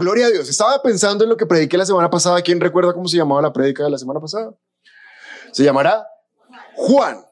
gloria 0.00 0.26
a 0.26 0.30
Dios. 0.30 0.48
Estaba 0.48 0.82
pensando 0.82 1.22
en 1.24 1.30
lo 1.30 1.36
que 1.36 1.46
prediqué 1.46 1.76
la 1.78 1.86
semana 1.86 2.10
pasada. 2.10 2.42
¿Quién 2.42 2.60
recuerda 2.60 2.92
cómo 2.92 3.06
se 3.06 3.16
llamaba 3.16 3.40
la 3.40 3.52
prédica 3.52 3.84
de 3.84 3.90
la 3.90 3.98
semana 3.98 4.18
pasada? 4.18 4.52
Se 5.52 5.62
llamará 5.62 6.04
Juan. 6.74 7.24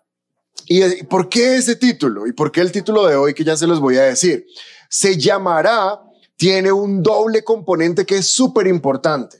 ¿Y 0.67 1.03
por 1.05 1.29
qué 1.29 1.57
ese 1.57 1.77
título? 1.77 2.27
¿Y 2.27 2.33
por 2.33 2.53
qué 2.53 2.61
el 2.61 2.71
título 2.71 3.07
de 3.07 3.17
hoy 3.17 3.35
que 3.35 3.43
ya 3.43 3.57
se 3.57 3.67
los 3.67 3.81
voy 3.81 3.97
a 3.97 4.03
decir? 4.03 4.47
Se 4.89 5.17
llamará, 5.17 6.01
tiene 6.37 6.71
un 6.71 7.03
doble 7.03 7.43
componente 7.43 8.05
que 8.05 8.19
es 8.19 8.31
súper 8.31 8.67
importante. 8.67 9.39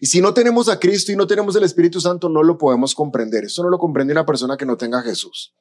Y 0.00 0.06
si 0.06 0.20
no 0.20 0.34
tenemos 0.34 0.68
a 0.68 0.78
Cristo 0.78 1.12
y 1.12 1.16
no 1.16 1.26
tenemos 1.26 1.54
el 1.56 1.64
Espíritu 1.64 2.00
Santo, 2.00 2.28
no 2.28 2.42
lo 2.42 2.58
podemos 2.58 2.94
comprender. 2.94 3.44
Esto 3.44 3.62
no 3.62 3.70
lo 3.70 3.78
comprende 3.78 4.12
una 4.12 4.26
persona 4.26 4.56
que 4.56 4.66
no 4.66 4.76
tenga 4.76 4.98
a 4.98 5.02
Jesús. 5.02 5.54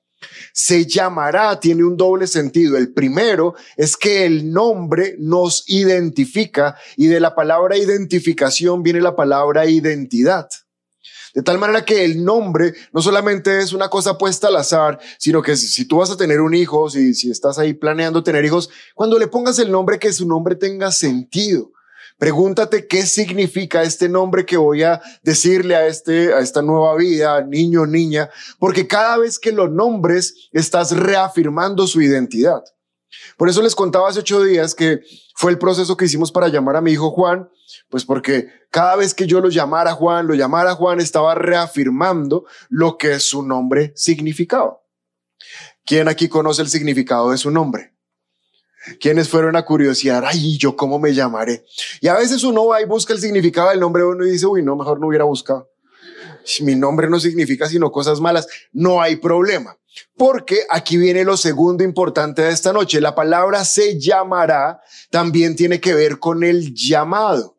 Se 0.54 0.86
llamará, 0.86 1.59
tiene 1.59 1.84
un 1.84 1.98
doble 1.98 2.27
sentido. 2.27 2.77
El 2.77 2.94
primero 2.94 3.55
es 3.77 3.98
que 3.98 4.26
el 4.26 4.52
nombre 4.52 5.16
nos 5.20 5.63
identifica 5.68 6.76
y 6.98 7.08
de 7.08 7.20
la 7.20 7.36
palabra 7.36 7.77
identificación 7.77 8.84
viene 8.84 9.02
la 9.02 9.16
palabra 9.16 9.66
identidad. 9.66 10.49
De 11.34 11.41
tal 11.41 11.58
manera 11.58 11.84
que 11.84 12.05
el 12.05 12.23
nombre 12.23 12.73
no 12.91 13.02
solamente 13.02 13.59
es 13.59 13.73
una 13.73 13.90
cosa 13.90 14.18
puesta 14.18 14.49
al 14.49 14.55
azar, 14.55 14.99
sino 15.18 15.41
que 15.41 15.55
si, 15.58 15.86
tú 15.86 15.98
vas 15.98 16.12
a 16.12 16.18
tener 16.18 16.41
un 16.41 16.54
hijo, 16.54 16.90
si, 16.90 17.16
si 17.16 17.32
estás 17.32 17.58
ahí 17.58 17.74
planeando 17.74 18.24
tener 18.24 18.46
hijos, 18.46 18.70
cuando 18.94 19.18
le 19.18 19.27
pongas 19.27 19.58
el 19.58 19.71
nombre, 19.71 19.98
que 19.98 20.13
su 20.13 20.27
nombre 20.27 20.55
tenga 20.55 20.91
sentido. 20.91 21.71
Pregúntate 22.23 22.88
qué 22.88 23.05
significa 23.05 23.84
este 23.84 24.08
nombre 24.08 24.45
que 24.45 24.55
voy 24.55 24.82
a 24.82 25.02
decirle 25.23 25.76
a, 25.76 25.88
este, 25.88 26.34
a 26.34 26.40
esta 26.40 26.62
nueva 26.62 26.96
vida, 26.96 27.41
niño 27.41 27.86
niña, 27.86 28.30
porque 28.59 28.88
cada 28.88 29.18
vez 29.18 29.38
que 29.38 29.52
lo 29.52 29.68
nombres 29.68 30.48
estás 30.54 30.96
reafirmando 30.96 31.86
su 31.86 32.02
identidad. 32.02 32.63
Por 33.35 33.49
eso 33.49 33.62
les 33.62 33.76
contaba 33.76 34.07
hace 34.07 34.21
ocho 34.21 34.41
días 34.41 34.74
que 34.74 35.01
fue 35.35 35.51
el 35.51 35.57
proceso 35.57 35.98
que 35.98 36.05
hicimos 36.05 36.32
para 36.32 36.48
llamar 36.48 36.77
a 36.77 36.82
mi 36.82 36.94
hijo 36.94 37.12
Juan, 37.12 37.49
pues 37.90 38.05
porque 38.05 38.48
cada 38.71 38.96
vez 38.96 39.13
que 39.13 39.27
yo 39.27 39.41
lo 39.41 39.49
llamara 39.49 39.91
Juan, 39.91 40.26
lo 40.26 40.34
llamara 40.34 40.76
Juan, 40.76 41.01
estaba 41.01 41.35
reafirmando 41.35 42.46
lo 42.70 42.98
que 42.98 43.20
su 43.20 43.44
nombre 43.44 43.91
significaba. 43.98 44.79
¿Quién 45.85 46.07
aquí 46.07 46.29
conoce 46.29 46.62
el 46.62 46.70
significado 46.70 47.32
de 47.32 47.38
su 47.38 47.51
nombre? 47.51 47.93
Quienes 48.99 49.29
fueron 49.29 49.55
a 49.55 49.63
curiosidad, 49.63 50.23
ay, 50.26 50.57
¿yo 50.57 50.76
cómo 50.76 50.99
me 50.99 51.13
llamaré? 51.13 51.65
Y 52.01 52.07
a 52.07 52.15
veces 52.15 52.43
uno 52.43 52.67
va 52.67 52.81
y 52.81 52.85
busca 52.85 53.13
el 53.13 53.20
significado 53.20 53.70
del 53.70 53.79
nombre 53.79 54.03
de 54.03 54.09
uno 54.09 54.26
y 54.26 54.31
dice, 54.31 54.45
uy, 54.45 54.62
no, 54.63 54.76
mejor 54.76 54.99
no 54.99 55.07
hubiera 55.07 55.26
buscado. 55.26 55.70
Mi 56.62 56.76
nombre 56.76 57.09
no 57.09 57.20
significa 57.20 57.67
sino 57.67 57.91
cosas 57.91 58.20
malas. 58.20 58.48
No 58.71 59.01
hay 59.01 59.15
problema. 59.15 59.77
Porque 60.17 60.63
aquí 60.70 60.98
viene 60.98 61.23
lo 61.23 61.37
segundo 61.37 61.84
importante 61.84 62.41
de 62.41 62.51
esta 62.51 62.73
noche. 62.73 62.99
La 62.99 63.15
palabra 63.15 63.63
se 63.63 63.99
llamará 63.99 64.81
también 65.09 65.56
tiene 65.56 65.79
que 65.79 65.94
ver 65.94 66.19
con 66.19 66.44
el 66.44 66.73
llamado. 66.73 67.56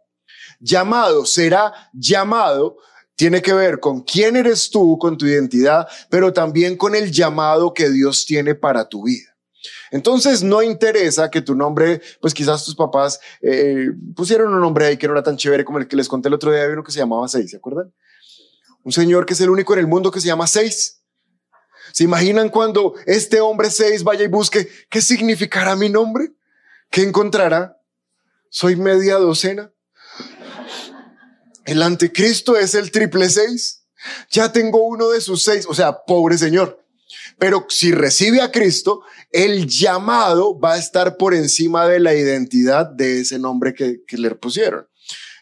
Llamado 0.61 1.25
será 1.27 1.73
llamado 1.93 2.77
tiene 3.17 3.43
que 3.43 3.53
ver 3.53 3.79
con 3.79 4.03
quién 4.03 4.37
eres 4.37 4.71
tú, 4.71 4.99
con 4.99 5.17
tu 5.17 5.27
identidad, 5.27 5.87
pero 6.11 6.33
también 6.33 6.77
con 6.77 6.97
el 6.97 7.13
llamado 7.13 7.73
que 7.73 7.91
Dios 7.91 8.27
tiene 8.27 8.57
para 8.57 8.89
tu 8.89 9.05
vida. 9.05 9.34
Entonces 9.91 10.43
no 10.43 10.63
interesa 10.63 11.31
que 11.31 11.43
tu 11.43 11.55
nombre, 11.55 12.01
pues 12.21 12.35
quizás 12.35 12.65
tus 12.65 12.75
papás 12.75 13.21
eh, 13.41 13.91
pusieron 14.15 14.55
un 14.55 14.61
nombre 14.61 14.87
ahí 14.87 14.97
que 14.97 15.07
no 15.07 15.13
era 15.13 15.23
tan 15.23 15.37
chévere 15.37 15.65
como 15.65 15.79
el 15.79 15.89
que 15.89 15.97
les 15.97 16.09
conté 16.09 16.29
el 16.29 16.35
otro 16.35 16.53
día, 16.53 16.67
uno 16.71 16.83
que 16.83 16.93
se 16.93 16.99
llamaba 16.99 17.29
Seis, 17.29 17.51
¿se 17.51 17.57
acuerdan? 17.57 17.93
Un 18.83 18.93
señor 18.93 19.27
que 19.27 19.35
es 19.35 19.41
el 19.41 19.51
único 19.51 19.73
en 19.75 19.81
el 19.81 19.87
mundo 19.87 20.11
que 20.11 20.21
se 20.21 20.27
llama 20.27 20.47
Seis. 20.47 21.03
¿Se 21.93 22.05
imaginan 22.05 22.49
cuando 22.49 22.95
este 23.07 23.41
hombre 23.41 23.71
Seis 23.71 24.03
vaya 24.03 24.25
y 24.25 24.29
busque 24.29 24.69
qué 24.91 25.01
significará 25.01 25.77
mi 25.77 25.89
nombre? 25.89 26.33
¿Qué 26.91 27.03
encontrará? 27.03 27.81
Soy 28.51 28.77
media 28.77 29.17
docena. 29.17 29.73
El 31.65 31.83
anticristo 31.83 32.57
es 32.57 32.75
el 32.75 32.91
triple 32.91 33.29
seis. 33.29 33.87
Ya 34.31 34.53
tengo 34.53 34.87
uno 34.87 35.09
de 35.11 35.21
sus 35.21 35.43
seis. 35.43 35.67
O 35.69 35.75
sea, 35.75 36.05
pobre 36.05 36.39
señor. 36.39 36.84
Pero 37.39 37.67
si 37.69 37.93
recibe 37.93 38.41
a 38.41 38.51
Cristo, 38.51 39.03
el 39.31 39.67
llamado 39.67 40.59
va 40.59 40.75
a 40.75 40.79
estar 40.79 41.17
por 41.17 41.35
encima 41.35 41.87
de 41.87 42.01
la 42.01 42.15
identidad 42.15 42.87
de 42.87 43.21
ese 43.21 43.39
nombre 43.39 43.75
que, 43.75 44.01
le 44.11 44.31
pusieron. 44.35 44.87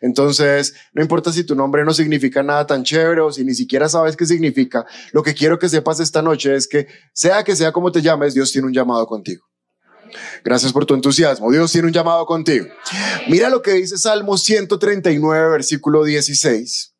Entonces, 0.00 0.74
no 0.92 1.02
importa 1.02 1.32
si 1.32 1.44
tu 1.44 1.54
nombre 1.54 1.84
no 1.84 1.94
significa 1.94 2.42
nada 2.42 2.66
tan 2.66 2.82
chévere 2.82 3.20
o 3.20 3.30
si 3.30 3.44
ni 3.44 3.54
siquiera 3.54 3.88
sabes 3.88 4.16
qué 4.16 4.26
significa, 4.26 4.84
lo 5.12 5.22
que 5.22 5.34
quiero 5.34 5.58
que 5.58 5.68
sepas 5.68 6.00
esta 6.00 6.22
noche 6.22 6.56
es 6.56 6.66
que 6.66 6.88
sea 7.12 7.44
que 7.44 7.54
sea 7.54 7.70
como 7.70 7.92
te 7.92 8.02
llames, 8.02 8.34
Dios 8.34 8.50
tiene 8.50 8.66
un 8.66 8.72
llamado 8.72 9.06
contigo. 9.06 9.46
Gracias 10.44 10.72
por 10.72 10.86
tu 10.86 10.94
entusiasmo. 10.94 11.50
Dios 11.50 11.70
tiene 11.70 11.86
un 11.86 11.92
llamado 11.92 12.26
contigo. 12.26 12.66
Mira 13.28 13.48
lo 13.48 13.62
que 13.62 13.72
dice 13.72 13.96
Salmo 13.96 14.36
139, 14.36 15.50
versículo 15.50 16.04
16. 16.04 16.94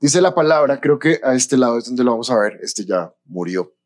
Dice 0.00 0.20
la 0.20 0.34
palabra, 0.34 0.80
creo 0.80 0.98
que 0.98 1.20
a 1.22 1.34
este 1.34 1.56
lado 1.56 1.78
es 1.78 1.86
donde 1.86 2.04
lo 2.04 2.12
vamos 2.12 2.30
a 2.30 2.38
ver. 2.38 2.58
Este 2.62 2.84
ya 2.84 3.12
murió. 3.24 3.77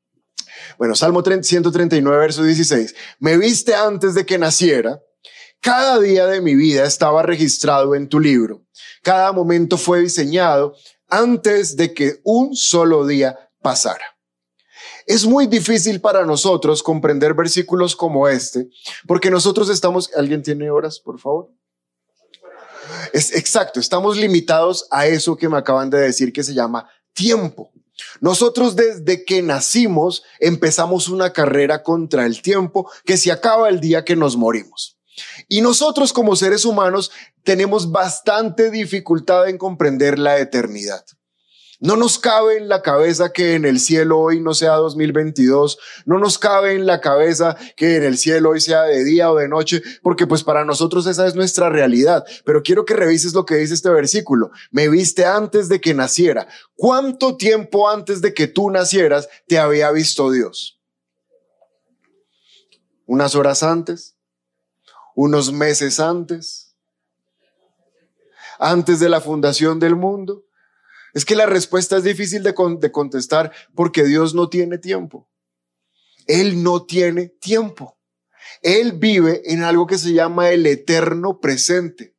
Bueno, 0.79 0.95
Salmo 0.95 1.23
139, 1.23 2.19
verso 2.19 2.43
16. 2.43 2.95
Me 3.19 3.37
viste 3.37 3.75
antes 3.75 4.15
de 4.15 4.27
que 4.27 4.39
naciera. 4.39 5.01
Cada 5.61 6.01
día 6.01 6.27
de 6.27 6.41
mi 6.41 6.55
vida 6.57 6.85
estaba 6.85 7.23
registrado 7.23 7.95
en 7.95 8.09
tu 8.09 8.19
libro. 8.19 8.67
Cada 9.03 9.33
momento 9.33 9.79
fue 9.79 10.01
diseñado 10.01 10.75
antes 11.09 11.77
de 11.77 11.95
que 11.95 12.21
un 12.25 12.57
solo 12.57 13.07
día 13.07 13.39
pasara. 13.61 14.05
Es 15.07 15.27
muy 15.27 15.47
difícil 15.47 16.01
para 16.01 16.25
nosotros 16.25 16.83
comprender 16.83 17.35
versículos 17.35 17.95
como 17.95 18.29
este, 18.29 18.69
porque 19.07 19.31
nosotros 19.31 19.69
estamos, 19.69 20.11
¿alguien 20.17 20.43
tiene 20.43 20.71
horas, 20.71 21.01
por 21.01 21.19
favor? 21.19 21.51
Es 23.13 23.35
exacto, 23.35 23.81
estamos 23.81 24.17
limitados 24.17 24.87
a 24.91 25.07
eso 25.07 25.37
que 25.37 25.49
me 25.49 25.59
acaban 25.59 25.91
de 25.91 25.99
decir 25.99 26.33
que 26.33 26.43
se 26.43 26.55
llama 26.55 26.89
tiempo. 27.13 27.73
Nosotros 28.21 28.77
desde 28.77 29.25
que 29.25 29.43
nacimos 29.43 30.23
empezamos 30.41 31.09
una 31.09 31.33
carrera 31.33 31.83
contra 31.83 32.27
el 32.27 32.43
tiempo 32.43 32.91
que 33.05 33.17
se 33.17 33.33
acaba 33.33 33.69
el 33.69 33.81
día 33.81 34.05
que 34.05 34.17
nos 34.17 34.37
morimos. 34.37 34.99
Y 35.49 35.61
nosotros 35.61 36.13
como 36.13 36.37
seres 36.37 36.65
humanos 36.65 37.11
tenemos 37.43 37.91
bastante 37.91 38.71
dificultad 38.71 39.49
en 39.49 39.59
comprender 39.59 40.19
la 40.19 40.39
eternidad. 40.39 41.05
No 41.83 41.97
nos 41.97 42.17
cabe 42.21 42.59
en 42.59 42.69
la 42.69 42.81
cabeza 42.81 43.33
que 43.33 43.55
en 43.57 43.65
el 43.65 43.81
cielo 43.81 44.21
hoy 44.21 44.41
no 44.41 44.55
sea 44.55 44.75
2022, 44.75 45.81
no 46.07 46.21
nos 46.21 46.39
cabe 46.39 46.75
en 46.75 46.87
la 46.87 47.01
cabeza 47.01 47.57
que 47.77 47.97
en 47.97 48.05
el 48.05 48.19
cielo 48.19 48.51
hoy 48.51 48.61
sea 48.61 48.83
de 48.83 49.03
día 49.03 49.33
o 49.33 49.35
de 49.35 49.49
noche, 49.49 49.83
porque 50.01 50.29
pues 50.29 50.45
para 50.45 50.65
nosotros 50.65 51.09
esa 51.09 51.27
es 51.27 51.35
nuestra 51.35 51.71
realidad. 51.71 52.25
Pero 52.45 52.63
quiero 52.63 52.85
que 52.85 52.95
revises 52.95 53.35
lo 53.35 53.45
que 53.45 53.57
dice 53.57 53.75
este 53.75 53.91
versículo. 53.91 54.53
Me 54.71 54.89
viste 54.89 55.25
antes 55.25 55.69
de 55.69 55.81
que 55.81 55.93
naciera. 55.93 56.47
¿Cuánto 56.77 57.37
tiempo 57.37 57.91
antes 57.91 58.23
de 58.23 58.33
que 58.33 58.47
tú 58.47 58.71
nacieras 58.71 59.29
te 59.49 59.59
había 59.59 59.91
visto 59.91 60.31
Dios? 60.31 60.81
¿Unas 63.07 63.35
horas 63.35 63.65
antes? 63.65 64.17
¿Unos 65.17 65.53
meses 65.53 65.99
antes? 65.99 66.77
¿Antes 68.61 69.01
de 69.01 69.09
la 69.09 69.21
fundación 69.21 69.81
del 69.81 69.97
mundo? 69.97 70.45
Es 71.15 71.25
que 71.25 71.37
la 71.37 71.47
respuesta 71.47 71.97
es 71.97 72.05
difícil 72.05 72.43
de, 72.43 72.55
contestar 72.55 73.53
porque 73.75 74.05
Dios 74.05 74.35
no 74.35 74.49
tiene 74.49 74.79
tiempo. 74.79 75.29
Él 76.27 76.63
no 76.63 76.85
tiene 76.85 77.29
tiempo. 77.29 77.99
Él 78.63 78.93
vive 78.93 79.43
en 79.53 79.63
algo 79.63 79.87
que 79.87 79.99
se 79.99 80.13
llama 80.13 80.51
el 80.51 80.67
eterno 80.67 81.41
presente. 81.41 82.15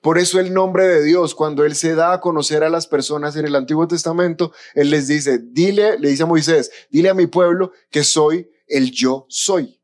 Por 0.00 0.18
eso 0.18 0.40
el 0.40 0.54
nombre 0.54 0.86
de 0.86 1.04
Dios, 1.04 1.34
cuando 1.34 1.64
Él 1.64 1.74
se 1.74 1.94
da 1.94 2.14
a 2.14 2.20
conocer 2.20 2.64
a 2.64 2.70
las 2.70 2.86
personas 2.86 3.36
en 3.36 3.44
el 3.44 3.54
Antiguo 3.54 3.86
Testamento, 3.86 4.52
Él 4.74 4.90
les 4.90 5.08
dice, 5.08 5.38
dile, 5.42 5.98
le 5.98 6.08
dice 6.08 6.22
a 6.22 6.26
Moisés, 6.26 6.70
dile 6.90 7.10
a 7.10 7.14
mi 7.14 7.26
pueblo 7.26 7.72
que 7.90 8.02
soy 8.02 8.50
el 8.66 8.90
yo 8.92 9.26
soy. 9.28 9.80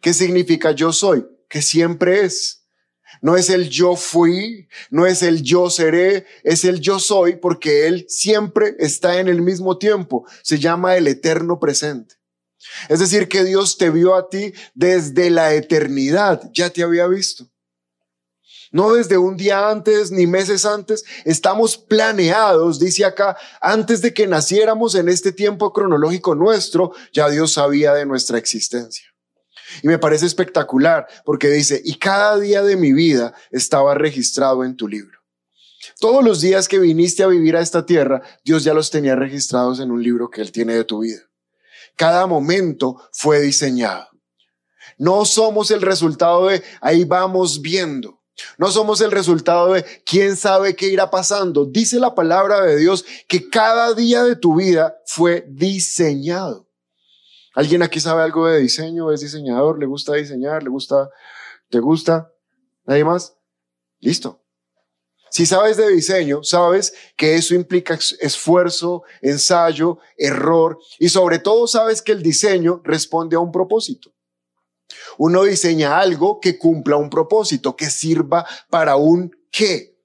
¿Qué 0.00 0.12
significa 0.12 0.70
yo 0.70 0.92
soy? 0.92 1.26
Que 1.48 1.60
siempre 1.60 2.24
es. 2.24 2.63
No 3.20 3.36
es 3.36 3.50
el 3.50 3.68
yo 3.68 3.96
fui, 3.96 4.68
no 4.90 5.06
es 5.06 5.22
el 5.22 5.42
yo 5.42 5.70
seré, 5.70 6.26
es 6.42 6.64
el 6.64 6.80
yo 6.80 6.98
soy 6.98 7.36
porque 7.36 7.86
Él 7.86 8.06
siempre 8.08 8.74
está 8.78 9.20
en 9.20 9.28
el 9.28 9.42
mismo 9.42 9.78
tiempo. 9.78 10.26
Se 10.42 10.58
llama 10.58 10.96
el 10.96 11.08
eterno 11.08 11.58
presente. 11.58 12.16
Es 12.88 13.00
decir, 13.00 13.28
que 13.28 13.44
Dios 13.44 13.76
te 13.76 13.90
vio 13.90 14.14
a 14.14 14.28
ti 14.28 14.52
desde 14.74 15.30
la 15.30 15.54
eternidad, 15.54 16.50
ya 16.52 16.70
te 16.70 16.82
había 16.82 17.06
visto. 17.06 17.48
No 18.72 18.94
desde 18.94 19.16
un 19.16 19.36
día 19.36 19.70
antes 19.70 20.10
ni 20.10 20.26
meses 20.26 20.64
antes, 20.64 21.04
estamos 21.24 21.76
planeados, 21.76 22.80
dice 22.80 23.04
acá, 23.04 23.36
antes 23.60 24.02
de 24.02 24.12
que 24.12 24.26
naciéramos 24.26 24.96
en 24.96 25.08
este 25.08 25.30
tiempo 25.30 25.72
cronológico 25.72 26.34
nuestro, 26.34 26.92
ya 27.12 27.30
Dios 27.30 27.52
sabía 27.52 27.94
de 27.94 28.04
nuestra 28.04 28.36
existencia. 28.36 29.13
Y 29.82 29.88
me 29.88 29.98
parece 29.98 30.26
espectacular 30.26 31.06
porque 31.24 31.48
dice, 31.48 31.80
y 31.84 31.96
cada 31.96 32.38
día 32.38 32.62
de 32.62 32.76
mi 32.76 32.92
vida 32.92 33.34
estaba 33.50 33.94
registrado 33.94 34.64
en 34.64 34.76
tu 34.76 34.88
libro. 34.88 35.18
Todos 36.00 36.24
los 36.24 36.40
días 36.40 36.68
que 36.68 36.78
viniste 36.78 37.22
a 37.22 37.28
vivir 37.28 37.56
a 37.56 37.60
esta 37.60 37.84
tierra, 37.86 38.22
Dios 38.44 38.64
ya 38.64 38.74
los 38.74 38.90
tenía 38.90 39.16
registrados 39.16 39.80
en 39.80 39.90
un 39.90 40.02
libro 40.02 40.30
que 40.30 40.40
Él 40.40 40.52
tiene 40.52 40.74
de 40.74 40.84
tu 40.84 41.00
vida. 41.00 41.20
Cada 41.96 42.26
momento 42.26 43.00
fue 43.12 43.40
diseñado. 43.40 44.08
No 44.98 45.24
somos 45.24 45.70
el 45.70 45.82
resultado 45.82 46.48
de 46.48 46.62
ahí 46.80 47.04
vamos 47.04 47.60
viendo. 47.60 48.20
No 48.58 48.70
somos 48.70 49.00
el 49.00 49.10
resultado 49.10 49.72
de 49.72 49.84
quién 50.04 50.36
sabe 50.36 50.74
qué 50.74 50.88
irá 50.88 51.10
pasando. 51.10 51.64
Dice 51.64 52.00
la 52.00 52.14
palabra 52.14 52.62
de 52.62 52.76
Dios 52.76 53.04
que 53.28 53.48
cada 53.48 53.94
día 53.94 54.24
de 54.24 54.36
tu 54.36 54.56
vida 54.56 54.96
fue 55.06 55.44
diseñado. 55.48 56.66
¿Alguien 57.54 57.82
aquí 57.82 58.00
sabe 58.00 58.22
algo 58.22 58.46
de 58.46 58.60
diseño? 58.60 59.12
¿Es 59.12 59.20
diseñador? 59.20 59.78
¿Le 59.78 59.86
gusta 59.86 60.14
diseñar? 60.14 60.62
¿Le 60.62 60.70
gusta? 60.70 61.10
¿Te 61.70 61.78
gusta? 61.78 62.32
¿Nadie 62.84 63.04
más? 63.04 63.36
Listo. 64.00 64.40
Si 65.30 65.46
sabes 65.46 65.76
de 65.76 65.88
diseño, 65.88 66.44
sabes 66.44 66.94
que 67.16 67.34
eso 67.34 67.54
implica 67.54 67.98
esfuerzo, 68.20 69.02
ensayo, 69.20 69.98
error 70.16 70.78
y 71.00 71.08
sobre 71.08 71.40
todo 71.40 71.66
sabes 71.66 72.02
que 72.02 72.12
el 72.12 72.22
diseño 72.22 72.80
responde 72.84 73.34
a 73.34 73.40
un 73.40 73.50
propósito. 73.50 74.12
Uno 75.18 75.42
diseña 75.42 75.98
algo 75.98 76.40
que 76.40 76.58
cumpla 76.58 76.96
un 76.96 77.10
propósito, 77.10 77.74
que 77.74 77.90
sirva 77.90 78.46
para 78.70 78.96
un 78.96 79.34
qué. 79.50 79.98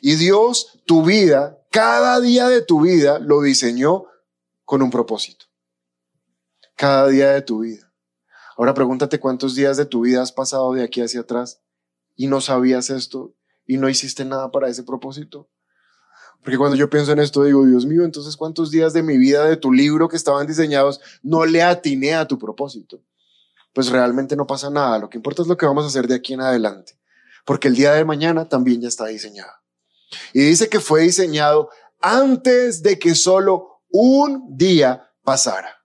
Y 0.00 0.16
Dios, 0.16 0.80
tu 0.86 1.04
vida, 1.04 1.58
cada 1.70 2.20
día 2.20 2.48
de 2.48 2.62
tu 2.62 2.80
vida 2.80 3.18
lo 3.18 3.42
diseñó 3.42 4.06
con 4.64 4.82
un 4.82 4.90
propósito. 4.90 5.47
Cada 6.78 7.08
día 7.08 7.32
de 7.32 7.42
tu 7.42 7.58
vida. 7.58 7.92
Ahora 8.56 8.72
pregúntate 8.72 9.20
cuántos 9.20 9.54
días 9.54 9.76
de 9.76 9.84
tu 9.84 10.00
vida 10.00 10.22
has 10.22 10.32
pasado 10.32 10.72
de 10.72 10.82
aquí 10.82 11.02
hacia 11.02 11.20
atrás 11.20 11.60
y 12.16 12.26
no 12.26 12.40
sabías 12.40 12.88
esto 12.88 13.34
y 13.66 13.76
no 13.76 13.90
hiciste 13.90 14.24
nada 14.24 14.50
para 14.50 14.70
ese 14.70 14.82
propósito. 14.82 15.50
Porque 16.42 16.56
cuando 16.56 16.76
yo 16.76 16.88
pienso 16.88 17.12
en 17.12 17.18
esto 17.18 17.44
digo, 17.44 17.66
Dios 17.66 17.84
mío, 17.84 18.04
entonces 18.04 18.36
cuántos 18.36 18.70
días 18.70 18.94
de 18.94 19.02
mi 19.02 19.18
vida, 19.18 19.44
de 19.44 19.58
tu 19.58 19.72
libro 19.72 20.08
que 20.08 20.16
estaban 20.16 20.46
diseñados, 20.46 21.02
no 21.22 21.44
le 21.44 21.62
atiné 21.62 22.14
a 22.14 22.26
tu 22.26 22.38
propósito 22.38 23.02
pues 23.78 23.90
realmente 23.90 24.34
no 24.34 24.44
pasa 24.44 24.70
nada. 24.70 24.98
Lo 24.98 25.08
que 25.08 25.18
importa 25.18 25.42
es 25.42 25.46
lo 25.46 25.56
que 25.56 25.64
vamos 25.64 25.84
a 25.84 25.86
hacer 25.86 26.08
de 26.08 26.16
aquí 26.16 26.34
en 26.34 26.40
adelante, 26.40 26.98
porque 27.44 27.68
el 27.68 27.76
día 27.76 27.92
de 27.92 28.04
mañana 28.04 28.48
también 28.48 28.80
ya 28.80 28.88
está 28.88 29.06
diseñado. 29.06 29.52
Y 30.32 30.40
dice 30.40 30.68
que 30.68 30.80
fue 30.80 31.02
diseñado 31.02 31.70
antes 32.00 32.82
de 32.82 32.98
que 32.98 33.14
solo 33.14 33.84
un 33.90 34.56
día 34.56 35.12
pasara. 35.22 35.77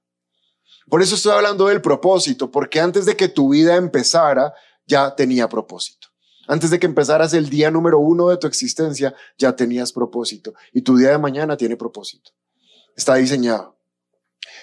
Por 0.94 1.02
eso 1.02 1.16
estoy 1.16 1.32
hablando 1.32 1.66
del 1.66 1.82
propósito, 1.82 2.52
porque 2.52 2.80
antes 2.80 3.08
de 3.08 3.18
que 3.18 3.28
tu 3.28 3.50
vida 3.50 3.78
empezara, 3.78 4.54
ya 4.86 5.16
tenía 5.16 5.50
propósito. 5.50 6.10
Antes 6.48 6.70
de 6.70 6.78
que 6.78 6.86
empezaras 6.86 7.34
el 7.34 7.50
día 7.50 7.72
número 7.72 7.98
uno 7.98 8.30
de 8.30 8.38
tu 8.38 8.46
existencia, 8.46 9.16
ya 9.36 9.56
tenías 9.56 9.92
propósito. 9.92 10.54
Y 10.72 10.84
tu 10.84 10.96
día 10.96 11.10
de 11.10 11.18
mañana 11.18 11.58
tiene 11.58 11.78
propósito. 11.78 12.30
Está 12.96 13.16
diseñado. 13.16 13.76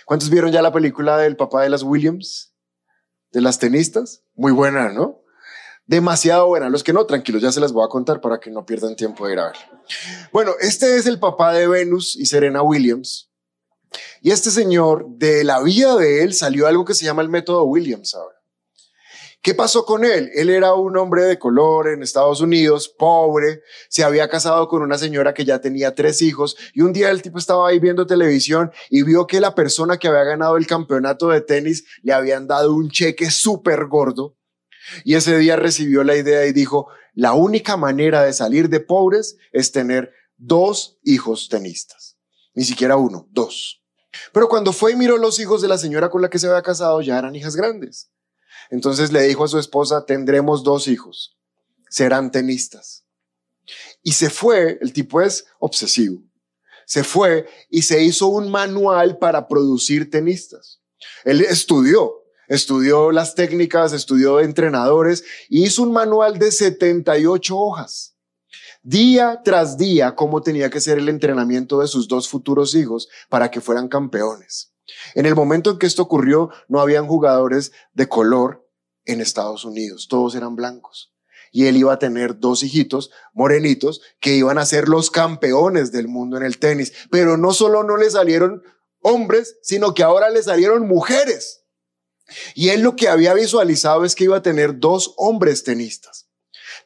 ¿Cuántos 0.07 0.31
vieron 0.31 0.53
ya 0.53 0.63
la 0.63 0.73
película 0.73 1.19
del 1.19 1.35
papá 1.37 1.65
de 1.65 1.71
las 1.71 1.83
Williams? 1.83 2.55
de 3.33 3.41
las 3.41 3.59
tenistas. 3.59 4.23
Muy 4.37 4.53
buena, 4.53 4.93
¿no? 4.93 5.25
Demasiado 5.85 6.47
buena. 6.47 6.69
Los 6.69 6.85
que 6.85 6.93
no, 6.93 7.07
tranquilos, 7.07 7.43
ya 7.43 7.51
se 7.51 7.59
las 7.59 7.73
voy 7.73 7.85
a 7.85 7.89
contar 7.89 8.21
para 8.21 8.39
que 8.39 8.53
no 8.53 8.65
pierdan 8.65 8.95
tiempo 8.95 9.27
de 9.27 9.35
ver. 9.35 9.57
Bueno, 10.33 10.53
este 10.61 10.97
es 10.97 11.07
el 11.07 11.19
papá 11.19 11.53
de 11.55 11.67
Venus 11.67 12.15
y 12.15 12.27
Serena 12.27 12.63
Williams. 12.63 13.30
Y 14.23 14.31
este 14.31 14.51
señor, 14.51 15.07
de 15.09 15.45
la 15.45 15.63
vida 15.63 15.97
de 15.97 16.23
él 16.23 16.35
salió 16.35 16.67
algo 16.67 16.85
que 16.85 16.95
se 16.95 17.05
llama 17.05 17.23
el 17.23 17.29
método 17.29 17.65
Williams 17.65 18.15
ahora. 18.15 18.41
¿Qué 19.43 19.55
pasó 19.55 19.87
con 19.87 20.05
él? 20.05 20.31
Él 20.35 20.51
era 20.51 20.75
un 20.75 20.99
hombre 20.99 21.23
de 21.23 21.39
color 21.39 21.89
en 21.89 22.03
Estados 22.03 22.43
Unidos, 22.43 22.91
pobre, 22.91 23.63
se 23.89 24.05
había 24.05 24.29
casado 24.29 24.69
con 24.69 24.83
una 24.83 24.99
señora 24.99 25.33
que 25.33 25.47
ya 25.47 25.63
tenía 25.63 25.95
tres 25.95 26.21
hijos 26.21 26.59
y 26.75 26.83
un 26.83 26.93
día 26.93 27.11
el 27.11 27.23
tipo 27.23 27.39
estaba 27.39 27.67
ahí 27.67 27.79
viendo 27.79 28.07
televisión 28.07 28.71
y 28.91 29.03
vio 29.03 29.27
que 29.27 29.41
la 29.41 29.55
persona 29.55 29.97
que 29.97 30.09
había 30.09 30.25
ganado 30.25 30.59
el 30.59 30.67
campeonato 30.67 31.29
de 31.29 31.41
tenis 31.41 31.87
le 32.03 32.13
habían 32.13 32.47
dado 32.47 32.75
un 32.75 32.91
cheque 32.91 33.31
súper 33.31 33.87
gordo 33.87 34.37
y 35.05 35.15
ese 35.15 35.39
día 35.39 35.57
recibió 35.57 36.05
la 36.05 36.17
idea 36.17 36.45
y 36.45 36.53
dijo, 36.53 36.89
la 37.15 37.33
única 37.33 37.79
manera 37.79 38.23
de 38.23 38.35
salir 38.35 38.69
de 38.69 38.81
pobres 38.81 39.39
es 39.53 39.73
tener 39.73 40.13
dos 40.37 40.99
hijos 41.03 41.49
tenistas, 41.49 42.19
ni 42.53 42.65
siquiera 42.65 42.97
uno, 42.97 43.27
dos. 43.31 43.80
Pero 44.33 44.49
cuando 44.49 44.73
fue 44.73 44.93
y 44.93 44.97
miró 44.97 45.17
los 45.17 45.39
hijos 45.39 45.63
de 45.63 45.69
la 45.69 45.79
señora 45.79 46.11
con 46.11 46.23
la 46.23 46.31
que 46.31 46.39
se 46.39 46.49
había 46.49 46.63
casado, 46.63 47.01
ya 47.01 47.19
eran 47.19 47.37
hijas 47.37 47.57
grandes. 47.57 48.11
Entonces 48.71 49.13
le 49.13 49.23
dijo 49.23 49.45
a 49.45 49.49
su 49.49 49.59
esposa, 49.59 50.05
tendremos 50.05 50.63
dos 50.63 50.89
hijos, 50.89 51.37
serán 51.89 52.31
tenistas. 52.31 53.05
Y 54.03 54.13
se 54.13 54.31
fue, 54.31 54.79
el 54.81 54.93
tipo 54.93 55.21
es 55.21 55.47
obsesivo, 55.59 56.23
se 56.87 57.05
fue 57.05 57.47
y 57.69 57.83
se 57.83 58.03
hizo 58.03 58.27
un 58.27 58.51
manual 58.51 59.19
para 59.19 59.47
producir 59.47 60.11
tenistas. 60.11 60.81
Él 61.25 61.41
estudió, 61.43 62.25
estudió 62.49 63.13
las 63.13 63.35
técnicas, 63.35 63.93
estudió 63.93 64.41
entrenadores 64.41 65.25
y 65.49 65.65
hizo 65.65 65.83
un 65.83 65.93
manual 65.93 66.39
de 66.39 66.51
78 66.51 67.57
hojas. 67.57 68.17
Día 68.83 69.43
tras 69.45 69.77
día, 69.77 70.15
cómo 70.15 70.41
tenía 70.41 70.71
que 70.71 70.81
ser 70.81 70.97
el 70.97 71.11
entrenamiento 71.11 71.81
de 71.81 71.87
sus 71.87 72.09
dos 72.09 72.29
futuros 72.29 72.75
hijos 72.75 73.09
para 73.29 73.51
que 73.51 73.61
fueran 73.61 73.89
campeones. 73.89 74.73
En 75.15 75.27
el 75.27 75.35
momento 75.35 75.71
en 75.71 75.79
que 75.79 75.87
esto 75.87 76.03
ocurrió, 76.03 76.51
no 76.67 76.81
habían 76.81 77.07
jugadores 77.07 77.73
de 77.93 78.09
color 78.09 78.67
en 79.05 79.21
Estados 79.21 79.67
Unidos, 79.67 80.09
todos 80.09 80.35
eran 80.35 80.57
blancos. 80.57 81.13
Y 81.53 81.67
él 81.67 81.77
iba 81.77 81.93
a 81.93 81.99
tener 81.99 82.39
dos 82.39 82.63
hijitos 82.63 83.11
morenitos 83.35 84.01
que 84.19 84.37
iban 84.37 84.57
a 84.57 84.65
ser 84.65 84.89
los 84.89 85.11
campeones 85.11 85.93
del 85.93 86.09
mundo 86.09 86.37
en 86.37 86.45
el 86.45 86.59
tenis. 86.59 86.93
Pero 87.11 87.37
no 87.37 87.53
solo 87.53 87.83
no 87.83 87.97
le 87.97 88.09
salieron 88.09 88.63
hombres, 89.03 89.59
sino 89.61 89.93
que 89.93 90.05
ahora 90.05 90.31
le 90.31 90.43
salieron 90.43 90.87
mujeres. 90.87 91.65
Y 92.55 92.69
él 92.69 92.83
lo 92.83 92.95
que 92.95 93.09
había 93.09 93.35
visualizado 93.35 94.05
es 94.05 94.15
que 94.15 94.25
iba 94.25 94.37
a 94.37 94.43
tener 94.43 94.79
dos 94.79 95.13
hombres 95.17 95.65
tenistas. 95.65 96.30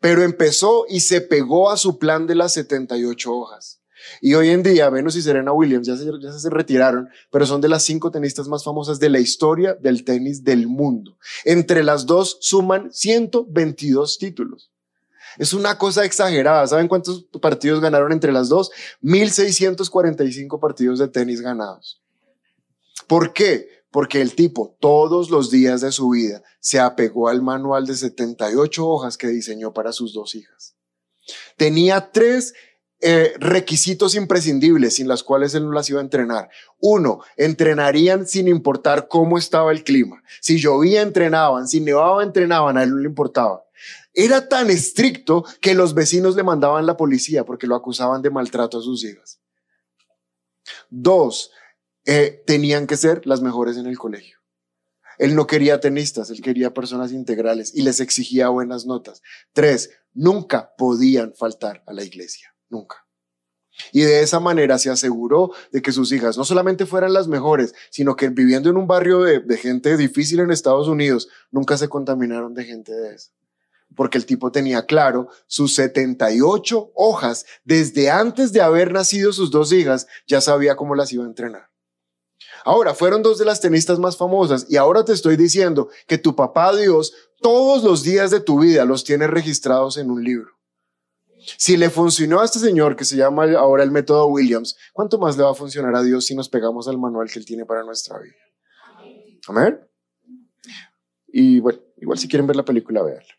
Pero 0.05 0.23
empezó 0.23 0.85
y 0.87 1.01
se 1.01 1.23
pegó 1.23 1.71
a 1.71 1.79
su 1.79 1.99
plan 1.99 2.27
de 2.27 2.35
las 2.35 2.53
78 2.53 3.33
hojas. 3.33 3.81
Y 4.21 4.35
hoy 4.35 4.51
en 4.51 4.63
día, 4.63 4.91
Venus 4.91 5.17
y 5.17 5.23
Serena 5.23 5.51
Williams 5.51 5.87
ya 5.87 5.97
se, 5.97 6.05
ya 6.21 6.31
se 6.31 6.51
retiraron, 6.51 7.09
pero 7.31 7.47
son 7.47 7.63
de 7.63 7.71
las 7.71 7.85
cinco 7.85 8.11
tenistas 8.11 8.47
más 8.47 8.63
famosas 8.65 9.01
de 9.01 9.09
la 9.09 9.19
historia 9.19 9.73
del 9.73 10.05
tenis 10.05 10.45
del 10.45 10.67
mundo. 10.67 11.17
Entre 11.47 11.83
las 11.83 12.05
dos 12.05 12.37
suman 12.43 12.93
122 12.93 14.19
títulos. 14.19 14.71
Es 15.39 15.55
una 15.55 15.79
cosa 15.79 16.05
exagerada. 16.05 16.67
¿Saben 16.67 16.87
cuántos 16.87 17.25
partidos 17.41 17.81
ganaron 17.81 18.13
entre 18.13 18.31
las 18.31 18.51
dos? 18.51 18.73
1645 19.01 20.61
partidos 20.61 20.99
de 20.99 21.09
tenis 21.09 21.41
ganados. 21.41 22.03
¿Por 23.07 23.33
qué? 23.33 23.84
Porque 23.95 24.21
el 24.21 24.35
tipo 24.35 24.77
todos 24.81 25.31
los 25.31 25.53
días 25.53 25.81
de 25.81 25.93
su 25.93 26.09
vida 26.09 26.43
se 26.59 26.81
apegó 26.81 27.29
al 27.29 27.43
manual 27.43 27.87
de 27.87 27.95
78 27.95 28.85
hojas 28.85 29.17
que 29.17 29.29
diseñó 29.29 29.73
para 29.73 29.93
sus 29.93 30.13
dos 30.13 30.35
hijas. 30.35 30.75
Tenía 31.57 32.11
tres 32.11 32.55
eh, 33.01 33.35
requisitos 33.39 34.17
imprescindibles 34.17 34.97
sin 34.97 35.07
las 35.07 35.23
cuales 35.23 35.55
él 35.55 35.67
no 35.67 35.71
las 35.71 35.89
iba 35.91 36.01
a 36.01 36.03
entrenar. 36.03 36.51
Uno, 36.81 37.21
entrenarían 37.37 38.27
sin 38.27 38.49
importar 38.49 39.07
cómo 39.07 39.39
estaba 39.39 39.71
el 39.71 39.85
clima. 39.85 40.25
Si 40.41 40.59
llovía, 40.59 41.01
entrenaban. 41.01 41.69
Si 41.69 41.81
nevaba, 41.81 42.25
entrenaban. 42.25 42.77
A 42.77 42.83
él 42.83 42.91
no 42.91 42.97
le 42.97 43.09
importaba. 43.09 43.63
Era 44.13 44.49
tan 44.49 44.71
estricto 44.71 45.45
que 45.61 45.75
los 45.75 45.95
vecinos 45.95 46.35
le 46.35 46.43
mandaban 46.43 46.85
la 46.85 46.97
policía 46.97 47.45
porque 47.45 47.69
lo 47.69 47.77
acusaban 47.77 48.23
de 48.23 48.31
maltrato 48.31 48.79
a 48.79 48.83
sus 48.83 49.05
hijas. 49.05 49.39
Dos, 50.91 51.53
eh, 52.07 52.43
tenían 52.47 52.87
que 52.87 52.97
ser 52.97 53.27
las 53.27 53.41
mejores 53.41 53.77
en 53.77 53.87
el 53.87 53.99
colegio. 53.99 54.39
Él 55.19 55.35
no 55.35 55.47
quería 55.47 55.81
tenistas, 55.81 56.31
él 56.31 56.41
quería 56.43 56.75
personas 56.75 57.13
integrales 57.13 57.75
y 57.75 57.83
les 57.83 58.01
exigía 58.01 58.49
buenas 58.49 58.87
notas. 58.87 59.23
Tres, 59.53 59.91
nunca 60.13 60.75
podían 60.77 61.35
faltar 61.35 61.83
a 61.87 61.93
la 61.93 62.05
iglesia. 62.05 62.55
Nunca. 62.69 63.05
Y 63.93 64.03
de 64.03 64.23
esa 64.23 64.41
manera 64.41 64.79
se 64.79 64.91
aseguró 64.91 65.51
de 65.73 65.83
que 65.83 65.93
sus 65.93 66.13
hijas 66.13 66.37
no 66.37 66.45
solamente 66.45 66.87
fueran 66.87 67.13
las 67.13 67.27
mejores, 67.29 67.75
sino 67.91 68.17
que 68.17 68.29
viviendo 68.29 68.71
en 68.71 68.77
un 68.77 68.87
barrio 68.87 69.21
de, 69.21 69.57
gente 69.57 69.97
difícil 69.97 70.41
en 70.41 70.51
Estados 70.51 70.89
Unidos, 70.89 71.29
nunca 71.51 71.77
se 71.77 71.89
contaminaron 71.89 72.55
de 72.55 72.65
gente 72.65 72.93
de 72.93 73.15
esa. 73.17 73.33
Porque 73.97 74.19
el 74.19 74.27
tipo 74.27 74.51
tenía 74.51 74.87
claro 74.87 75.29
sus 75.47 75.75
78 75.75 76.93
hojas, 76.95 77.47
desde 77.65 78.11
antes 78.11 78.53
de 78.53 78.61
haber 78.61 78.93
nacido 78.93 79.33
sus 79.33 79.51
dos 79.51 79.73
hijas, 79.73 80.07
ya 80.27 80.41
sabía 80.41 80.77
cómo 80.77 80.95
las 80.95 81.13
iba 81.13 81.25
a 81.25 81.29
entrenar. 81.29 81.74
Ahora, 82.65 82.95
fueron 82.95 83.23
dos 83.23 83.39
de 83.39 83.45
las 83.45 83.61
tenistas 83.61 83.99
más 83.99 84.17
famosas 84.17 84.67
y 84.69 84.77
ahora 84.77 85.05
te 85.05 85.13
estoy 85.13 85.37
diciendo 85.37 85.89
que 86.07 86.19
tu 86.19 86.35
papá 86.35 86.75
Dios 86.75 87.13
todos 87.41 87.85
los 87.85 88.03
días 88.03 88.31
de 88.31 88.41
tu 88.41 88.61
vida 88.61 88.85
los 88.85 89.05
tiene 89.05 89.27
registrados 89.27 89.99
en 89.99 90.11
un 90.11 90.25
libro. 90.25 90.51
Si 91.59 91.77
le 91.77 91.91
funcionó 91.91 92.41
a 92.41 92.45
este 92.47 92.59
señor 92.59 92.97
que 92.97 93.05
se 93.05 93.17
llama 93.17 93.45
ahora 93.53 93.83
el 93.83 93.91
método 93.91 94.27
Williams, 94.29 94.77
¿cuánto 94.95 95.19
más 95.19 95.37
le 95.37 95.43
va 95.43 95.51
a 95.51 95.55
funcionar 95.55 95.95
a 95.95 96.03
Dios 96.03 96.25
si 96.25 96.35
nos 96.35 96.49
pegamos 96.49 96.89
al 96.89 96.99
manual 96.99 97.31
que 97.31 97.39
Él 97.39 97.45
tiene 97.45 97.67
para 97.67 97.83
nuestra 97.83 98.19
vida? 98.19 98.35
Amén. 99.47 99.79
Y 101.29 101.61
bueno, 101.61 101.81
igual 101.99 102.19
si 102.19 102.29
quieren 102.29 102.47
ver 102.47 102.57
la 102.57 102.65
película, 102.65 103.03
véanla. 103.03 103.35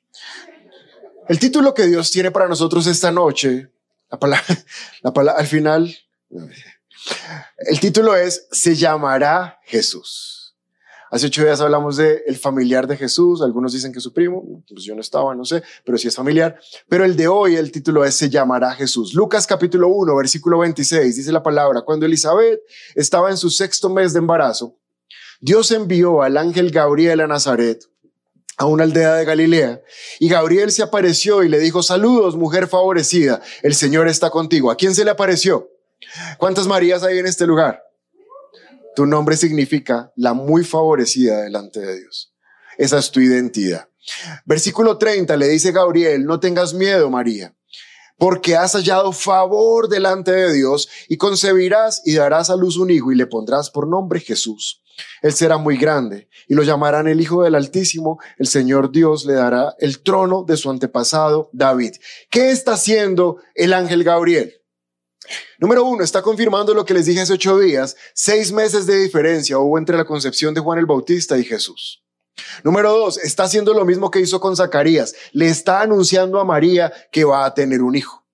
El 1.27 1.39
título 1.39 1.73
que 1.73 1.87
Dios 1.87 2.11
tiene 2.11 2.29
para 2.29 2.47
nosotros 2.47 2.85
esta 2.85 3.11
noche, 3.11 3.71
la 4.11 4.19
palabra, 4.19 4.45
la 5.01 5.13
palabra, 5.13 5.41
al 5.41 5.47
final, 5.47 5.95
el 7.57 7.79
título 7.79 8.15
es 8.15 8.47
Se 8.51 8.75
llamará 8.75 9.59
Jesús. 9.65 10.35
Hace 11.11 11.27
ocho 11.27 11.43
días 11.43 11.61
hablamos 11.61 11.97
de 11.97 12.23
el 12.27 12.35
familiar 12.35 12.87
de 12.87 12.97
Jesús. 12.97 13.41
Algunos 13.41 13.71
dicen 13.71 13.93
que 13.93 14.01
su 14.01 14.11
primo. 14.11 14.63
Pues 14.67 14.83
yo 14.83 14.95
no 14.95 15.01
estaba, 15.01 15.33
no 15.33 15.45
sé, 15.45 15.63
pero 15.85 15.97
sí 15.97 16.07
es 16.07 16.15
familiar. 16.15 16.59
Pero 16.89 17.05
el 17.05 17.15
de 17.15 17.27
hoy, 17.27 17.55
el 17.55 17.71
título 17.71 18.03
es 18.03 18.15
Se 18.15 18.29
llamará 18.29 18.71
Jesús. 18.73 19.13
Lucas 19.13 19.47
capítulo 19.47 19.87
1, 19.87 20.15
versículo 20.15 20.59
26, 20.59 21.15
dice 21.15 21.31
la 21.31 21.43
palabra. 21.43 21.83
Cuando 21.83 22.05
Elizabeth 22.05 22.59
estaba 22.95 23.29
en 23.29 23.37
su 23.37 23.49
sexto 23.49 23.89
mes 23.89 24.13
de 24.13 24.19
embarazo, 24.19 24.77
Dios 25.39 25.71
envió 25.71 26.21
al 26.21 26.37
ángel 26.37 26.71
Gabriel 26.71 27.21
a 27.21 27.27
Nazaret, 27.27 27.85
a 28.57 28.65
una 28.65 28.83
aldea 28.83 29.15
de 29.15 29.25
Galilea, 29.25 29.81
y 30.19 30.27
Gabriel 30.27 30.71
se 30.71 30.83
apareció 30.83 31.43
y 31.43 31.49
le 31.49 31.59
dijo, 31.59 31.83
saludos, 31.83 32.35
mujer 32.35 32.67
favorecida, 32.67 33.41
el 33.61 33.75
Señor 33.75 34.07
está 34.07 34.29
contigo. 34.31 34.71
¿A 34.71 34.75
quién 34.75 34.95
se 34.95 35.05
le 35.05 35.11
apareció? 35.11 35.69
¿Cuántas 36.37 36.67
Marías 36.67 37.03
hay 37.03 37.19
en 37.19 37.25
este 37.25 37.47
lugar? 37.47 37.81
Tu 38.95 39.05
nombre 39.05 39.35
significa 39.35 40.11
la 40.15 40.33
muy 40.33 40.63
favorecida 40.63 41.41
delante 41.41 41.79
de 41.79 41.99
Dios. 41.99 42.33
Esa 42.77 42.97
es 42.97 43.11
tu 43.11 43.19
identidad. 43.19 43.89
Versículo 44.45 44.97
30 44.97 45.35
le 45.37 45.47
dice 45.47 45.71
Gabriel, 45.71 46.25
no 46.25 46.39
tengas 46.39 46.73
miedo, 46.73 47.09
María, 47.09 47.55
porque 48.17 48.55
has 48.55 48.73
hallado 48.73 49.11
favor 49.11 49.89
delante 49.89 50.31
de 50.31 50.53
Dios 50.53 50.87
y 51.09 51.17
concebirás 51.17 52.01
y 52.05 52.15
darás 52.15 52.49
a 52.49 52.55
luz 52.55 52.77
un 52.77 52.91
hijo 52.91 53.11
y 53.11 53.15
le 53.15 53.27
pondrás 53.27 53.69
por 53.69 53.87
nombre 53.87 54.19
Jesús. 54.19 54.81
Él 55.21 55.33
será 55.33 55.57
muy 55.57 55.77
grande 55.77 56.29
y 56.47 56.53
lo 56.53 56.63
llamarán 56.63 57.07
el 57.07 57.19
Hijo 57.19 57.43
del 57.43 57.55
Altísimo. 57.55 58.19
El 58.37 58.47
Señor 58.47 58.91
Dios 58.91 59.25
le 59.25 59.33
dará 59.33 59.75
el 59.79 60.01
trono 60.01 60.43
de 60.43 60.55
su 60.55 60.69
antepasado 60.69 61.49
David. 61.51 61.95
¿Qué 62.29 62.51
está 62.51 62.73
haciendo 62.73 63.37
el 63.55 63.73
ángel 63.73 64.05
Gabriel? 64.05 64.53
Número 65.59 65.83
uno, 65.85 66.03
está 66.03 66.21
confirmando 66.21 66.73
lo 66.73 66.85
que 66.85 66.93
les 66.93 67.05
dije 67.05 67.21
hace 67.21 67.33
ocho 67.33 67.59
días. 67.59 67.95
Seis 68.13 68.51
meses 68.51 68.85
de 68.85 68.97
diferencia 68.97 69.59
hubo 69.59 69.77
entre 69.77 69.97
la 69.97 70.05
concepción 70.05 70.53
de 70.53 70.61
Juan 70.61 70.79
el 70.79 70.85
Bautista 70.85 71.37
y 71.37 71.43
Jesús. 71.43 72.03
Número 72.63 72.91
dos, 72.91 73.17
está 73.17 73.43
haciendo 73.43 73.73
lo 73.73 73.85
mismo 73.85 74.11
que 74.11 74.19
hizo 74.19 74.39
con 74.39 74.55
Zacarías. 74.55 75.15
Le 75.31 75.47
está 75.47 75.81
anunciando 75.81 76.39
a 76.39 76.45
María 76.45 76.91
que 77.11 77.23
va 77.23 77.45
a 77.45 77.53
tener 77.53 77.81
un 77.81 77.95
hijo. 77.95 78.25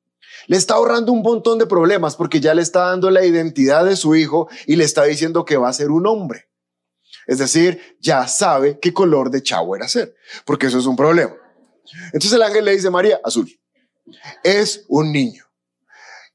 Le 0.48 0.58
está 0.58 0.74
ahorrando 0.74 1.12
un 1.12 1.22
montón 1.22 1.60
de 1.60 1.68
problemas 1.68 2.16
porque 2.16 2.40
ya 2.40 2.54
le 2.54 2.62
está 2.62 2.88
dando 2.88 3.10
la 3.12 3.24
identidad 3.24 3.86
de 3.86 3.96
su 3.96 4.16
hijo 4.16 4.50
y 4.66 4.76
le 4.76 4.84
está 4.84 5.04
diciendo 5.04 5.46
que 5.46 5.58
va 5.58 5.70
a 5.70 5.74
ser 5.74 5.92
un 5.92 6.08
hombre. 6.08 6.50
Es 7.28 7.38
decir, 7.38 7.98
ya 8.00 8.28
sabe 8.28 8.80
qué 8.80 8.94
color 8.94 9.30
de 9.30 9.44
chavo 9.44 9.76
era 9.76 9.88
ser, 9.88 10.16
porque 10.46 10.68
eso 10.68 10.80
es 10.80 10.86
un 10.86 10.96
problema. 10.96 11.36
Entonces 12.08 12.34
el 12.34 12.42
ángel 12.42 12.66
le 12.66 12.72
dice, 12.72 12.90
María, 12.90 13.20
azul. 13.24 13.50
Es 14.44 14.86
un 14.88 15.12
niño. 15.12 15.46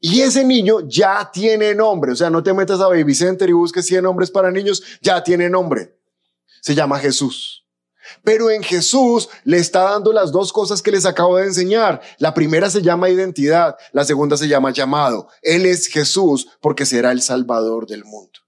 Y 0.01 0.21
ese 0.21 0.45
niño 0.45 0.81
ya 0.87 1.31
tiene 1.33 1.75
nombre. 1.75 2.13
O 2.13 2.17
sea, 2.17 2.31
no 2.31 2.43
te 2.43 2.53
metas 2.53 2.81
a 2.81 2.89
Baby 2.89 3.15
Center 3.15 3.49
y 3.49 3.53
busques 3.53 3.87
100 3.87 4.03
nombres 4.03 4.31
para 4.31 4.51
niños, 4.51 4.83
ya 5.01 5.23
tiene 5.23 5.49
nombre. 5.49 5.97
Se 6.61 6.75
llama 6.75 6.99
Jesús. 6.99 7.65
Pero 8.23 8.51
en 8.51 8.63
Jesús 8.63 9.29
le 9.45 9.59
está 9.59 9.83
dando 9.83 10.13
las 10.13 10.31
dos 10.31 10.53
cosas 10.53 10.83
que 10.83 10.91
les 10.91 11.07
acabo 11.07 11.37
de 11.37 11.47
enseñar. 11.47 12.01
La 12.19 12.35
primera 12.35 12.71
se 12.71 12.83
llama 12.83 13.11
identidad, 13.11 13.77
la 13.93 14.05
segunda 14.05 14.37
se 14.37 14.49
llama 14.49 14.73
llamado. 14.73 15.29
Él 15.43 15.67
es 15.67 15.87
Jesús 15.87 16.49
porque 16.61 16.87
será 16.87 17.13
el 17.13 17.23
Salvador 17.23 17.87
del 17.87 18.05
mundo. 18.05 18.41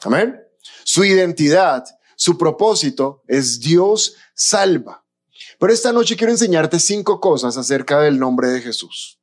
Amén. 0.00 0.40
Su 0.84 1.04
identidad, 1.04 1.84
su 2.16 2.38
propósito 2.38 3.22
es 3.28 3.60
Dios 3.60 4.16
salva. 4.34 5.04
Pero 5.58 5.72
esta 5.72 5.92
noche 5.92 6.16
quiero 6.16 6.32
enseñarte 6.32 6.78
cinco 6.78 7.20
cosas 7.20 7.56
acerca 7.56 8.00
del 8.00 8.18
nombre 8.18 8.48
de 8.48 8.60
Jesús. 8.60 9.18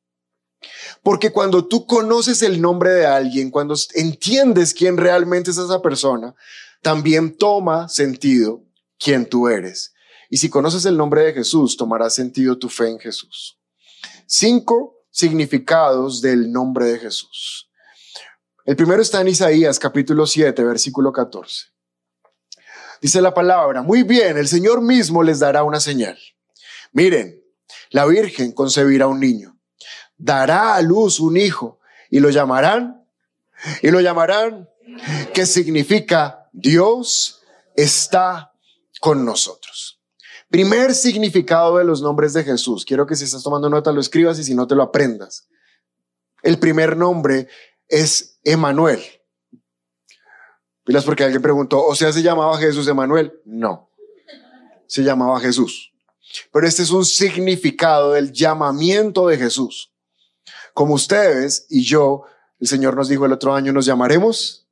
Porque 1.03 1.31
cuando 1.31 1.67
tú 1.67 1.85
conoces 1.85 2.41
el 2.41 2.61
nombre 2.61 2.91
de 2.91 3.05
alguien, 3.05 3.51
cuando 3.51 3.75
entiendes 3.93 4.73
quién 4.73 4.97
realmente 4.97 5.51
es 5.51 5.57
esa 5.57 5.81
persona, 5.81 6.35
también 6.81 7.37
toma 7.37 7.89
sentido 7.89 8.63
quién 8.99 9.25
tú 9.25 9.47
eres. 9.47 9.93
Y 10.29 10.37
si 10.37 10.49
conoces 10.49 10.85
el 10.85 10.97
nombre 10.97 11.23
de 11.23 11.33
Jesús, 11.33 11.77
tomará 11.77 12.09
sentido 12.09 12.57
tu 12.57 12.69
fe 12.69 12.89
en 12.89 12.99
Jesús. 12.99 13.59
Cinco 14.25 15.05
significados 15.11 16.21
del 16.21 16.51
nombre 16.51 16.85
de 16.85 16.99
Jesús. 16.99 17.69
El 18.65 18.75
primero 18.75 19.01
está 19.01 19.21
en 19.21 19.27
Isaías 19.27 19.77
capítulo 19.77 20.25
7, 20.25 20.63
versículo 20.63 21.13
14. 21.13 21.67
Dice 23.01 23.21
la 23.21 23.33
palabra, 23.33 23.83
muy 23.83 24.03
bien, 24.03 24.37
el 24.37 24.47
Señor 24.47 24.81
mismo 24.81 25.21
les 25.21 25.39
dará 25.39 25.63
una 25.63 25.79
señal. 25.79 26.17
Miren, 26.91 27.43
la 27.91 28.05
Virgen 28.05 28.51
concebirá 28.51 29.07
un 29.07 29.19
niño, 29.19 29.54
dará 30.17 30.75
a 30.75 30.81
luz 30.81 31.19
un 31.19 31.37
hijo 31.37 31.79
y 32.09 32.19
lo 32.19 32.29
llamarán, 32.29 33.05
y 33.81 33.89
lo 33.89 33.99
llamarán, 34.01 34.69
que 35.33 35.45
significa 35.45 36.49
Dios 36.51 37.41
está 37.75 38.53
con 39.01 39.25
nosotros. 39.25 39.99
Primer 40.49 40.93
significado 40.93 41.77
de 41.77 41.83
los 41.83 42.01
nombres 42.01 42.33
de 42.33 42.43
Jesús. 42.43 42.85
Quiero 42.85 43.05
que 43.05 43.15
si 43.15 43.25
estás 43.25 43.43
tomando 43.43 43.69
nota 43.69 43.91
lo 43.91 43.99
escribas 43.99 44.39
y 44.39 44.43
si 44.43 44.55
no 44.55 44.67
te 44.67 44.75
lo 44.75 44.83
aprendas. 44.83 45.47
El 46.43 46.59
primer 46.59 46.95
nombre 46.95 47.47
es 47.87 48.39
Emanuel. 48.43 49.01
Pilas 50.83 51.03
porque 51.03 51.23
alguien 51.23 51.41
preguntó, 51.41 51.83
¿o 51.83 51.95
sea 51.95 52.11
se 52.11 52.21
llamaba 52.21 52.57
Jesús 52.59 52.87
Emanuel? 52.87 53.41
No, 53.43 53.89
se 54.85 55.03
llamaba 55.03 55.39
Jesús. 55.39 55.91
Pero 56.51 56.67
este 56.67 56.83
es 56.83 56.91
un 56.91 57.05
significado 57.05 58.13
del 58.13 58.31
llamamiento 58.31 59.27
de 59.27 59.37
Jesús. 59.37 59.91
Como 60.75 60.93
ustedes 60.93 61.67
y 61.69 61.85
yo, 61.85 62.25
el 62.59 62.67
Señor 62.67 62.97
nos 62.97 63.07
dijo 63.07 63.25
el 63.25 63.31
otro 63.31 63.55
año, 63.55 63.71
¿nos 63.71 63.85
llamaremos? 63.85 64.67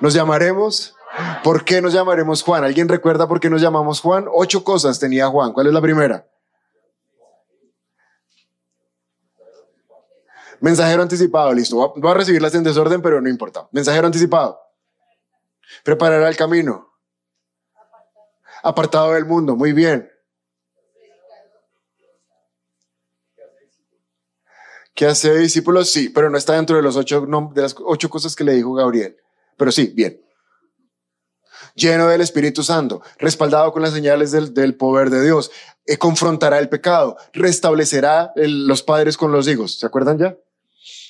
¿Nos 0.00 0.14
llamaremos? 0.14 0.94
¿Por 1.42 1.64
qué 1.64 1.82
nos 1.82 1.92
llamaremos 1.92 2.44
Juan? 2.44 2.62
¿Alguien 2.62 2.88
recuerda 2.88 3.26
por 3.26 3.40
qué 3.40 3.50
nos 3.50 3.60
llamamos 3.60 4.00
Juan? 4.00 4.26
Ocho 4.32 4.62
cosas 4.62 5.00
tenía 5.00 5.26
Juan. 5.26 5.52
¿Cuál 5.52 5.66
es 5.66 5.72
la 5.72 5.80
primera? 5.80 6.28
Mensajero 10.60 11.02
anticipado, 11.02 11.52
listo. 11.52 11.94
Voy 11.96 12.10
a 12.12 12.14
recibirlas 12.14 12.54
en 12.54 12.62
desorden, 12.62 13.02
pero 13.02 13.20
no 13.20 13.28
importa. 13.28 13.68
Mensajero 13.72 14.06
anticipado. 14.06 14.60
Preparará 15.82 16.28
el 16.28 16.36
camino. 16.36 16.94
Apartado 18.62 19.14
del 19.14 19.24
mundo, 19.24 19.56
muy 19.56 19.72
bien. 19.72 20.08
¿Qué 24.94 25.06
hace 25.06 25.36
discípulos? 25.36 25.90
Sí, 25.90 26.08
pero 26.08 26.30
no 26.30 26.38
está 26.38 26.54
dentro 26.54 26.76
de, 26.76 26.82
los 26.82 26.96
ocho, 26.96 27.26
de 27.52 27.62
las 27.62 27.74
ocho 27.84 28.08
cosas 28.08 28.36
que 28.36 28.44
le 28.44 28.54
dijo 28.54 28.74
Gabriel. 28.74 29.16
Pero 29.56 29.72
sí, 29.72 29.92
bien. 29.94 30.20
Lleno 31.74 32.06
del 32.06 32.20
Espíritu 32.20 32.62
Santo, 32.62 33.02
respaldado 33.18 33.72
con 33.72 33.82
las 33.82 33.92
señales 33.92 34.30
del, 34.30 34.76
poder 34.76 35.10
de 35.10 35.24
Dios, 35.24 35.50
eh, 35.86 35.96
confrontará 35.96 36.60
el 36.60 36.68
pecado, 36.68 37.16
restablecerá 37.32 38.32
los 38.36 38.84
padres 38.84 39.16
con 39.16 39.32
los 39.32 39.48
hijos. 39.48 39.80
¿Se 39.80 39.86
acuerdan 39.86 40.18
ya? 40.18 40.36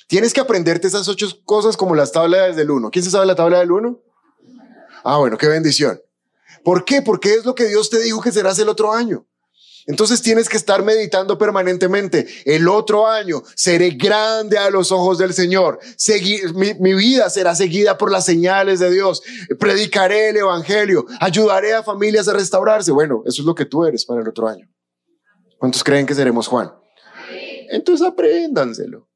Tienes 0.07 0.33
que 0.33 0.41
aprenderte 0.41 0.87
esas 0.87 1.07
ocho 1.07 1.27
cosas 1.45 1.77
como 1.77 1.93
las 1.93 2.11
tablas 2.11 2.55
del 2.55 2.71
uno. 2.71 2.89
¿Quién 2.89 3.05
se 3.05 3.11
sabe 3.11 3.27
la 3.27 3.35
tabla 3.35 3.59
del 3.59 3.71
uno? 3.71 4.01
Ah, 5.03 5.17
bueno, 5.17 5.37
qué 5.37 5.47
bendición. 5.47 6.01
¿Por 6.63 6.83
qué? 6.83 7.03
Porque 7.03 7.35
es 7.35 7.45
lo 7.45 7.53
que 7.53 7.67
Dios 7.67 7.91
te 7.91 7.99
dijo 7.99 8.21
que 8.21 8.31
serás 8.31 8.57
el 8.57 8.69
otro 8.69 8.91
año. 8.91 9.27
Entonces 9.87 10.21
tienes 10.21 10.49
que 10.49 10.57
estar 10.57 10.83
meditando 10.83 11.37
permanentemente. 11.37 12.27
El 12.43 12.67
otro 12.67 13.07
año 13.07 13.43
seré 13.55 13.91
grande 13.91 14.57
a 14.57 14.69
los 14.69 14.91
ojos 14.91 15.17
del 15.17 15.33
Señor. 15.33 15.79
mi, 16.55 16.73
mi, 16.75 16.93
vida 16.95 17.29
será 17.29 17.53
seguida 17.53 17.97
por 17.97 18.11
las 18.11 18.25
señales 18.25 18.79
de 18.79 18.91
Dios. 18.91 19.21
Predicaré 19.59 20.29
el 20.29 20.37
Evangelio. 20.37 21.05
Ayudaré 21.19 21.73
a 21.73 21.83
familias 21.83 22.27
a 22.27 22.33
restaurarse. 22.33 22.91
Bueno, 22.91 23.21
eso 23.25 23.41
es 23.41 23.45
lo 23.45 23.53
que 23.53 23.65
tú 23.65 23.85
eres 23.85 24.05
para 24.05 24.21
el 24.21 24.27
otro 24.27 24.47
año. 24.47 24.67
¿Cuántos 25.59 25.83
creen 25.83 26.05
que 26.05 26.15
seremos 26.15 26.47
Juan? 26.47 26.71
Entonces 27.69 28.05
apréndanselo. 28.07 29.07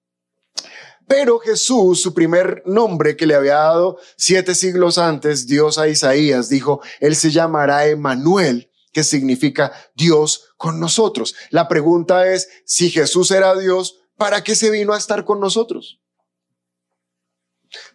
Pero 1.08 1.40
Jesús, 1.40 2.02
su 2.02 2.14
primer 2.14 2.62
nombre 2.68 3.18
que 3.18 3.26
le 3.26 3.34
había 3.34 3.56
dado 3.56 3.98
siete 4.16 4.54
siglos 4.54 5.00
antes, 5.00 5.48
Dios 5.48 5.80
a 5.80 5.88
Isaías, 5.88 6.50
dijo, 6.50 6.82
Él 7.00 7.16
se 7.16 7.32
llamará 7.32 7.88
Emanuel, 7.88 8.69
que 8.92 9.04
significa 9.04 9.72
Dios 9.96 10.54
con 10.58 10.80
nosotros. 10.80 11.36
La 11.50 11.68
pregunta 11.68 12.28
es, 12.28 12.50
si 12.66 12.90
Jesús 12.90 13.32
era 13.32 13.58
Dios, 13.58 14.02
¿para 14.18 14.44
qué 14.44 14.56
se 14.56 14.70
vino 14.72 14.94
a 14.94 14.98
estar 14.98 15.26
con 15.26 15.40
nosotros? 15.40 16.00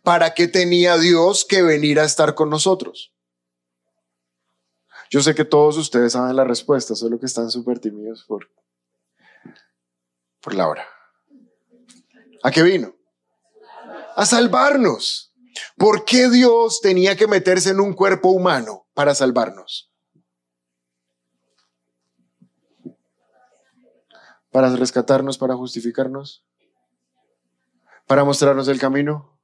¿Para 0.02 0.34
qué 0.34 0.46
tenía 0.48 0.98
Dios 0.98 1.44
que 1.44 1.62
venir 1.62 1.98
a 1.98 2.04
estar 2.04 2.34
con 2.34 2.50
nosotros? 2.50 3.12
Yo 5.10 5.22
sé 5.22 5.34
que 5.34 5.44
todos 5.44 5.76
ustedes 5.76 6.12
saben 6.12 6.36
la 6.36 6.44
respuesta, 6.44 6.94
solo 6.94 7.18
que 7.18 7.26
están 7.26 7.50
súper 7.50 7.78
tímidos 7.78 8.24
por, 8.24 8.50
por 10.40 10.54
la 10.54 10.68
hora. 10.68 10.86
¿A 12.42 12.50
qué 12.50 12.62
vino? 12.62 12.94
a 14.16 14.26
salvarnos. 14.26 15.32
¿Por 15.76 16.04
qué 16.04 16.28
Dios 16.28 16.80
tenía 16.80 17.16
que 17.16 17.26
meterse 17.26 17.70
en 17.70 17.80
un 17.80 17.92
cuerpo 17.92 18.30
humano 18.30 18.86
para 18.94 19.14
salvarnos? 19.14 19.92
¿Para 24.54 24.70
rescatarnos, 24.76 25.36
para 25.36 25.56
justificarnos? 25.56 26.46
¿Para 28.06 28.22
mostrarnos 28.22 28.68
el 28.68 28.78
camino? 28.78 29.36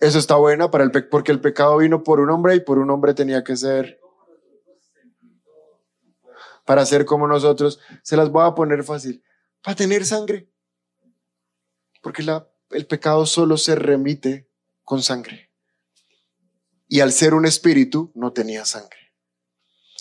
Eso 0.00 0.18
está 0.18 0.36
buena 0.36 0.70
para 0.70 0.84
el 0.84 1.08
porque 1.10 1.30
el 1.30 1.42
pecado 1.42 1.76
vino 1.76 2.02
por 2.02 2.20
un 2.20 2.30
hombre 2.30 2.54
y 2.54 2.60
por 2.60 2.78
un 2.78 2.88
hombre 2.88 3.12
tenía 3.12 3.44
que 3.44 3.54
ser 3.54 4.00
para 6.64 6.86
ser 6.86 7.04
como 7.04 7.28
nosotros. 7.28 7.80
Se 8.02 8.16
las 8.16 8.30
voy 8.30 8.46
a 8.46 8.54
poner 8.54 8.82
fácil. 8.82 9.22
Para 9.62 9.76
tener 9.76 10.06
sangre. 10.06 10.50
Porque 12.00 12.24
el 12.70 12.86
pecado 12.86 13.26
solo 13.26 13.58
se 13.58 13.74
remite 13.74 14.48
con 14.84 15.02
sangre. 15.02 15.50
Y 16.88 17.00
al 17.00 17.12
ser 17.12 17.34
un 17.34 17.44
espíritu 17.44 18.10
no 18.14 18.32
tenía 18.32 18.64
sangre. 18.64 19.07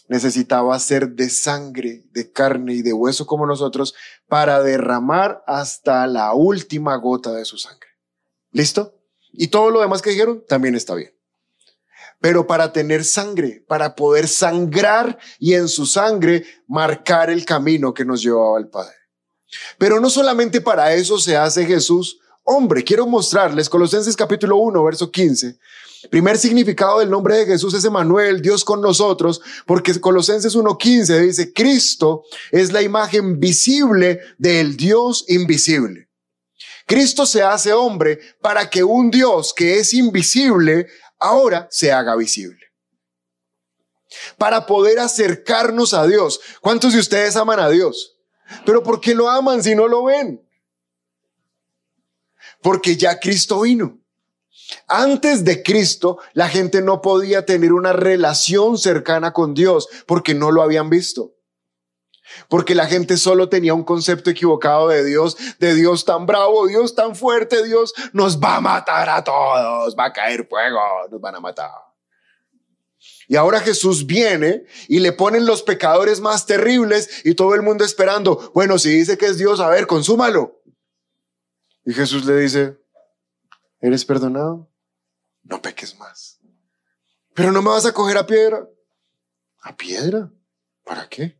Necesitaba 0.08 0.78
ser 0.80 1.10
de 1.10 1.30
sangre, 1.30 2.06
de 2.12 2.32
carne 2.32 2.74
y 2.74 2.82
de 2.82 2.94
hueso 2.94 3.26
como 3.26 3.46
nosotros 3.46 3.94
para 4.28 4.62
derramar 4.62 5.44
hasta 5.48 6.08
la 6.08 6.34
última 6.34 6.96
gota 6.96 7.34
de 7.34 7.46
su 7.46 7.58
sangre. 7.58 7.90
¿Listo? 8.52 8.96
Y 9.34 9.48
todo 9.48 9.70
lo 9.70 9.82
demás 9.82 10.02
que 10.02 10.12
dijeron 10.12 10.44
también 10.48 10.76
está 10.76 10.96
bien. 10.96 11.14
Pero 12.20 12.48
para 12.48 12.74
tener 12.74 13.04
sangre, 13.04 13.64
para 13.68 13.96
poder 13.96 14.28
sangrar 14.28 15.20
y 15.40 15.54
en 15.54 15.68
su 15.68 15.86
sangre 15.86 16.46
marcar 16.68 17.30
el 17.30 17.46
camino 17.46 17.94
que 17.94 18.06
nos 18.06 18.24
llevaba 18.24 18.58
al 18.58 18.70
Padre. 18.70 18.96
Pero 19.78 20.00
no 20.00 20.10
solamente 20.10 20.62
para 20.62 20.94
eso 20.94 21.20
se 21.20 21.38
hace 21.38 21.66
Jesús 21.66 22.20
hombre. 22.44 22.84
Quiero 22.84 23.06
mostrarles 23.06 23.70
Colosenses 23.70 24.16
capítulo 24.16 24.58
1, 24.58 24.84
verso 24.84 25.12
15. 25.12 25.60
Primer 26.12 26.38
significado 26.38 27.00
del 27.00 27.10
nombre 27.10 27.38
de 27.38 27.46
Jesús 27.46 27.74
es 27.74 27.84
Emanuel, 27.84 28.42
Dios 28.42 28.64
con 28.64 28.82
nosotros, 28.82 29.42
porque 29.66 30.00
Colosenses 30.00 30.56
1.15 30.56 31.20
dice, 31.22 31.54
Cristo 31.54 32.24
es 32.52 32.72
la 32.72 32.82
imagen 32.82 33.40
visible 33.40 34.20
del 34.38 34.78
Dios 34.78 35.26
invisible. 35.28 36.10
Cristo 36.86 37.26
se 37.26 37.44
hace 37.44 37.74
hombre 37.74 38.20
para 38.42 38.70
que 38.70 38.84
un 38.84 39.12
Dios 39.12 39.54
que 39.54 39.80
es 39.80 39.94
invisible 39.94 40.88
ahora 41.20 41.68
se 41.70 41.92
haga 41.92 42.16
visible. 42.16 42.66
Para 44.38 44.66
poder 44.66 45.00
acercarnos 45.00 45.94
a 45.94 46.08
Dios. 46.08 46.40
¿Cuántos 46.62 46.94
de 46.94 47.00
ustedes 47.00 47.36
aman 47.36 47.60
a 47.60 47.70
Dios? 47.70 48.18
Pero 48.66 48.84
¿por 48.84 49.02
qué 49.02 49.14
lo 49.14 49.30
aman 49.30 49.62
si 49.62 49.76
no 49.76 49.88
lo 49.88 50.06
ven? 50.06 50.42
Porque 52.62 52.96
ya 52.96 53.20
Cristo 53.20 53.62
vino. 53.62 53.97
Antes 54.88 55.44
de 55.44 55.64
Cristo, 55.64 56.20
la 56.34 56.50
gente 56.50 56.82
no 56.82 57.02
podía 57.02 57.46
tener 57.46 57.74
una 57.74 57.94
relación 57.94 58.78
cercana 58.78 59.34
con 59.34 59.54
Dios 59.54 59.88
porque 60.06 60.34
no 60.34 60.52
lo 60.52 60.62
habían 60.62 60.90
visto. 60.90 61.34
Porque 62.50 62.76
la 62.76 62.88
gente 62.88 63.18
solo 63.18 63.50
tenía 63.50 63.74
un 63.74 63.84
concepto 63.84 64.30
equivocado 64.30 64.90
de 64.90 65.06
Dios, 65.06 65.38
de 65.60 65.74
Dios 65.76 66.06
tan 66.06 66.26
bravo, 66.26 66.68
Dios 66.68 66.94
tan 66.94 67.16
fuerte, 67.16 67.64
Dios 67.64 67.94
nos 68.14 68.40
va 68.40 68.58
a 68.58 68.62
matar 68.62 69.10
a 69.10 69.24
todos, 69.24 69.96
va 69.98 70.06
a 70.06 70.14
caer 70.14 70.46
fuego, 70.48 70.80
nos 71.10 71.22
van 71.22 71.36
a 71.36 71.40
matar. 71.40 71.72
Y 73.30 73.36
ahora 73.36 73.60
Jesús 73.60 74.06
viene 74.06 74.66
y 74.88 75.00
le 75.00 75.12
ponen 75.12 75.46
los 75.46 75.62
pecadores 75.62 76.22
más 76.22 76.46
terribles 76.46 77.26
y 77.26 77.36
todo 77.36 77.56
el 77.56 77.62
mundo 77.62 77.84
esperando, 77.84 78.52
bueno, 78.54 78.80
si 78.80 78.90
dice 78.90 79.18
que 79.18 79.26
es 79.26 79.38
Dios, 79.38 79.60
a 79.60 79.70
ver, 79.70 79.88
consúmalo. 79.88 80.62
Y 81.86 81.94
Jesús 81.94 82.26
le 82.26 82.38
dice, 82.38 82.78
¿eres 83.80 84.06
perdonado? 84.06 84.72
No 85.44 85.62
peques 85.62 85.98
más. 85.98 86.40
Pero 87.34 87.52
no 87.52 87.62
me 87.62 87.70
vas 87.70 87.86
a 87.86 87.94
coger 87.94 88.18
a 88.18 88.26
piedra. 88.26 88.68
¿A 89.62 89.76
piedra? 89.76 90.32
¿Para 90.84 91.08
qué? 91.08 91.38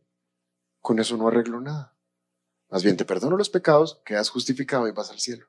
con 0.88 0.98
eso 0.98 1.18
no 1.18 1.28
arreglo 1.28 1.60
nada. 1.60 1.94
Más 2.70 2.82
bien 2.82 2.96
te 2.96 3.04
perdono 3.04 3.36
los 3.36 3.50
pecados, 3.50 4.00
quedas 4.06 4.30
justificado 4.30 4.88
y 4.88 4.92
vas 4.92 5.10
al 5.10 5.20
cielo. 5.20 5.46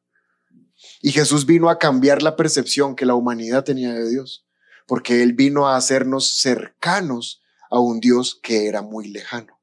Y 1.01 1.12
Jesús 1.12 1.46
vino 1.46 1.69
a 1.69 1.79
cambiar 1.79 2.22
la 2.22 2.36
percepción 2.36 2.93
que 2.93 3.05
la 3.05 3.15
humanidad 3.15 3.63
tenía 3.63 3.93
de 3.93 4.10
Dios, 4.10 4.48
porque 4.86 5.24
Él 5.24 5.31
vino 5.31 5.67
a 5.67 5.77
hacernos 5.77 6.39
cercanos 6.41 7.42
a 7.70 7.79
un 7.79 8.01
Dios 8.01 8.40
que 8.42 8.68
era 8.68 8.81
muy 8.81 9.07
lejano. 9.07 9.58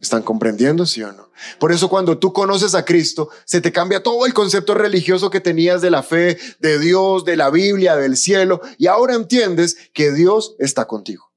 ¿Están 0.00 0.22
comprendiendo, 0.22 0.84
sí 0.84 1.02
o 1.02 1.12
no? 1.12 1.30
Por 1.58 1.72
eso 1.72 1.88
cuando 1.88 2.18
tú 2.18 2.32
conoces 2.32 2.74
a 2.74 2.84
Cristo, 2.84 3.30
se 3.44 3.60
te 3.60 3.72
cambia 3.72 4.02
todo 4.02 4.26
el 4.26 4.34
concepto 4.34 4.74
religioso 4.74 5.30
que 5.30 5.40
tenías 5.40 5.80
de 5.80 5.90
la 5.90 6.02
fe, 6.02 6.38
de 6.60 6.78
Dios, 6.78 7.24
de 7.24 7.36
la 7.36 7.50
Biblia, 7.50 7.96
del 7.96 8.16
cielo, 8.16 8.60
y 8.78 8.86
ahora 8.86 9.14
entiendes 9.14 9.76
que 9.92 10.12
Dios 10.12 10.56
está 10.58 10.86
contigo. 10.86 11.32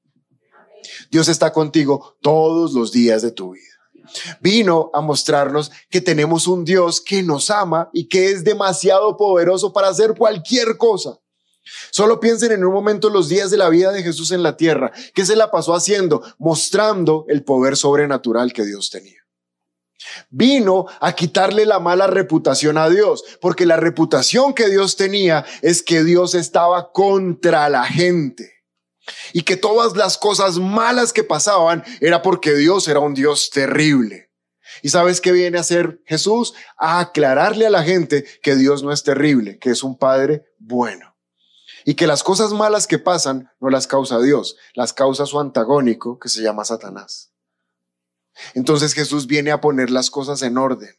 Dios 1.10 1.28
está 1.28 1.52
contigo 1.52 2.16
todos 2.20 2.72
los 2.72 2.92
días 2.92 3.22
de 3.22 3.30
tu 3.30 3.52
vida. 3.52 3.64
Vino 4.40 4.90
a 4.92 5.00
mostrarnos 5.00 5.70
que 5.90 6.00
tenemos 6.00 6.46
un 6.46 6.64
Dios 6.64 7.00
que 7.00 7.22
nos 7.22 7.50
ama 7.50 7.90
y 7.92 8.08
que 8.08 8.30
es 8.30 8.44
demasiado 8.44 9.16
poderoso 9.16 9.72
para 9.72 9.88
hacer 9.88 10.14
cualquier 10.16 10.76
cosa. 10.76 11.18
Solo 11.90 12.20
piensen 12.20 12.52
en 12.52 12.64
un 12.64 12.72
momento 12.72 13.10
los 13.10 13.28
días 13.28 13.50
de 13.50 13.56
la 13.56 13.68
vida 13.68 13.92
de 13.92 14.02
Jesús 14.02 14.30
en 14.30 14.42
la 14.42 14.56
tierra. 14.56 14.92
¿Qué 15.14 15.24
se 15.24 15.36
la 15.36 15.50
pasó 15.50 15.74
haciendo? 15.74 16.22
Mostrando 16.38 17.24
el 17.28 17.44
poder 17.44 17.76
sobrenatural 17.76 18.52
que 18.52 18.64
Dios 18.64 18.90
tenía. 18.90 19.18
Vino 20.30 20.86
a 21.00 21.12
quitarle 21.12 21.66
la 21.66 21.80
mala 21.80 22.06
reputación 22.06 22.78
a 22.78 22.88
Dios, 22.88 23.24
porque 23.40 23.66
la 23.66 23.76
reputación 23.76 24.54
que 24.54 24.68
Dios 24.68 24.96
tenía 24.96 25.44
es 25.62 25.82
que 25.82 26.04
Dios 26.04 26.34
estaba 26.34 26.92
contra 26.92 27.68
la 27.68 27.84
gente 27.84 28.52
y 29.32 29.42
que 29.42 29.56
todas 29.56 29.96
las 29.96 30.18
cosas 30.18 30.58
malas 30.58 31.12
que 31.12 31.24
pasaban 31.24 31.84
era 32.00 32.22
porque 32.22 32.54
Dios 32.54 32.88
era 32.88 33.00
un 33.00 33.14
Dios 33.14 33.50
terrible. 33.50 34.30
¿Y 34.82 34.90
sabes 34.90 35.20
qué 35.20 35.32
viene 35.32 35.58
a 35.58 35.62
hacer 35.62 36.00
Jesús? 36.04 36.54
A 36.76 37.00
aclararle 37.00 37.66
a 37.66 37.70
la 37.70 37.82
gente 37.82 38.24
que 38.42 38.54
Dios 38.54 38.82
no 38.82 38.92
es 38.92 39.02
terrible, 39.02 39.58
que 39.58 39.70
es 39.70 39.82
un 39.82 39.98
Padre 39.98 40.44
bueno. 40.58 41.17
Y 41.88 41.94
que 41.94 42.06
las 42.06 42.22
cosas 42.22 42.52
malas 42.52 42.86
que 42.86 42.98
pasan 42.98 43.50
no 43.60 43.70
las 43.70 43.86
causa 43.86 44.20
Dios, 44.20 44.58
las 44.74 44.92
causa 44.92 45.24
su 45.24 45.40
antagónico 45.40 46.18
que 46.18 46.28
se 46.28 46.42
llama 46.42 46.66
Satanás. 46.66 47.32
Entonces 48.52 48.92
Jesús 48.92 49.26
viene 49.26 49.52
a 49.52 49.62
poner 49.62 49.88
las 49.88 50.10
cosas 50.10 50.42
en 50.42 50.58
orden. 50.58 50.94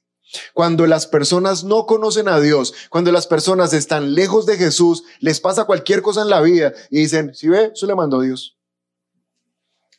Cuando 0.56 0.88
las 0.88 1.06
personas 1.06 1.64
no 1.64 1.86
conocen 1.86 2.28
a 2.28 2.40
Dios, 2.40 2.74
cuando 2.90 3.12
las 3.12 3.28
personas 3.28 3.72
están 3.74 4.16
lejos 4.16 4.48
de 4.48 4.58
Jesús, 4.58 5.04
les 5.20 5.40
pasa 5.40 5.66
cualquier 5.66 6.02
cosa 6.02 6.24
en 6.24 6.32
la 6.32 6.42
vida 6.42 6.74
y 6.90 7.02
dicen, 7.02 7.36
si 7.36 7.50
ve, 7.50 7.70
eso 7.72 7.86
le 7.86 7.94
mandó 7.94 8.22
Dios. 8.22 8.58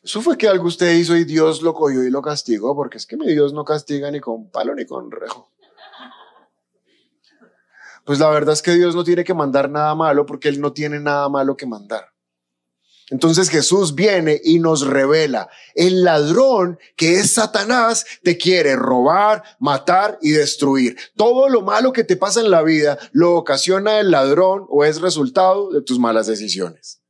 Eso 0.03 0.21
fue 0.21 0.37
que 0.37 0.49
algo 0.49 0.67
usted 0.67 0.93
hizo 0.95 1.15
y 1.15 1.23
Dios 1.23 1.61
lo 1.61 1.73
cogió 1.73 2.03
y 2.03 2.09
lo 2.09 2.21
castigó, 2.21 2.75
porque 2.75 2.97
es 2.97 3.05
que 3.05 3.15
mi 3.15 3.27
Dios 3.27 3.53
no 3.53 3.63
castiga 3.63 4.11
ni 4.11 4.19
con 4.19 4.51
palo 4.51 4.75
ni 4.75 4.85
con 4.85 5.09
rejo. 5.09 5.53
Pues 8.05 8.19
la 8.19 8.29
verdad 8.29 8.53
es 8.53 8.61
que 8.61 8.73
Dios 8.73 8.95
no 8.95 9.03
tiene 9.03 9.23
que 9.23 9.33
mandar 9.33 9.69
nada 9.69 9.95
malo 9.95 10.25
porque 10.25 10.49
Él 10.49 10.59
no 10.59 10.73
tiene 10.73 10.99
nada 10.99 11.29
malo 11.29 11.55
que 11.55 11.65
mandar. 11.65 12.11
Entonces 13.11 13.49
Jesús 13.49 13.93
viene 13.93 14.39
y 14.41 14.59
nos 14.59 14.87
revela, 14.87 15.49
el 15.75 16.03
ladrón 16.05 16.79
que 16.95 17.19
es 17.19 17.33
Satanás 17.33 18.05
te 18.23 18.37
quiere 18.37 18.77
robar, 18.77 19.43
matar 19.59 20.17
y 20.21 20.31
destruir. 20.31 20.95
Todo 21.17 21.49
lo 21.49 21.61
malo 21.61 21.91
que 21.91 22.05
te 22.05 22.15
pasa 22.15 22.39
en 22.39 22.49
la 22.49 22.63
vida 22.63 22.97
lo 23.11 23.35
ocasiona 23.35 23.99
el 23.99 24.11
ladrón 24.11 24.65
o 24.69 24.85
es 24.85 25.01
resultado 25.01 25.71
de 25.71 25.81
tus 25.81 25.99
malas 25.99 26.25
decisiones. 26.27 27.00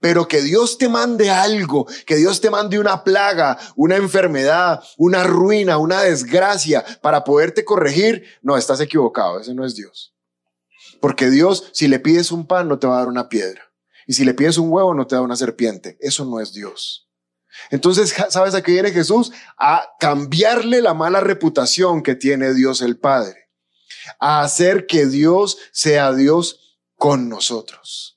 Pero 0.00 0.28
que 0.28 0.42
Dios 0.42 0.78
te 0.78 0.88
mande 0.88 1.30
algo, 1.30 1.86
que 2.06 2.16
Dios 2.16 2.40
te 2.40 2.50
mande 2.50 2.78
una 2.78 3.04
plaga, 3.04 3.58
una 3.76 3.96
enfermedad, 3.96 4.82
una 4.96 5.24
ruina, 5.24 5.78
una 5.78 6.02
desgracia 6.02 6.84
para 7.00 7.24
poderte 7.24 7.64
corregir, 7.64 8.24
no, 8.42 8.56
estás 8.56 8.80
equivocado, 8.80 9.40
ese 9.40 9.54
no 9.54 9.64
es 9.64 9.74
Dios. 9.74 10.14
Porque 11.00 11.30
Dios, 11.30 11.70
si 11.72 11.88
le 11.88 11.98
pides 11.98 12.32
un 12.32 12.46
pan, 12.46 12.68
no 12.68 12.78
te 12.78 12.86
va 12.86 12.96
a 12.96 12.98
dar 12.98 13.08
una 13.08 13.28
piedra. 13.28 13.62
Y 14.06 14.14
si 14.14 14.24
le 14.24 14.34
pides 14.34 14.58
un 14.58 14.70
huevo, 14.70 14.94
no 14.94 15.06
te 15.06 15.16
da 15.16 15.20
una 15.20 15.36
serpiente. 15.36 15.96
Eso 16.00 16.24
no 16.24 16.40
es 16.40 16.52
Dios. 16.52 17.08
Entonces, 17.70 18.14
¿sabes 18.28 18.54
a 18.54 18.62
qué 18.62 18.72
viene 18.72 18.92
Jesús? 18.92 19.32
A 19.58 19.88
cambiarle 19.98 20.80
la 20.80 20.94
mala 20.94 21.20
reputación 21.20 22.02
que 22.02 22.14
tiene 22.14 22.54
Dios 22.54 22.80
el 22.80 22.98
Padre. 22.98 23.50
A 24.20 24.42
hacer 24.42 24.86
que 24.86 25.06
Dios 25.06 25.58
sea 25.72 26.12
Dios 26.12 26.78
con 26.96 27.28
nosotros. 27.28 28.15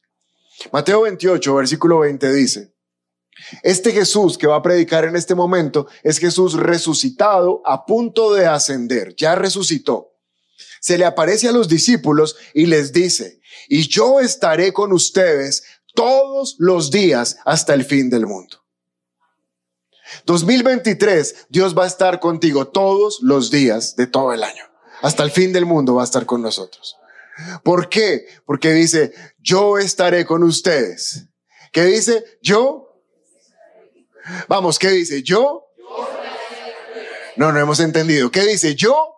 Mateo 0.72 1.02
28, 1.02 1.56
versículo 1.56 2.00
20 2.00 2.34
dice, 2.34 2.74
este 3.63 3.91
Jesús 3.91 4.38
que 4.38 4.48
va 4.48 4.58
a 4.58 4.62
predicar 4.62 5.06
en 5.06 5.15
este 5.15 5.36
momento 5.36 5.88
es 6.04 6.17
Jesús 6.17 6.54
resucitado 6.54 7.62
a 7.65 7.86
punto 7.86 8.34
de 8.34 8.45
ascender, 8.45 9.15
ya 9.15 9.36
resucitó. 9.36 10.13
Se 10.82 10.98
le 10.98 11.06
aparece 11.06 11.48
a 11.48 11.52
los 11.52 11.67
discípulos 11.67 12.38
y 12.54 12.65
les 12.65 12.91
dice, 12.91 13.39
y 13.67 13.88
yo 13.88 14.19
estaré 14.19 14.74
con 14.74 14.91
ustedes 14.93 15.63
todos 15.93 16.56
los 16.60 16.91
días 16.91 17.38
hasta 17.45 17.74
el 17.74 17.84
fin 17.84 18.10
del 18.10 18.28
mundo. 18.28 18.58
2023, 20.26 21.48
Dios 21.50 21.78
va 21.78 21.84
a 21.84 21.88
estar 21.88 22.19
contigo 22.19 22.67
todos 22.67 23.19
los 23.22 23.52
días 23.52 23.95
de 23.95 24.08
todo 24.08 24.34
el 24.34 24.43
año. 24.43 24.63
Hasta 25.02 25.24
el 25.24 25.32
fin 25.32 25.54
del 25.54 25.65
mundo 25.65 25.95
va 25.95 26.02
a 26.02 26.06
estar 26.06 26.26
con 26.26 26.41
nosotros. 26.41 26.98
¿Por 27.63 27.89
qué? 27.89 28.25
Porque 28.45 28.71
dice, 28.71 29.13
yo 29.38 29.78
estaré 29.78 30.25
con 30.25 30.43
ustedes. 30.43 31.28
¿Qué 31.71 31.84
dice? 31.86 32.23
Yo. 32.41 33.02
Vamos, 34.47 34.80
¿qué 34.80 34.89
dice? 34.89 35.23
Yo. 35.23 35.67
No, 37.36 37.52
no 37.52 37.60
hemos 37.60 37.80
entendido. 37.80 38.30
¿Qué 38.32 38.41
dice? 38.41 38.75
Yo. 38.75 39.15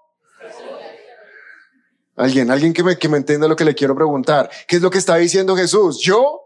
Alguien, 2.16 2.52
alguien 2.52 2.74
que 2.74 2.84
me, 2.84 2.98
que 2.98 3.10
me 3.10 3.18
entienda 3.18 3.48
lo 3.48 3.56
que 3.56 3.66
le 3.66 3.74
quiero 3.74 3.96
preguntar. 3.96 4.50
¿Qué 4.68 4.76
es 4.76 4.82
lo 4.82 4.92
que 4.92 5.00
está 5.00 5.16
diciendo 5.16 5.56
Jesús? 5.56 6.02
¿Yo? 6.02 6.42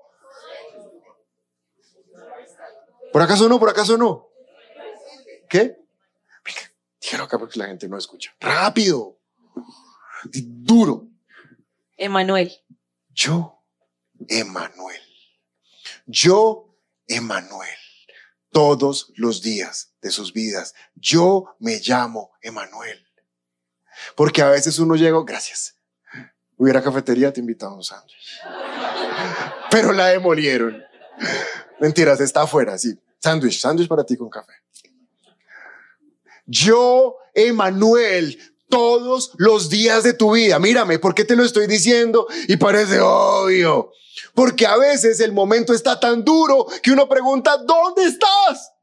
¿Por 3.12 3.22
acaso 3.22 3.50
no? 3.50 3.60
¿Por 3.60 3.70
acaso 3.70 3.98
no? 3.98 4.30
¿Qué? 5.50 5.78
Dígalo 7.02 7.26
acá 7.26 7.38
porque 7.38 7.60
la 7.60 7.68
gente 7.68 7.88
no 7.88 7.98
escucha. 7.98 8.34
Rápido. 8.40 9.18
Duro. 10.34 11.08
Emanuel. 11.98 12.52
Yo, 13.10 13.64
Emanuel. 14.28 15.02
Yo, 16.06 16.78
Emanuel. 17.08 17.70
Todos 18.52 19.12
los 19.16 19.42
días 19.42 19.94
de 20.02 20.12
sus 20.12 20.34
vidas. 20.34 20.74
Yo 20.96 21.56
me 21.60 21.80
llamo 21.80 22.32
Emanuel. 22.42 23.06
Porque 24.16 24.42
a 24.42 24.50
veces 24.50 24.80
uno 24.80 24.96
llega, 24.96 25.18
gracias. 25.26 25.76
Hubiera 26.58 26.82
cafetería, 26.82 27.34
te 27.34 27.42
invitamos 27.42 27.78
un 27.78 27.84
sándwich. 27.84 28.40
Pero 29.70 29.92
la 29.92 30.08
demolieron. 30.08 30.82
Mentiras, 31.80 32.22
está 32.22 32.44
afuera, 32.44 32.78
sí. 32.78 32.98
Sándwich, 33.20 33.60
sándwich 33.60 33.88
para 33.88 34.06
ti 34.06 34.16
con 34.16 34.30
café. 34.30 34.54
Yo, 36.46 37.18
Emanuel, 37.34 38.55
todos 38.76 39.32
los 39.38 39.70
días 39.70 40.04
de 40.04 40.12
tu 40.12 40.34
vida. 40.34 40.60
Mírame, 40.60 41.00
¿por 41.00 41.16
qué 41.16 41.24
te 41.24 41.38
lo 41.38 41.46
estoy 41.46 41.66
diciendo? 41.66 42.28
Y 42.50 42.58
parece 42.58 43.00
obvio. 43.00 43.94
Porque 44.34 44.68
a 44.68 44.76
veces 44.76 45.22
el 45.22 45.32
momento 45.32 45.74
está 45.74 45.98
tan 45.98 46.26
duro 46.26 46.68
que 46.84 46.92
uno 46.92 47.08
pregunta, 47.08 47.56
¿dónde 47.56 48.04
estás? 48.04 48.74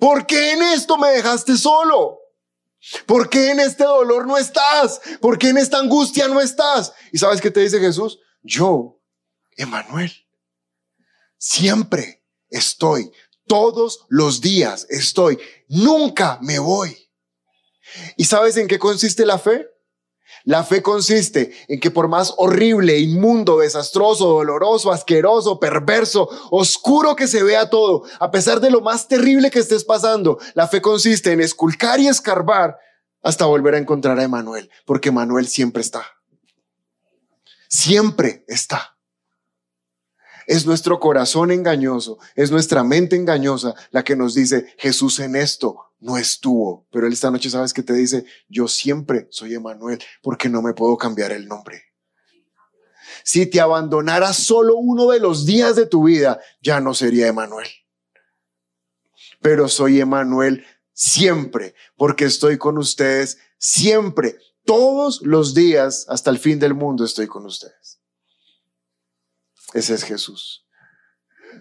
¿Por 0.00 0.26
qué 0.26 0.54
en 0.54 0.64
esto 0.64 0.98
me 0.98 1.10
dejaste 1.10 1.56
solo? 1.56 2.18
¿Por 3.06 3.30
qué 3.30 3.52
en 3.52 3.60
este 3.60 3.84
dolor 3.84 4.26
no 4.26 4.36
estás? 4.36 5.00
¿Por 5.20 5.38
qué 5.38 5.50
en 5.50 5.58
esta 5.58 5.78
angustia 5.78 6.26
no 6.26 6.40
estás? 6.40 6.92
¿Y 7.12 7.18
sabes 7.18 7.40
qué 7.40 7.52
te 7.52 7.60
dice 7.60 7.78
Jesús? 7.78 8.18
Yo, 8.42 9.00
Emanuel, 9.56 10.12
siempre 11.38 12.24
estoy, 12.50 13.12
todos 13.46 14.06
los 14.08 14.40
días 14.40 14.88
estoy, 14.90 15.38
nunca 15.68 16.40
me 16.42 16.58
voy. 16.58 17.05
¿Y 18.16 18.24
sabes 18.24 18.56
en 18.56 18.68
qué 18.68 18.78
consiste 18.78 19.26
la 19.26 19.38
fe? 19.38 19.68
La 20.44 20.64
fe 20.64 20.82
consiste 20.82 21.52
en 21.68 21.80
que 21.80 21.90
por 21.90 22.08
más 22.08 22.34
horrible, 22.36 22.98
inmundo, 22.98 23.58
desastroso, 23.58 24.28
doloroso, 24.28 24.92
asqueroso, 24.92 25.58
perverso, 25.58 26.28
oscuro 26.50 27.16
que 27.16 27.26
se 27.26 27.42
vea 27.42 27.70
todo, 27.70 28.04
a 28.20 28.30
pesar 28.30 28.60
de 28.60 28.70
lo 28.70 28.80
más 28.80 29.08
terrible 29.08 29.50
que 29.50 29.58
estés 29.58 29.84
pasando, 29.84 30.38
la 30.54 30.68
fe 30.68 30.80
consiste 30.80 31.32
en 31.32 31.40
esculcar 31.40 32.00
y 32.00 32.08
escarbar 32.08 32.78
hasta 33.22 33.46
volver 33.46 33.74
a 33.74 33.78
encontrar 33.78 34.18
a 34.18 34.22
Emanuel, 34.22 34.70
porque 34.84 35.08
Emanuel 35.08 35.48
siempre 35.48 35.82
está. 35.82 36.06
Siempre 37.68 38.44
está. 38.46 38.95
Es 40.46 40.64
nuestro 40.64 41.00
corazón 41.00 41.50
engañoso, 41.50 42.18
es 42.34 42.50
nuestra 42.50 42.84
mente 42.84 43.16
engañosa 43.16 43.74
la 43.90 44.04
que 44.04 44.16
nos 44.16 44.34
dice, 44.34 44.74
Jesús 44.78 45.18
en 45.18 45.34
esto 45.36 45.92
no 45.98 46.16
estuvo. 46.16 46.86
Pero 46.90 47.06
él 47.06 47.12
esta 47.12 47.30
noche 47.30 47.50
sabes 47.50 47.72
que 47.72 47.82
te 47.82 47.94
dice, 47.94 48.24
yo 48.48 48.68
siempre 48.68 49.26
soy 49.30 49.54
Emanuel 49.54 49.98
porque 50.22 50.48
no 50.48 50.62
me 50.62 50.74
puedo 50.74 50.96
cambiar 50.96 51.32
el 51.32 51.48
nombre. 51.48 51.82
Si 53.24 53.46
te 53.46 53.60
abandonara 53.60 54.32
solo 54.32 54.76
uno 54.76 55.10
de 55.10 55.18
los 55.18 55.46
días 55.46 55.74
de 55.74 55.86
tu 55.86 56.04
vida, 56.04 56.40
ya 56.60 56.80
no 56.80 56.94
sería 56.94 57.26
Emanuel. 57.26 57.66
Pero 59.40 59.68
soy 59.68 60.00
Emanuel 60.00 60.64
siempre, 60.92 61.74
porque 61.96 62.24
estoy 62.24 62.56
con 62.56 62.78
ustedes 62.78 63.38
siempre, 63.58 64.36
todos 64.64 65.22
los 65.22 65.54
días, 65.54 66.06
hasta 66.08 66.30
el 66.30 66.38
fin 66.38 66.58
del 66.58 66.74
mundo 66.74 67.04
estoy 67.04 67.26
con 67.26 67.46
ustedes. 67.46 67.95
Ese 69.76 69.92
es 69.92 70.04
Jesús. 70.04 70.66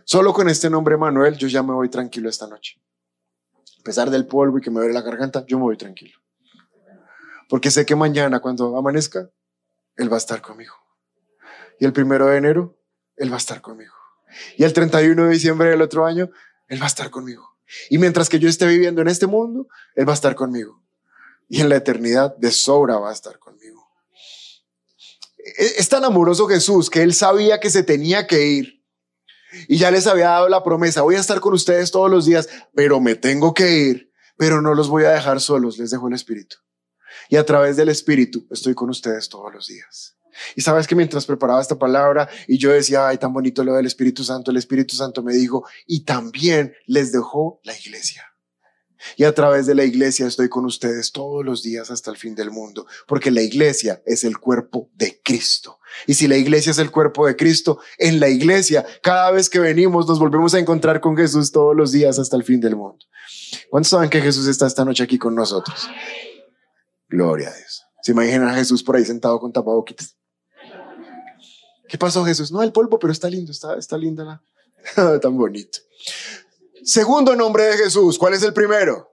Solo 0.06 0.32
con 0.32 0.48
este 0.48 0.70
nombre 0.70 0.96
Manuel 0.96 1.36
yo 1.36 1.50
ya 1.50 1.62
me 1.64 1.74
voy 1.74 1.90
tranquilo 1.90 2.30
esta 2.30 2.48
noche. 2.48 2.82
A 3.82 3.84
pesar 3.84 4.10
del 4.10 4.26
polvo 4.26 4.58
y 4.58 4.62
que 4.62 4.72
me 4.72 4.80
duele 4.80 4.94
la 4.94 5.02
garganta, 5.02 5.46
yo 5.46 5.58
me 5.58 5.66
voy 5.66 5.76
tranquilo. 5.76 6.18
Porque 7.50 7.72
sé 7.72 7.86
que 7.86 7.94
mañana 7.94 8.40
cuando 8.40 8.78
amanezca, 8.78 9.30
Él 9.98 10.10
va 10.10 10.16
a 10.16 10.20
estar 10.20 10.42
conmigo. 10.42 10.74
Y 11.78 11.84
el 11.84 11.92
primero 11.92 12.28
de 12.28 12.38
enero, 12.38 12.80
Él 13.18 13.32
va 13.32 13.36
a 13.36 13.38
estar 13.38 13.60
conmigo. 13.60 13.94
Y 14.56 14.64
el 14.64 14.72
31 14.72 15.26
de 15.26 15.32
diciembre 15.32 15.70
del 15.72 15.82
otro 15.82 16.06
año, 16.06 16.30
Él 16.70 16.80
va 16.80 16.86
a 16.86 16.88
estar 16.88 17.10
conmigo. 17.10 17.58
Y 17.90 17.98
mientras 17.98 18.30
que 18.30 18.40
yo 18.40 18.48
esté 18.48 18.66
viviendo 18.66 19.02
en 19.02 19.10
este 19.10 19.28
mundo, 19.28 19.68
Él 19.94 20.08
va 20.08 20.14
a 20.14 20.16
estar 20.16 20.36
conmigo. 20.36 20.82
Y 21.50 21.60
en 21.60 21.68
la 21.68 21.76
eternidad 21.76 22.34
de 22.38 22.52
sobra 22.52 22.98
va 22.98 23.10
a 23.10 23.14
estar 23.14 23.40
conmigo. 23.40 23.45
E-, 25.46 25.76
es 25.78 25.88
tan 25.88 26.04
amoroso 26.04 26.48
Jesús 26.48 26.90
que 26.90 27.04
él 27.04 27.14
sabía 27.14 27.60
que 27.60 27.70
se 27.70 27.84
tenía 27.84 28.28
que 28.28 28.48
ir. 28.48 28.84
Y 29.68 29.78
ya 29.78 29.92
les 29.92 30.08
había 30.08 30.30
dado 30.30 30.50
la 30.50 30.64
promesa, 30.64 31.04
voy 31.04 31.16
a 31.16 31.20
estar 31.20 31.40
con 31.40 31.54
ustedes 31.54 31.90
todos 31.90 32.12
los 32.12 32.26
días, 32.26 32.50
pero 32.74 33.00
me 33.00 33.16
tengo 33.16 33.54
que 33.54 33.78
ir, 33.78 34.12
pero 34.36 34.62
no 34.62 34.74
los 34.74 34.90
voy 34.90 35.06
a 35.06 35.12
dejar 35.12 35.40
solos, 35.40 35.78
les 35.78 35.92
dejo 35.92 36.10
el 36.10 36.14
Espíritu. 36.14 36.58
Y 37.30 37.38
a 37.38 37.46
través 37.46 37.78
del 37.78 37.88
Espíritu 37.88 38.46
estoy 38.52 38.74
con 38.74 38.90
ustedes 38.90 39.30
todos 39.30 39.54
los 39.54 39.68
días. 39.68 40.18
Y 40.58 40.62
sabes 40.62 40.88
que 40.88 40.96
mientras 40.96 41.26
preparaba 41.26 41.62
esta 41.62 41.80
palabra 41.80 42.28
y 42.48 42.58
yo 42.58 42.72
decía, 42.72 43.08
ay, 43.08 43.18
tan 43.18 43.32
bonito 43.32 43.64
lo 43.64 43.74
del 43.76 43.86
Espíritu 43.86 44.26
Santo, 44.26 44.52
el 44.52 44.58
Espíritu 44.58 44.96
Santo 44.98 45.24
me 45.24 45.34
dijo, 45.34 45.66
y 45.88 46.04
también 46.04 46.76
les 46.86 47.14
dejó 47.14 47.62
la 47.64 47.78
iglesia. 47.78 48.35
Y 49.16 49.24
a 49.24 49.34
través 49.34 49.66
de 49.66 49.76
la 49.76 49.84
iglesia 49.84 50.28
estoy 50.28 50.50
con 50.50 50.66
ustedes 50.66 51.12
todos 51.12 51.46
los 51.46 51.64
días 51.64 51.92
hasta 51.92 52.12
el 52.12 52.18
fin 52.18 52.36
del 52.36 52.52
mundo, 52.52 52.88
porque 53.08 53.32
la 53.32 53.42
iglesia 53.42 54.02
es 54.06 54.24
el 54.24 54.38
cuerpo 54.38 54.90
de 54.94 55.22
Cristo. 55.24 55.80
Y 56.08 56.16
si 56.16 56.28
la 56.28 56.38
iglesia 56.38 56.72
es 56.72 56.78
el 56.78 56.92
cuerpo 56.92 57.28
de 57.28 57.36
Cristo, 57.36 57.80
en 57.98 58.20
la 58.20 58.30
iglesia, 58.30 58.86
cada 59.02 59.32
vez 59.32 59.50
que 59.50 59.60
venimos, 59.60 60.08
nos 60.08 60.20
volvemos 60.20 60.54
a 60.54 60.60
encontrar 60.60 61.00
con 61.00 61.16
Jesús 61.16 61.52
todos 61.52 61.76
los 61.76 61.92
días 61.92 62.20
hasta 62.20 62.36
el 62.36 62.44
fin 62.44 62.60
del 62.60 62.76
mundo. 62.76 63.06
¿Cuántos 63.70 63.90
saben 63.90 64.10
que 64.10 64.22
Jesús 64.22 64.48
está 64.48 64.68
esta 64.68 64.86
noche 64.86 65.04
aquí 65.04 65.18
con 65.18 65.36
nosotros? 65.36 65.88
Gloria 67.08 67.50
a 67.50 67.56
Dios. 67.56 67.84
¿Se 68.02 68.12
imaginan 68.12 68.50
a 68.50 68.56
Jesús 68.56 68.84
por 68.84 68.96
ahí 68.96 69.06
sentado 69.06 69.40
con 69.40 69.52
tapaboquitas? 69.52 70.16
¿Qué 71.88 71.98
pasó 71.98 72.26
Jesús? 72.26 72.52
No, 72.52 72.62
el 72.64 72.72
polvo, 72.72 73.00
pero 73.00 73.14
está 73.14 73.30
lindo, 73.30 73.52
está, 73.52 73.78
está 73.78 73.98
linda 73.98 74.24
la... 74.24 74.42
Tan 75.20 75.38
bonito. 75.38 75.80
Segundo 76.86 77.36
nombre 77.36 77.64
de 77.64 77.78
Jesús, 77.78 78.20
¿cuál 78.20 78.36
es 78.36 78.44
el 78.44 78.54
primero? 78.54 79.12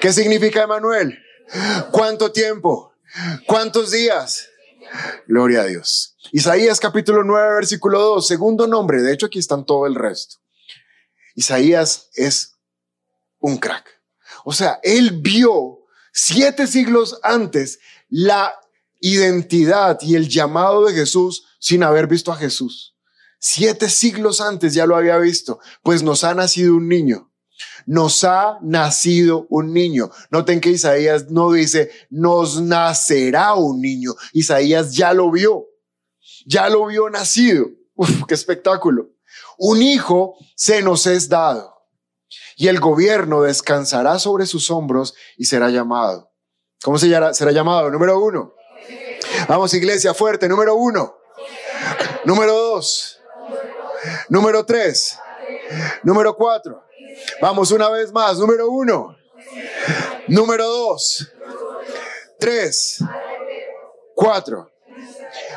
¿Qué 0.00 0.10
significa 0.10 0.62
Emanuel? 0.62 1.18
¿Cuánto 1.90 2.32
tiempo? 2.32 2.94
¿Cuántos 3.46 3.90
días? 3.90 4.48
Gloria 5.26 5.60
a 5.60 5.64
Dios. 5.66 6.16
Isaías 6.32 6.80
capítulo 6.80 7.22
9, 7.22 7.56
versículo 7.56 8.00
2, 8.00 8.26
segundo 8.26 8.66
nombre, 8.66 9.02
de 9.02 9.12
hecho 9.12 9.26
aquí 9.26 9.38
están 9.38 9.66
todo 9.66 9.86
el 9.86 9.94
resto. 9.94 10.36
Isaías 11.34 12.08
es 12.14 12.54
un 13.38 13.58
crack. 13.58 13.84
O 14.46 14.54
sea, 14.54 14.80
él 14.82 15.20
vio 15.20 15.80
siete 16.10 16.66
siglos 16.66 17.20
antes 17.22 17.80
la 18.08 18.58
identidad 19.00 19.98
y 20.00 20.14
el 20.14 20.30
llamado 20.30 20.86
de 20.86 20.94
Jesús 20.94 21.44
sin 21.58 21.82
haber 21.82 22.06
visto 22.06 22.32
a 22.32 22.36
Jesús. 22.36 22.93
Siete 23.46 23.90
siglos 23.90 24.40
antes 24.40 24.72
ya 24.72 24.86
lo 24.86 24.96
había 24.96 25.18
visto, 25.18 25.60
pues 25.82 26.02
nos 26.02 26.24
ha 26.24 26.32
nacido 26.32 26.76
un 26.76 26.88
niño. 26.88 27.30
Nos 27.84 28.24
ha 28.24 28.58
nacido 28.62 29.46
un 29.50 29.74
niño. 29.74 30.10
Noten 30.30 30.62
que 30.62 30.70
Isaías 30.70 31.30
no 31.30 31.52
dice, 31.52 31.90
nos 32.08 32.62
nacerá 32.62 33.52
un 33.52 33.82
niño. 33.82 34.14
Isaías 34.32 34.94
ya 34.94 35.12
lo 35.12 35.30
vio. 35.30 35.66
Ya 36.46 36.70
lo 36.70 36.86
vio 36.86 37.10
nacido. 37.10 37.66
Uf, 37.94 38.24
qué 38.26 38.32
espectáculo. 38.32 39.10
Un 39.58 39.82
hijo 39.82 40.38
se 40.56 40.80
nos 40.80 41.06
es 41.06 41.28
dado 41.28 41.74
y 42.56 42.68
el 42.68 42.80
gobierno 42.80 43.42
descansará 43.42 44.18
sobre 44.18 44.46
sus 44.46 44.70
hombros 44.70 45.14
y 45.36 45.44
será 45.44 45.68
llamado. 45.68 46.32
¿Cómo 46.82 46.96
se 46.96 47.10
llama? 47.10 47.34
será 47.34 47.52
llamado? 47.52 47.90
Número 47.90 48.18
uno. 48.18 48.54
Vamos, 49.48 49.74
iglesia, 49.74 50.14
fuerte. 50.14 50.48
Número 50.48 50.74
uno. 50.76 51.14
Número 52.24 52.54
dos. 52.54 53.20
Número 54.28 54.64
tres. 54.64 55.18
Número 56.02 56.34
cuatro. 56.34 56.84
Vamos 57.40 57.70
una 57.70 57.88
vez 57.88 58.12
más. 58.12 58.38
Número 58.38 58.70
uno. 58.70 59.16
Número 60.28 60.66
dos. 60.66 61.30
Tres. 62.38 62.98
Cuatro. 64.14 64.70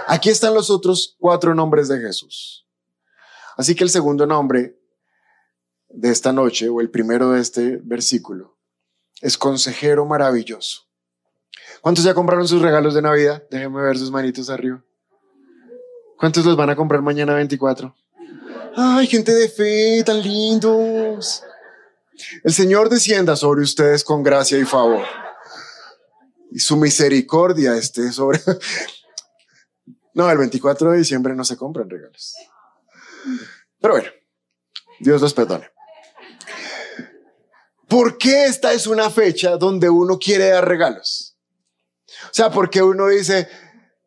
Aquí 0.08 0.30
están 0.30 0.54
los 0.54 0.70
otros 0.70 1.16
cuatro 1.20 1.54
nombres 1.54 1.88
de 1.88 2.00
Jesús. 2.00 2.66
Así 3.58 3.76
que 3.76 3.84
el 3.84 3.90
segundo 3.90 4.26
nombre 4.26 4.80
de 5.90 6.12
esta 6.12 6.32
noche, 6.32 6.70
o 6.70 6.80
el 6.82 6.90
primero 6.90 7.32
de 7.32 7.42
este 7.42 7.80
versículo, 7.84 8.58
es 9.22 9.38
consejero 9.38 10.06
maravilloso. 10.06 10.82
¿Cuántos 11.82 12.04
ya 12.04 12.14
compraron 12.14 12.48
sus 12.48 12.62
regalos 12.62 12.94
de 12.94 13.02
Navidad? 13.02 13.44
Déjenme 13.50 13.82
ver 13.82 13.98
sus 13.98 14.12
manitos 14.12 14.50
arriba. 14.50 14.84
¿Cuántos 16.18 16.46
los 16.46 16.56
van 16.56 16.70
a 16.70 16.76
comprar 16.76 17.02
mañana 17.02 17.34
24? 17.36 17.96
Ay, 18.80 19.08
gente 19.08 19.34
de 19.34 19.50
fe, 19.50 20.04
tan 20.04 20.22
lindos. 20.22 21.44
El 22.44 22.54
Señor 22.54 22.90
descienda 22.90 23.36
sobre 23.36 23.64
ustedes 23.64 24.04
con 24.04 24.22
gracia 24.22 24.60
y 24.60 24.66
favor. 24.66 25.04
y 26.52 26.60
su 26.60 26.78
misericordia 26.78 27.76
esté 27.76 28.12
sobre... 28.12 28.40
No, 30.14 30.30
el 30.30 30.38
24 30.38 30.92
de 30.92 30.98
diciembre 31.00 31.36
no 31.36 31.44
se 31.44 31.58
compran 31.58 31.90
regalos. 31.90 32.36
Pero 33.80 33.96
bueno, 33.96 34.10
Dios 35.00 35.22
los 35.22 35.34
perdone. 35.34 35.70
¿Por 37.88 38.18
qué 38.18 38.46
esta 38.46 38.74
es 38.74 38.86
una 38.86 39.10
fecha 39.10 39.58
donde 39.58 39.90
uno 39.90 40.20
quiere 40.20 40.50
dar 40.50 40.68
regalos? 40.68 41.36
O 42.26 42.34
sea, 42.34 42.52
porque 42.52 42.82
uno 42.82 43.08
dice, 43.08 43.48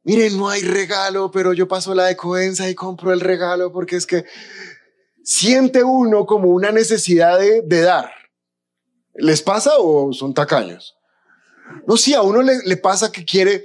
miren, 0.02 0.36
no 0.36 0.48
hay 0.48 0.62
regalo, 0.62 1.30
pero 1.30 1.52
yo 1.52 1.68
paso 1.68 1.94
la 1.94 2.06
decoenza 2.06 2.68
y 2.68 2.74
compro 2.74 3.12
el 3.12 3.20
regalo 3.20 3.72
porque 3.72 3.96
es 3.96 4.06
que 4.06 4.24
siente 5.22 5.84
uno 5.84 6.26
como 6.26 6.48
una 6.48 6.72
necesidad 6.72 7.38
de, 7.38 7.80
dar. 7.80 8.10
¿Les 9.14 9.42
pasa 9.42 9.72
o 9.78 10.12
son 10.12 10.34
tacaños? 10.34 10.96
No, 11.86 11.96
si 11.96 12.14
a 12.14 12.22
uno 12.22 12.42
le, 12.42 12.76
pasa 12.76 13.12
que 13.12 13.24
quiere, 13.24 13.64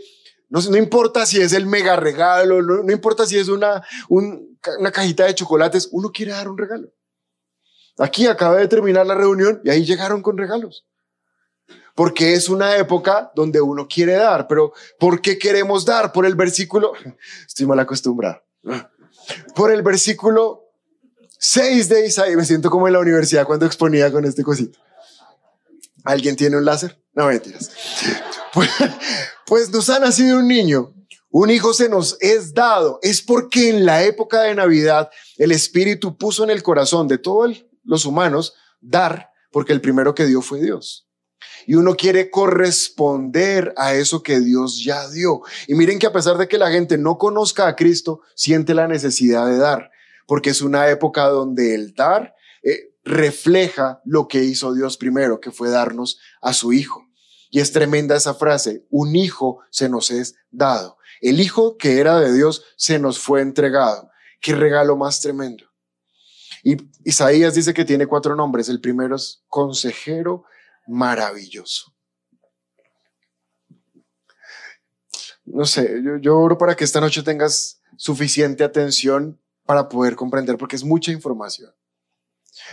no, 0.49 0.61
no 0.61 0.77
importa 0.77 1.25
si 1.25 1.41
es 1.41 1.53
el 1.53 1.65
mega 1.65 1.95
regalo, 1.95 2.61
no, 2.61 2.91
importa 2.91 3.25
si 3.25 3.37
es 3.37 3.47
una, 3.47 3.83
una 4.09 4.91
cajita 4.91 5.25
de 5.25 5.35
chocolates, 5.35 5.89
uno 5.91 6.11
quiere 6.11 6.33
dar 6.33 6.49
un 6.49 6.57
regalo. 6.57 6.89
Aquí 7.97 8.27
acaba 8.27 8.57
de 8.57 8.67
terminar 8.67 9.07
la 9.07 9.15
reunión 9.15 9.61
y 9.63 9.69
ahí 9.69 9.85
llegaron 9.85 10.21
con 10.21 10.37
regalos. 10.37 10.85
Porque 11.95 12.33
es 12.33 12.49
una 12.49 12.75
época 12.75 13.31
donde 13.35 13.61
uno 13.61 13.87
quiere 13.87 14.13
dar, 14.13 14.47
pero 14.47 14.73
¿por 14.99 15.21
qué 15.21 15.39
queremos 15.39 15.85
dar? 15.85 16.11
Por 16.11 16.25
el 16.25 16.35
versículo, 16.35 16.93
estoy 17.47 17.65
mal 17.65 17.79
acostumbrado, 17.79 18.43
por 19.55 19.71
el 19.71 19.81
versículo 19.81 20.65
6 21.39 21.89
de 21.89 22.07
Isaías, 22.07 22.35
me 22.35 22.45
siento 22.45 22.69
como 22.69 22.87
en 22.87 22.93
la 22.93 22.99
universidad 22.99 23.45
cuando 23.45 23.65
exponía 23.65 24.11
con 24.11 24.25
este 24.25 24.43
cosito. 24.43 24.79
¿Alguien 26.03 26.35
tiene 26.35 26.57
un 26.57 26.65
láser? 26.65 27.01
No 27.13 27.27
mentiras. 27.27 27.71
Pues, 28.53 28.69
pues 29.45 29.69
nos 29.69 29.89
ha 29.89 29.99
nacido 29.99 30.37
un 30.37 30.47
niño, 30.47 30.93
un 31.29 31.49
hijo 31.49 31.73
se 31.73 31.89
nos 31.89 32.17
es 32.21 32.53
dado. 32.53 32.99
Es 33.01 33.21
porque 33.21 33.69
en 33.69 33.85
la 33.85 34.03
época 34.03 34.41
de 34.43 34.55
Navidad 34.55 35.09
el 35.37 35.51
Espíritu 35.51 36.17
puso 36.17 36.43
en 36.45 36.49
el 36.49 36.63
corazón 36.63 37.07
de 37.07 37.17
todos 37.17 37.65
los 37.83 38.05
humanos 38.05 38.55
dar, 38.79 39.31
porque 39.51 39.73
el 39.73 39.81
primero 39.81 40.15
que 40.15 40.25
dio 40.25 40.41
fue 40.41 40.61
Dios. 40.61 41.04
Y 41.67 41.75
uno 41.75 41.95
quiere 41.95 42.29
corresponder 42.29 43.73
a 43.77 43.93
eso 43.93 44.21
que 44.21 44.39
Dios 44.39 44.83
ya 44.83 45.09
dio. 45.09 45.41
Y 45.67 45.75
miren 45.75 45.99
que 45.99 46.07
a 46.07 46.13
pesar 46.13 46.37
de 46.37 46.47
que 46.47 46.57
la 46.57 46.71
gente 46.71 46.97
no 46.97 47.17
conozca 47.17 47.67
a 47.67 47.75
Cristo, 47.75 48.21
siente 48.35 48.73
la 48.73 48.87
necesidad 48.87 49.47
de 49.47 49.57
dar, 49.57 49.91
porque 50.27 50.51
es 50.51 50.61
una 50.61 50.89
época 50.89 51.27
donde 51.27 51.75
el 51.75 51.93
dar 51.93 52.35
eh, 52.63 52.93
refleja 53.03 54.01
lo 54.05 54.27
que 54.27 54.43
hizo 54.43 54.73
Dios 54.73 54.97
primero, 54.97 55.39
que 55.39 55.51
fue 55.51 55.69
darnos 55.69 56.19
a 56.41 56.53
su 56.53 56.73
Hijo. 56.73 57.05
Y 57.49 57.59
es 57.59 57.71
tremenda 57.71 58.15
esa 58.15 58.33
frase, 58.33 58.85
un 58.89 59.15
hijo 59.15 59.59
se 59.69 59.87
nos 59.87 60.11
es 60.11 60.35
dado. 60.51 60.97
El 61.21 61.39
hijo 61.39 61.77
que 61.77 61.99
era 61.99 62.19
de 62.19 62.33
Dios 62.33 62.63
se 62.75 62.99
nos 62.99 63.19
fue 63.19 63.41
entregado. 63.41 64.09
Qué 64.41 64.53
regalo 64.53 64.97
más 64.97 65.21
tremendo. 65.21 65.63
Y 66.63 66.77
Isaías 67.03 67.53
dice 67.53 67.73
que 67.73 67.85
tiene 67.85 68.07
cuatro 68.07 68.35
nombres. 68.35 68.67
El 68.69 68.81
primero 68.81 69.15
es 69.15 69.43
consejero 69.47 70.43
maravilloso. 70.87 71.93
No 75.45 75.65
sé, 75.65 76.01
yo, 76.03 76.17
yo 76.17 76.37
oro 76.37 76.57
para 76.57 76.75
que 76.75 76.83
esta 76.83 76.99
noche 76.99 77.21
tengas 77.21 77.81
suficiente 77.97 78.63
atención 78.63 79.39
para 79.65 79.89
poder 79.89 80.15
comprender, 80.15 80.57
porque 80.57 80.75
es 80.75 80.83
mucha 80.83 81.11
información. 81.11 81.73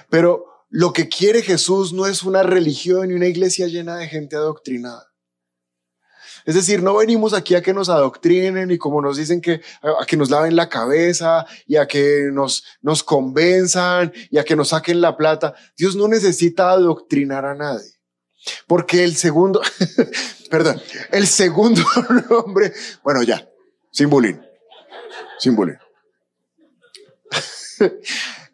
Pero 0.09 0.47
lo 0.69 0.93
que 0.93 1.09
quiere 1.09 1.43
Jesús 1.43 1.93
no 1.93 2.07
es 2.07 2.23
una 2.23 2.43
religión 2.43 3.11
y 3.11 3.15
una 3.15 3.27
iglesia 3.27 3.67
llena 3.67 3.97
de 3.97 4.09
gente 4.09 4.37
adoctrinada. 4.37 5.13
Es 6.45 6.55
decir, 6.55 6.83
no 6.83 6.97
venimos 6.97 7.35
aquí 7.35 7.55
a 7.55 7.63
que 7.63 7.75
nos 7.75 7.89
adoctrinen 7.89 8.71
y 8.71 8.79
como 8.79 9.01
nos 9.01 9.17
dicen 9.17 9.41
que 9.41 9.61
a 9.83 10.05
que 10.05 10.17
nos 10.17 10.31
laven 10.31 10.57
la 10.57 10.69
cabeza 10.69 11.47
y 11.67 11.77
a 11.77 11.87
que 11.87 12.31
nos 12.33 12.65
nos 12.81 13.03
convenzan 13.03 14.13
y 14.31 14.39
a 14.39 14.45
que 14.45 14.57
nos 14.57 14.69
saquen 14.69 15.01
la 15.01 15.17
plata. 15.17 15.55
Dios 15.77 15.95
no 15.95 16.09
necesita 16.09 16.71
adoctrinar 16.71 17.45
a 17.45 17.55
nadie. 17.55 18.02
Porque 18.67 19.05
el 19.05 19.17
segundo, 19.17 19.61
perdón, 20.51 20.81
el 21.11 21.27
segundo 21.27 21.83
nombre, 22.31 22.73
bueno, 23.03 23.23
ya, 23.23 23.49
sin 23.91 24.11
bullying, 24.11 24.39
sin. 25.39 25.57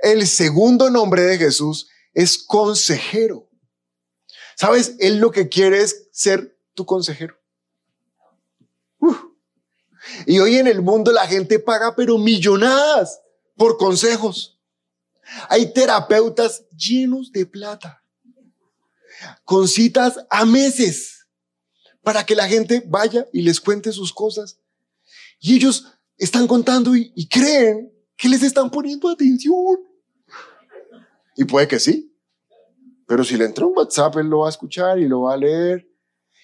El 0.01 0.27
segundo 0.29 0.91
nombre 0.91 1.23
de 1.23 1.39
Jesús 1.39 1.89
es 2.15 2.39
consejero. 2.39 3.49
¿Sabes? 4.57 4.95
Él 5.01 5.19
lo 5.19 5.31
que 5.31 5.49
quiere 5.49 5.83
es 5.83 6.09
ser 6.13 6.57
tu 6.75 6.87
consejero. 6.87 7.37
Y 10.27 10.39
hoy 10.39 10.57
en 10.57 10.67
el 10.67 10.83
mundo 10.83 11.13
la 11.13 11.27
gente 11.27 11.59
paga 11.59 11.95
pero 11.95 12.19
millonadas 12.19 13.21
por 13.57 13.77
consejos. 13.77 14.59
Hay 15.49 15.73
terapeutas 15.73 16.65
llenos 16.71 17.31
de 17.33 17.45
plata, 17.45 17.98
con 19.45 19.69
citas 19.69 20.19
a 20.31 20.45
meses, 20.45 21.27
para 22.03 22.25
que 22.25 22.35
la 22.35 22.49
gente 22.49 22.83
vaya 22.87 23.27
y 23.33 23.43
les 23.43 23.61
cuente 23.61 23.93
sus 23.93 24.13
cosas. 24.13 24.59
Y 25.41 25.57
ellos 25.57 25.87
están 26.17 26.47
contando 26.47 26.97
y, 26.97 27.29
creen 27.29 27.93
que 28.17 28.29
les 28.29 28.43
están 28.43 28.71
poniendo 28.71 29.09
atención. 29.09 29.79
Y 31.37 31.45
puede 31.45 31.69
que 31.69 31.79
sí, 31.79 32.17
pero 33.07 33.23
si 33.25 33.37
le 33.37 33.45
entra 33.45 33.67
un 33.67 33.77
WhatsApp, 33.77 34.17
él 34.17 34.27
lo 34.27 34.41
va 34.41 34.47
a 34.49 34.51
escuchar 34.51 34.99
y 34.99 35.07
lo 35.07 35.23
va 35.23 35.35
a 35.35 35.37
leer 35.37 35.89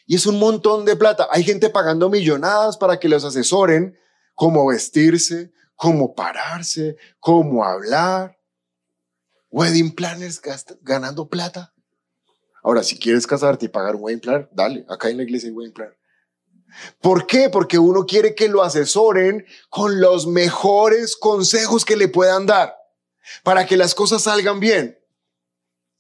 y 0.07 0.17
es 0.17 0.27
un 0.27 0.39
montón 0.39 0.85
de 0.85 0.97
plata. 0.97 1.29
Hay 1.31 1.45
gente 1.45 1.71
pagando 1.71 2.11
millonadas 2.11 2.77
para 2.77 2.99
que 2.99 3.09
los 3.09 3.25
asesoren 3.25 3.99
cómo 4.35 4.67
vestirse, 4.67 5.53
cómo 5.77 6.15
pararse, 6.15 6.97
cómo 7.19 7.65
hablar. 7.65 8.39
Wedding 9.51 9.95
planners 9.95 10.41
ganando 10.83 11.29
plata. 11.29 11.74
Ahora, 12.65 12.83
si 12.83 12.99
quieres 12.99 13.27
casarte 13.27 13.67
y 13.67 13.69
pagar 13.69 13.95
un 13.95 14.03
wedding 14.03 14.21
planner, 14.21 14.49
dale, 14.51 14.87
acá 14.89 15.11
en 15.11 15.19
la 15.19 15.23
iglesia 15.23 15.51
hay 15.51 15.55
wedding 15.55 15.75
planner. 15.75 15.99
¿Por 17.03 17.27
qué? 17.27 17.51
Porque 17.51 17.79
uno 17.79 18.07
quiere 18.07 18.35
que 18.35 18.49
lo 18.49 18.63
asesoren 18.63 19.45
con 19.69 20.01
los 20.01 20.27
mejores 20.27 21.15
consejos 21.15 21.85
que 21.85 21.95
le 21.95 22.09
puedan 22.09 22.47
dar 22.47 22.75
para 23.43 23.67
que 23.67 23.77
las 23.77 23.95
cosas 23.95 24.23
salgan 24.23 24.61
bien. 24.61 24.99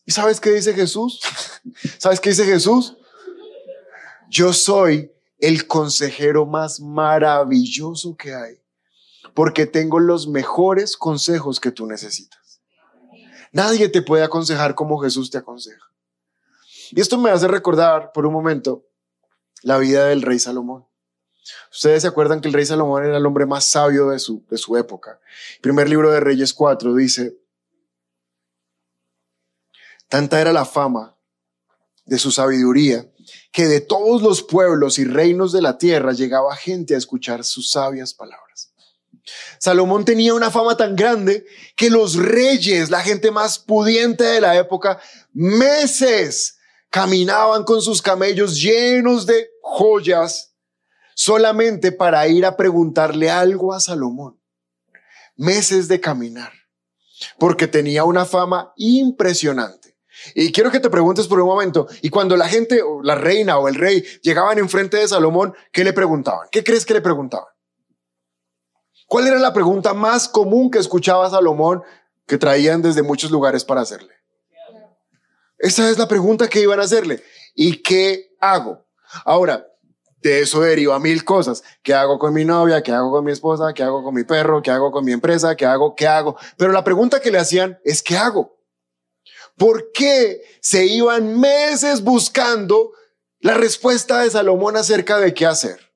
¿Y 0.06 0.12
sabes 0.12 0.40
qué 0.40 0.52
dice 0.52 0.72
Jesús? 0.72 1.20
¿Sabes 1.98 2.18
qué 2.18 2.30
dice 2.30 2.46
Jesús? 2.46 2.96
Yo 4.30 4.54
soy 4.54 5.12
el 5.38 5.66
consejero 5.66 6.46
más 6.46 6.80
maravilloso 6.80 8.16
que 8.16 8.34
hay, 8.34 8.62
porque 9.34 9.66
tengo 9.66 10.00
los 10.00 10.26
mejores 10.28 10.96
consejos 10.96 11.60
que 11.60 11.70
tú 11.70 11.86
necesitas. 11.86 12.62
Nadie 13.52 13.90
te 13.90 14.00
puede 14.00 14.24
aconsejar 14.24 14.74
como 14.74 14.98
Jesús 14.98 15.30
te 15.30 15.36
aconseja. 15.36 15.84
Y 16.94 17.00
esto 17.00 17.18
me 17.18 17.30
hace 17.30 17.48
recordar 17.48 18.12
por 18.12 18.24
un 18.24 18.32
momento 18.32 18.86
la 19.62 19.78
vida 19.78 20.06
del 20.06 20.22
rey 20.22 20.38
Salomón. 20.38 20.86
Ustedes 21.72 22.02
se 22.02 22.08
acuerdan 22.08 22.40
que 22.40 22.46
el 22.46 22.54
rey 22.54 22.64
Salomón 22.64 23.04
era 23.04 23.16
el 23.16 23.26
hombre 23.26 23.46
más 23.46 23.64
sabio 23.64 24.10
de 24.10 24.20
su, 24.20 24.46
de 24.48 24.56
su 24.56 24.76
época. 24.76 25.18
El 25.56 25.60
primer 25.60 25.88
libro 25.88 26.12
de 26.12 26.20
Reyes 26.20 26.54
4 26.54 26.94
dice, 26.94 27.36
tanta 30.08 30.40
era 30.40 30.52
la 30.52 30.64
fama 30.64 31.16
de 32.04 32.18
su 32.18 32.30
sabiduría 32.30 33.10
que 33.50 33.66
de 33.66 33.80
todos 33.80 34.22
los 34.22 34.42
pueblos 34.42 34.98
y 34.98 35.04
reinos 35.04 35.50
de 35.52 35.62
la 35.62 35.78
tierra 35.78 36.12
llegaba 36.12 36.54
gente 36.54 36.94
a 36.94 36.98
escuchar 36.98 37.42
sus 37.42 37.70
sabias 37.70 38.14
palabras. 38.14 38.72
Salomón 39.58 40.04
tenía 40.04 40.34
una 40.34 40.50
fama 40.50 40.76
tan 40.76 40.94
grande 40.94 41.44
que 41.74 41.90
los 41.90 42.14
reyes, 42.14 42.90
la 42.90 43.00
gente 43.00 43.30
más 43.32 43.58
pudiente 43.58 44.22
de 44.22 44.40
la 44.40 44.56
época, 44.56 45.00
meses 45.32 46.53
caminaban 46.94 47.64
con 47.64 47.82
sus 47.82 48.00
camellos 48.00 48.62
llenos 48.62 49.26
de 49.26 49.50
joyas 49.62 50.54
solamente 51.16 51.90
para 51.90 52.28
ir 52.28 52.46
a 52.46 52.56
preguntarle 52.56 53.32
algo 53.32 53.74
a 53.74 53.80
Salomón. 53.80 54.40
Meses 55.34 55.88
de 55.88 56.00
caminar, 56.00 56.52
porque 57.36 57.66
tenía 57.66 58.04
una 58.04 58.24
fama 58.24 58.72
impresionante. 58.76 59.96
Y 60.36 60.52
quiero 60.52 60.70
que 60.70 60.78
te 60.78 60.88
preguntes 60.88 61.26
por 61.26 61.40
un 61.40 61.48
momento, 61.48 61.88
y 62.00 62.10
cuando 62.10 62.36
la 62.36 62.46
gente, 62.46 62.80
o 62.80 63.02
la 63.02 63.16
reina 63.16 63.58
o 63.58 63.66
el 63.66 63.74
rey, 63.74 64.04
llegaban 64.22 64.58
enfrente 64.58 64.96
de 64.96 65.08
Salomón, 65.08 65.52
¿qué 65.72 65.82
le 65.82 65.92
preguntaban? 65.92 66.46
¿Qué 66.52 66.62
crees 66.62 66.86
que 66.86 66.94
le 66.94 67.00
preguntaban? 67.00 67.48
¿Cuál 69.08 69.26
era 69.26 69.40
la 69.40 69.52
pregunta 69.52 69.94
más 69.94 70.28
común 70.28 70.70
que 70.70 70.78
escuchaba 70.78 71.28
Salomón 71.28 71.82
que 72.24 72.38
traían 72.38 72.82
desde 72.82 73.02
muchos 73.02 73.32
lugares 73.32 73.64
para 73.64 73.80
hacerle? 73.80 74.13
Esa 75.58 75.90
es 75.90 75.98
la 75.98 76.08
pregunta 76.08 76.48
que 76.48 76.60
iban 76.60 76.80
a 76.80 76.84
hacerle. 76.84 77.22
¿Y 77.54 77.82
qué 77.82 78.36
hago? 78.40 78.84
Ahora, 79.24 79.66
de 80.24 80.40
eso 80.40 80.62
deriva 80.62 80.98
mil 80.98 81.22
cosas. 81.24 81.62
¿Qué 81.82 81.92
hago 81.92 82.18
con 82.18 82.32
mi 82.32 82.44
novia? 82.44 82.82
¿Qué 82.82 82.92
hago 82.92 83.12
con 83.12 83.24
mi 83.24 83.32
esposa? 83.32 83.74
¿Qué 83.74 83.82
hago 83.82 84.02
con 84.02 84.14
mi 84.14 84.24
perro? 84.24 84.62
¿Qué 84.62 84.70
hago 84.70 84.90
con 84.90 85.04
mi 85.04 85.12
empresa? 85.12 85.54
¿Qué 85.54 85.66
hago? 85.66 85.94
¿Qué 85.94 86.06
hago? 86.06 86.36
Pero 86.56 86.72
la 86.72 86.82
pregunta 86.82 87.20
que 87.20 87.30
le 87.30 87.38
hacían 87.38 87.78
es 87.84 88.02
¿qué 88.02 88.16
hago? 88.16 88.58
¿Por 89.56 89.92
qué 89.92 90.42
se 90.60 90.86
iban 90.86 91.38
meses 91.38 92.02
buscando 92.02 92.92
La 93.40 93.52
respuesta 93.52 94.22
de 94.22 94.30
Salomón 94.30 94.78
acerca 94.78 95.18
de 95.18 95.34
qué 95.34 95.44
hacer. 95.44 95.92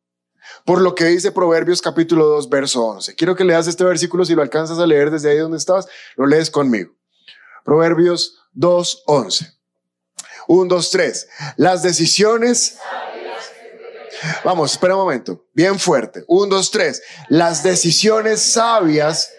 Por 0.66 0.82
lo 0.82 0.94
que 0.94 1.06
dice 1.06 1.32
Proverbios 1.32 1.80
capítulo 1.80 2.26
2, 2.26 2.50
verso 2.50 2.84
11. 2.84 3.14
Quiero 3.14 3.34
que 3.34 3.44
leas 3.44 3.66
este 3.66 3.84
versículo 3.84 4.26
si 4.26 4.34
lo 4.34 4.42
alcanzas 4.42 4.78
a 4.78 4.86
leer 4.86 5.10
desde 5.10 5.30
ahí 5.30 5.38
donde 5.38 5.56
estás, 5.56 5.88
lo 6.16 6.26
lees 6.26 6.50
conmigo. 6.50 6.97
Proverbios 7.68 8.38
2, 8.54 9.02
11. 9.04 9.46
1, 10.46 10.74
2, 10.74 10.90
3. 10.90 11.28
Las 11.58 11.82
decisiones... 11.82 12.78
Vamos, 14.42 14.72
espera 14.72 14.96
un 14.96 15.02
momento. 15.02 15.44
Bien 15.52 15.78
fuerte. 15.78 16.24
1, 16.28 16.46
2, 16.46 16.70
3. 16.70 17.02
Las 17.28 17.62
decisiones 17.62 18.40
sabias 18.40 19.30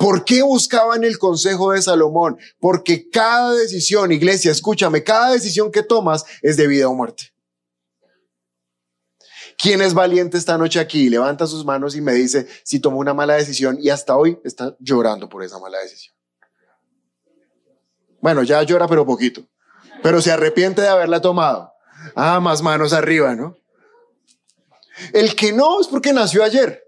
¿Por 0.00 0.24
qué 0.24 0.42
buscaban 0.42 1.04
el 1.04 1.16
consejo 1.18 1.70
de 1.70 1.82
Salomón? 1.82 2.38
Porque 2.58 3.08
cada 3.10 3.52
decisión, 3.54 4.10
iglesia, 4.10 4.50
escúchame, 4.50 5.04
cada 5.04 5.30
decisión 5.30 5.70
que 5.70 5.84
tomas 5.84 6.24
es 6.42 6.56
de 6.56 6.66
vida 6.66 6.88
o 6.88 6.94
muerte. 6.94 7.32
¿Quién 9.58 9.82
es 9.82 9.92
valiente 9.92 10.38
esta 10.38 10.56
noche 10.56 10.78
aquí? 10.78 11.10
Levanta 11.10 11.48
sus 11.48 11.64
manos 11.64 11.96
y 11.96 12.00
me 12.00 12.12
dice 12.12 12.46
si 12.62 12.78
tomó 12.78 12.98
una 12.98 13.12
mala 13.12 13.34
decisión 13.34 13.76
y 13.80 13.90
hasta 13.90 14.16
hoy 14.16 14.38
está 14.44 14.76
llorando 14.78 15.28
por 15.28 15.42
esa 15.42 15.58
mala 15.58 15.80
decisión. 15.80 16.14
Bueno, 18.20 18.44
ya 18.44 18.62
llora 18.62 18.86
pero 18.86 19.04
poquito, 19.04 19.42
pero 20.00 20.22
se 20.22 20.30
arrepiente 20.30 20.80
de 20.80 20.88
haberla 20.88 21.20
tomado. 21.20 21.72
Ah, 22.14 22.38
más 22.38 22.62
manos 22.62 22.92
arriba, 22.92 23.34
¿no? 23.34 23.56
El 25.12 25.34
que 25.34 25.52
no 25.52 25.80
es 25.80 25.88
porque 25.88 26.12
nació 26.12 26.44
ayer. 26.44 26.84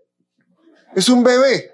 Es 0.94 1.08
un 1.08 1.24
bebé. 1.24 1.69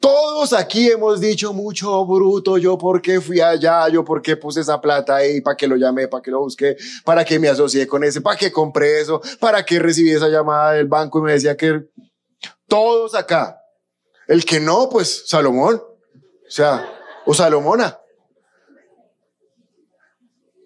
Todos 0.00 0.54
aquí 0.54 0.90
hemos 0.90 1.20
dicho 1.20 1.52
mucho 1.52 2.06
bruto, 2.06 2.56
yo 2.56 2.78
por 2.78 3.02
qué 3.02 3.20
fui 3.20 3.38
allá, 3.42 3.86
yo 3.90 4.02
por 4.02 4.22
qué 4.22 4.34
puse 4.34 4.60
esa 4.60 4.80
plata 4.80 5.16
ahí, 5.16 5.42
para 5.42 5.58
qué 5.58 5.68
lo 5.68 5.76
llamé, 5.76 6.08
para 6.08 6.22
qué 6.22 6.30
lo 6.30 6.40
busqué, 6.40 6.78
para 7.04 7.22
qué 7.22 7.38
me 7.38 7.48
asocié 7.48 7.86
con 7.86 8.02
ese, 8.02 8.22
para 8.22 8.38
qué 8.38 8.50
compré 8.50 9.02
eso, 9.02 9.20
para 9.38 9.62
qué 9.62 9.78
recibí 9.78 10.10
esa 10.10 10.28
llamada 10.28 10.72
del 10.72 10.86
banco 10.86 11.18
y 11.18 11.22
me 11.22 11.32
decía 11.32 11.54
que 11.54 11.90
todos 12.66 13.14
acá. 13.14 13.60
El 14.26 14.46
que 14.46 14.58
no, 14.58 14.88
pues 14.88 15.24
Salomón, 15.26 15.76
o 15.76 16.50
sea, 16.50 16.90
o 17.26 17.34
Salomona. 17.34 17.98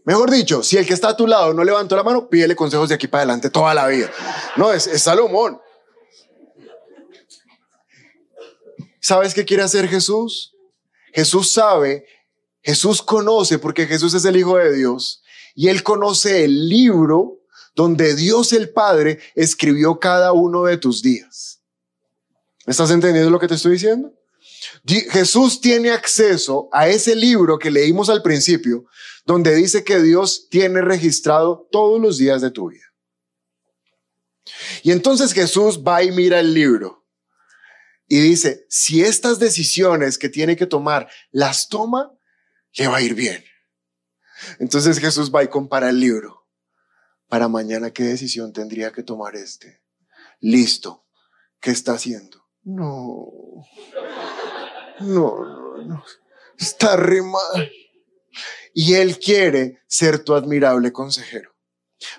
Mejor 0.05 0.31
dicho, 0.31 0.63
si 0.63 0.77
el 0.77 0.87
que 0.87 0.95
está 0.95 1.09
a 1.09 1.17
tu 1.17 1.27
lado 1.27 1.53
no 1.53 1.65
levantó 1.65 1.97
la 1.97 2.05
mano, 2.05 2.29
pídele 2.29 2.55
consejos 2.55 2.89
de 2.89 2.95
aquí 2.95 3.09
para 3.09 3.23
adelante 3.23 3.51
toda 3.51 3.75
la 3.75 3.89
vida. 3.89 4.11
No, 4.57 4.73
es, 4.73 4.87
es 4.87 5.03
Salomón. 5.03 5.61
¿Sabes 9.05 9.35
qué 9.35 9.45
quiere 9.45 9.63
hacer 9.63 9.87
Jesús? 9.87 10.57
Jesús 11.13 11.51
sabe, 11.51 12.07
Jesús 12.63 13.03
conoce, 13.03 13.59
porque 13.59 13.87
Jesús 13.87 14.15
es 14.15 14.25
el 14.25 14.35
Hijo 14.35 14.57
de 14.57 14.73
Dios, 14.73 15.23
y 15.55 15.69
Él 15.69 15.83
conoce 15.83 16.43
el 16.43 16.71
libro 16.71 17.43
donde 17.75 18.15
Dios 18.15 18.55
el 18.55 18.71
Padre 18.71 19.19
escribió 19.35 20.01
cada 20.01 20.33
uno 20.33 20.65
de 20.65 20.79
tus 20.79 21.03
días. 21.03 21.61
¿Estás 22.65 22.91
entendiendo 22.93 23.31
lo 23.31 23.39
que 23.39 23.47
te 23.47 23.57
estoy 23.57 23.73
diciendo? 23.73 24.11
Jesús 24.87 25.61
tiene 25.61 25.91
acceso 25.91 26.71
a 26.73 26.89
ese 26.89 27.15
libro 27.15 27.59
que 27.59 27.71
leímos 27.71 28.09
al 28.09 28.23
principio, 28.23 28.87
donde 29.27 29.55
dice 29.55 29.85
que 29.85 30.01
Dios 30.01 30.49
tiene 30.49 30.81
registrado 30.81 31.69
todos 31.71 32.01
los 32.01 32.17
días 32.17 32.41
de 32.41 32.51
tu 32.51 32.71
vida. 32.71 32.87
Y 34.83 34.93
entonces 34.93 35.35
Jesús 35.35 35.81
va 35.87 36.03
y 36.03 36.11
mira 36.11 36.41
el 36.41 36.55
libro 36.55 37.04
y 38.07 38.21
dice, 38.21 38.67
si 38.69 39.03
estas 39.03 39.39
decisiones 39.39 40.19
que 40.19 40.29
tiene 40.29 40.57
que 40.57 40.67
tomar 40.67 41.09
las 41.31 41.69
toma, 41.69 42.13
le 42.77 42.89
va 42.89 42.99
a 42.99 43.03
ir 43.03 43.15
bien. 43.15 43.45
Entonces 44.59 44.99
Jesús 44.99 45.33
va 45.35 45.43
y 45.43 45.49
compara 45.49 45.89
el 45.89 46.01
libro. 46.01 46.47
Para 47.29 47.49
mañana, 47.49 47.91
¿qué 47.91 48.05
decisión 48.05 48.53
tendría 48.53 48.93
que 48.93 49.03
tomar 49.03 49.37
este? 49.37 49.83
Listo. 50.41 51.07
¿Qué 51.61 51.71
está 51.71 51.93
haciendo? 51.93 52.47
No. 52.63 53.29
No, 55.01 55.45
no, 55.45 55.77
no. 55.85 56.05
Está 56.59 56.97
re. 56.97 57.23
Y 58.75 58.95
Él 58.95 59.19
quiere 59.19 59.83
ser 59.87 60.19
tu 60.19 60.35
admirable 60.35 60.93
consejero 60.93 61.55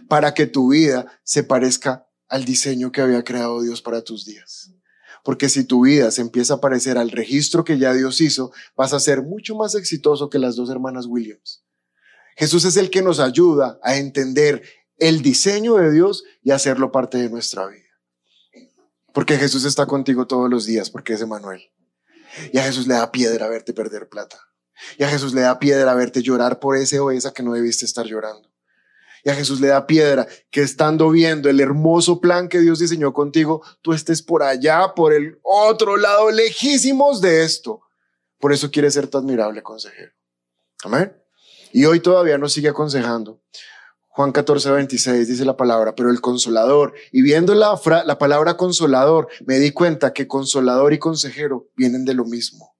para 0.08 0.34
que 0.34 0.48
tu 0.48 0.72
vida 0.72 1.20
se 1.24 1.44
parezca 1.44 2.08
al 2.28 2.44
diseño 2.44 2.92
que 2.92 3.02
había 3.02 3.24
creado 3.24 3.62
Dios 3.62 3.82
para 3.82 4.02
tus 4.02 4.26
días. 4.26 4.72
Porque 5.26 5.50
si 5.50 5.64
tu 5.64 5.86
vida 5.86 6.12
se 6.12 6.22
empieza 6.22 6.54
a 6.54 6.62
parecer 6.62 7.00
al 7.00 7.10
registro 7.10 7.66
que 7.66 7.80
ya 7.80 7.94
Dios 7.94 8.22
hizo, 8.22 8.52
vas 8.78 8.94
a 8.94 9.00
ser 9.00 9.24
mucho 9.24 9.56
más 9.56 9.74
exitoso 9.74 10.30
que 10.30 10.38
las 10.38 10.56
dos 10.56 10.70
hermanas 10.70 11.08
Williams. 11.08 11.66
Jesús 12.38 12.64
es 12.64 12.78
el 12.78 12.92
que 12.92 13.02
nos 13.02 13.20
ayuda 13.20 13.80
a 13.82 13.98
entender 13.98 14.62
el 14.98 15.24
diseño 15.24 15.78
de 15.78 15.92
Dios 15.92 16.24
y 16.44 16.52
hacerlo 16.52 16.92
parte 16.92 17.18
de 17.18 17.32
nuestra 17.32 17.66
vida. 17.66 17.82
Porque 19.14 19.38
Jesús 19.38 19.66
está 19.66 19.88
contigo 19.88 20.28
todos 20.28 20.48
los 20.48 20.68
días, 20.68 20.92
porque 20.92 21.14
es 21.14 21.22
Emanuel. 21.22 21.72
Y 22.54 22.60
a 22.60 22.64
Jesús 22.64 22.86
le 22.86 22.94
da 22.94 23.12
piedra 23.12 23.50
verte 23.50 23.74
perder 23.74 24.08
plata. 24.08 24.40
Y 25.00 25.06
a 25.06 25.10
Jesús 25.10 25.34
le 25.34 25.42
da 25.42 25.58
piedra 25.58 25.96
verte 25.96 26.22
llorar 26.22 26.60
por 26.60 26.78
ese 26.78 27.00
o 27.00 27.10
esa 27.10 27.34
que 27.34 27.42
no 27.42 27.54
debiste 27.54 27.86
estar 27.86 28.06
llorando 28.06 28.55
y 29.26 29.32
a 29.32 29.36
Jesús 29.36 29.60
le 29.60 29.70
da 29.70 29.88
piedra 29.88 30.28
que 30.52 30.62
estando 30.62 31.10
viendo 31.10 31.50
el 31.50 31.60
hermoso 31.60 32.22
plan 32.22 32.48
que 32.48 32.60
Dios 32.60 32.78
diseñó 32.78 33.12
contigo, 33.12 33.64
tú 33.82 33.92
estés 33.92 34.22
por 34.22 34.44
allá, 34.44 34.94
por 34.96 35.14
el 35.14 35.40
otro 35.42 35.98
lado, 35.98 36.30
lejísimos 36.30 37.22
de 37.22 37.44
esto. 37.44 37.82
Por 38.40 38.54
eso 38.54 38.70
quiere 38.70 38.92
ser 38.92 39.08
tu 39.08 39.18
admirable 39.18 39.64
consejero. 39.64 40.12
Amén. 40.84 41.12
Y 41.74 41.86
hoy 41.86 42.02
todavía 42.02 42.38
nos 42.38 42.54
sigue 42.54 42.70
aconsejando. 42.70 43.42
Juan 44.10 44.32
14, 44.32 44.70
26 44.70 45.28
dice 45.28 45.44
la 45.44 45.58
palabra, 45.58 45.96
pero 45.96 46.12
el 46.12 46.22
consolador, 46.22 46.94
y 47.12 47.24
viendo 47.24 47.56
la, 47.56 47.82
la 48.06 48.20
palabra 48.20 48.56
consolador, 48.58 49.28
me 49.48 49.58
di 49.58 49.72
cuenta 49.72 50.14
que 50.14 50.28
consolador 50.28 50.94
y 50.94 51.00
consejero 51.00 51.68
vienen 51.76 52.06
de 52.06 52.14
lo 52.14 52.26
mismo. 52.26 52.75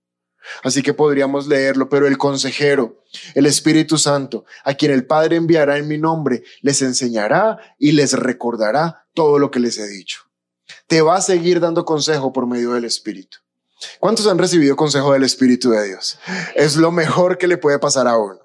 Así 0.64 0.82
que 0.82 0.94
podríamos 0.94 1.48
leerlo, 1.48 1.90
pero 1.90 2.08
el 2.08 2.18
consejero, 2.18 3.04
el 3.34 3.46
Espíritu 3.46 3.98
Santo, 3.98 4.46
a 4.64 4.74
quien 4.74 4.92
el 4.92 5.06
Padre 5.06 5.36
enviará 5.36 5.78
en 5.78 5.88
mi 5.88 5.98
nombre, 5.98 6.44
les 6.62 6.82
enseñará 6.82 7.58
y 7.80 7.92
les 7.92 8.14
recordará 8.14 9.08
todo 9.14 9.40
lo 9.40 9.52
que 9.52 9.60
les 9.60 9.78
he 9.78 9.88
dicho. 9.88 10.22
Te 10.88 11.02
va 11.02 11.16
a 11.16 11.22
seguir 11.22 11.60
dando 11.60 11.86
consejo 11.86 12.34
por 12.34 12.48
medio 12.48 12.74
del 12.74 12.86
Espíritu. 12.86 13.40
¿Cuántos 14.00 14.28
han 14.28 14.38
recibido 14.38 14.76
consejo 14.76 15.14
del 15.14 15.24
Espíritu 15.24 15.72
de 15.72 15.88
Dios? 15.88 16.18
Es 16.56 16.76
lo 16.76 16.92
mejor 16.92 17.38
que 17.38 17.48
le 17.48 17.58
puede 17.58 17.80
pasar 17.80 18.08
a 18.08 18.18
uno. 18.18 18.40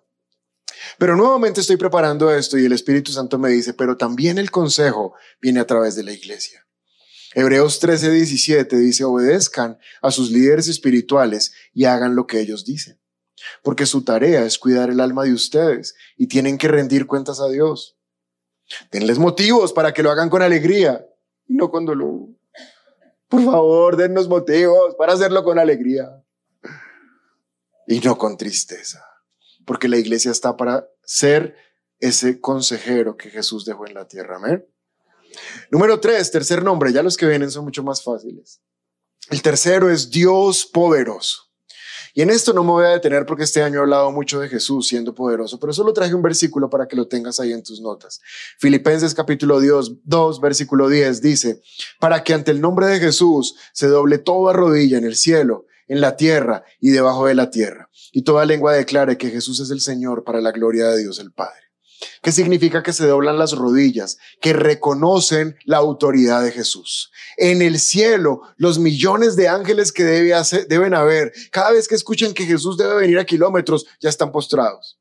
Pero 0.98 1.16
nuevamente 1.16 1.60
estoy 1.60 1.76
preparando 1.76 2.30
esto 2.30 2.58
y 2.58 2.64
el 2.64 2.72
Espíritu 2.72 3.12
Santo 3.12 3.38
me 3.38 3.50
dice, 3.50 3.74
pero 3.74 3.96
también 3.96 4.38
el 4.38 4.50
consejo 4.50 5.14
viene 5.40 5.60
a 5.60 5.66
través 5.66 5.94
de 5.94 6.02
la 6.02 6.12
iglesia. 6.12 6.66
Hebreos 7.34 7.78
13, 7.78 8.10
17 8.10 8.76
dice, 8.76 9.04
obedezcan 9.04 9.78
a 10.02 10.10
sus 10.10 10.30
líderes 10.30 10.66
espirituales 10.68 11.52
y 11.72 11.84
hagan 11.84 12.16
lo 12.16 12.26
que 12.26 12.40
ellos 12.40 12.64
dicen, 12.64 13.00
porque 13.62 13.86
su 13.86 14.02
tarea 14.02 14.44
es 14.44 14.58
cuidar 14.58 14.90
el 14.90 15.00
alma 15.00 15.24
de 15.24 15.32
ustedes 15.32 15.94
y 16.16 16.26
tienen 16.26 16.58
que 16.58 16.68
rendir 16.68 17.06
cuentas 17.06 17.40
a 17.40 17.48
Dios. 17.48 17.96
Denles 18.90 19.18
motivos 19.18 19.72
para 19.72 19.92
que 19.92 20.02
lo 20.02 20.10
hagan 20.10 20.28
con 20.28 20.42
alegría 20.42 21.06
y 21.46 21.54
no 21.54 21.70
con 21.70 21.84
dolor. 21.84 22.28
Por 23.28 23.44
favor, 23.44 23.96
dennos 23.96 24.28
motivos 24.28 24.96
para 24.96 25.12
hacerlo 25.12 25.44
con 25.44 25.58
alegría 25.58 26.24
y 27.86 28.00
no 28.00 28.18
con 28.18 28.36
tristeza, 28.36 29.04
porque 29.64 29.88
la 29.88 29.98
iglesia 29.98 30.32
está 30.32 30.56
para 30.56 30.88
ser 31.04 31.56
ese 32.00 32.40
consejero 32.40 33.16
que 33.16 33.30
Jesús 33.30 33.64
dejó 33.64 33.86
en 33.86 33.94
la 33.94 34.08
tierra. 34.08 34.36
Amén. 34.36 34.64
Número 35.70 36.00
tres, 36.00 36.30
tercer 36.30 36.62
nombre, 36.62 36.92
ya 36.92 37.02
los 37.02 37.16
que 37.16 37.26
vienen 37.26 37.50
son 37.50 37.64
mucho 37.64 37.82
más 37.82 38.02
fáciles. 38.02 38.60
El 39.30 39.42
tercero 39.42 39.90
es 39.90 40.10
Dios 40.10 40.66
poderoso. 40.66 41.50
Y 42.14 42.22
en 42.22 42.30
esto 42.30 42.52
no 42.52 42.64
me 42.64 42.70
voy 42.70 42.86
a 42.86 42.88
detener 42.88 43.24
porque 43.24 43.44
este 43.44 43.62
año 43.62 43.78
he 43.78 43.82
hablado 43.82 44.10
mucho 44.10 44.40
de 44.40 44.48
Jesús 44.48 44.88
siendo 44.88 45.14
poderoso, 45.14 45.60
pero 45.60 45.72
solo 45.72 45.92
traje 45.92 46.14
un 46.14 46.22
versículo 46.22 46.68
para 46.68 46.88
que 46.88 46.96
lo 46.96 47.06
tengas 47.06 47.38
ahí 47.38 47.52
en 47.52 47.62
tus 47.62 47.80
notas. 47.80 48.20
Filipenses 48.58 49.14
capítulo 49.14 49.60
2, 49.60 50.40
versículo 50.40 50.88
10 50.88 51.22
dice, 51.22 51.62
para 52.00 52.24
que 52.24 52.34
ante 52.34 52.50
el 52.50 52.60
nombre 52.60 52.86
de 52.86 52.98
Jesús 52.98 53.54
se 53.72 53.86
doble 53.86 54.18
toda 54.18 54.52
rodilla 54.52 54.98
en 54.98 55.04
el 55.04 55.14
cielo, 55.14 55.66
en 55.86 56.00
la 56.00 56.16
tierra 56.16 56.64
y 56.80 56.90
debajo 56.90 57.26
de 57.26 57.34
la 57.34 57.50
tierra, 57.50 57.88
y 58.12 58.22
toda 58.22 58.44
lengua 58.44 58.72
declare 58.72 59.16
que 59.16 59.30
Jesús 59.30 59.60
es 59.60 59.70
el 59.70 59.80
Señor 59.80 60.24
para 60.24 60.40
la 60.40 60.50
gloria 60.50 60.88
de 60.88 60.98
Dios 60.98 61.20
el 61.20 61.32
Padre. 61.32 61.69
¿Qué 62.22 62.32
significa 62.32 62.82
que 62.82 62.92
se 62.92 63.06
doblan 63.06 63.38
las 63.38 63.52
rodillas? 63.52 64.18
Que 64.40 64.52
reconocen 64.52 65.56
la 65.64 65.78
autoridad 65.78 66.42
de 66.42 66.52
Jesús. 66.52 67.10
En 67.36 67.62
el 67.62 67.78
cielo, 67.78 68.42
los 68.56 68.78
millones 68.78 69.36
de 69.36 69.48
ángeles 69.48 69.92
que 69.92 70.04
debe 70.04 70.34
deben 70.68 70.94
haber, 70.94 71.32
cada 71.50 71.72
vez 71.72 71.88
que 71.88 71.94
escuchan 71.94 72.34
que 72.34 72.46
Jesús 72.46 72.76
debe 72.76 72.94
venir 72.96 73.18
a 73.18 73.24
kilómetros, 73.24 73.86
ya 74.00 74.08
están 74.08 74.32
postrados, 74.32 74.98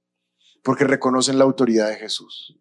porque 0.64 0.84
reconocen 0.84 1.38
la 1.38 1.46
autoridad 1.46 1.90
de 1.90 1.96
Jesús. 1.96 2.56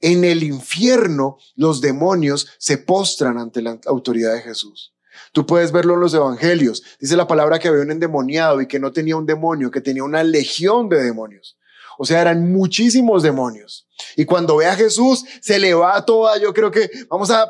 En 0.00 0.24
el 0.24 0.42
infierno, 0.42 1.38
los 1.54 1.80
demonios 1.80 2.48
se 2.58 2.78
postran 2.78 3.38
ante 3.38 3.62
la 3.62 3.78
autoridad 3.86 4.34
de 4.34 4.42
Jesús. 4.42 4.94
Tú 5.32 5.46
puedes 5.46 5.72
verlo 5.72 5.94
en 5.94 6.00
los 6.00 6.14
evangelios. 6.14 6.82
Dice 6.98 7.16
la 7.16 7.26
palabra 7.26 7.58
que 7.58 7.68
había 7.68 7.82
un 7.82 7.90
endemoniado 7.90 8.60
y 8.60 8.66
que 8.66 8.80
no 8.80 8.92
tenía 8.92 9.16
un 9.16 9.26
demonio, 9.26 9.70
que 9.70 9.80
tenía 9.80 10.04
una 10.04 10.22
legión 10.22 10.88
de 10.88 11.02
demonios. 11.02 11.56
O 12.02 12.06
sea, 12.06 12.22
eran 12.22 12.50
muchísimos 12.50 13.22
demonios. 13.22 13.86
Y 14.16 14.24
cuando 14.24 14.56
ve 14.56 14.64
a 14.64 14.74
Jesús, 14.74 15.22
se 15.42 15.58
le 15.58 15.74
va 15.74 16.02
toda, 16.06 16.38
yo 16.38 16.54
creo 16.54 16.70
que 16.70 16.88
vamos 17.10 17.30
a 17.30 17.46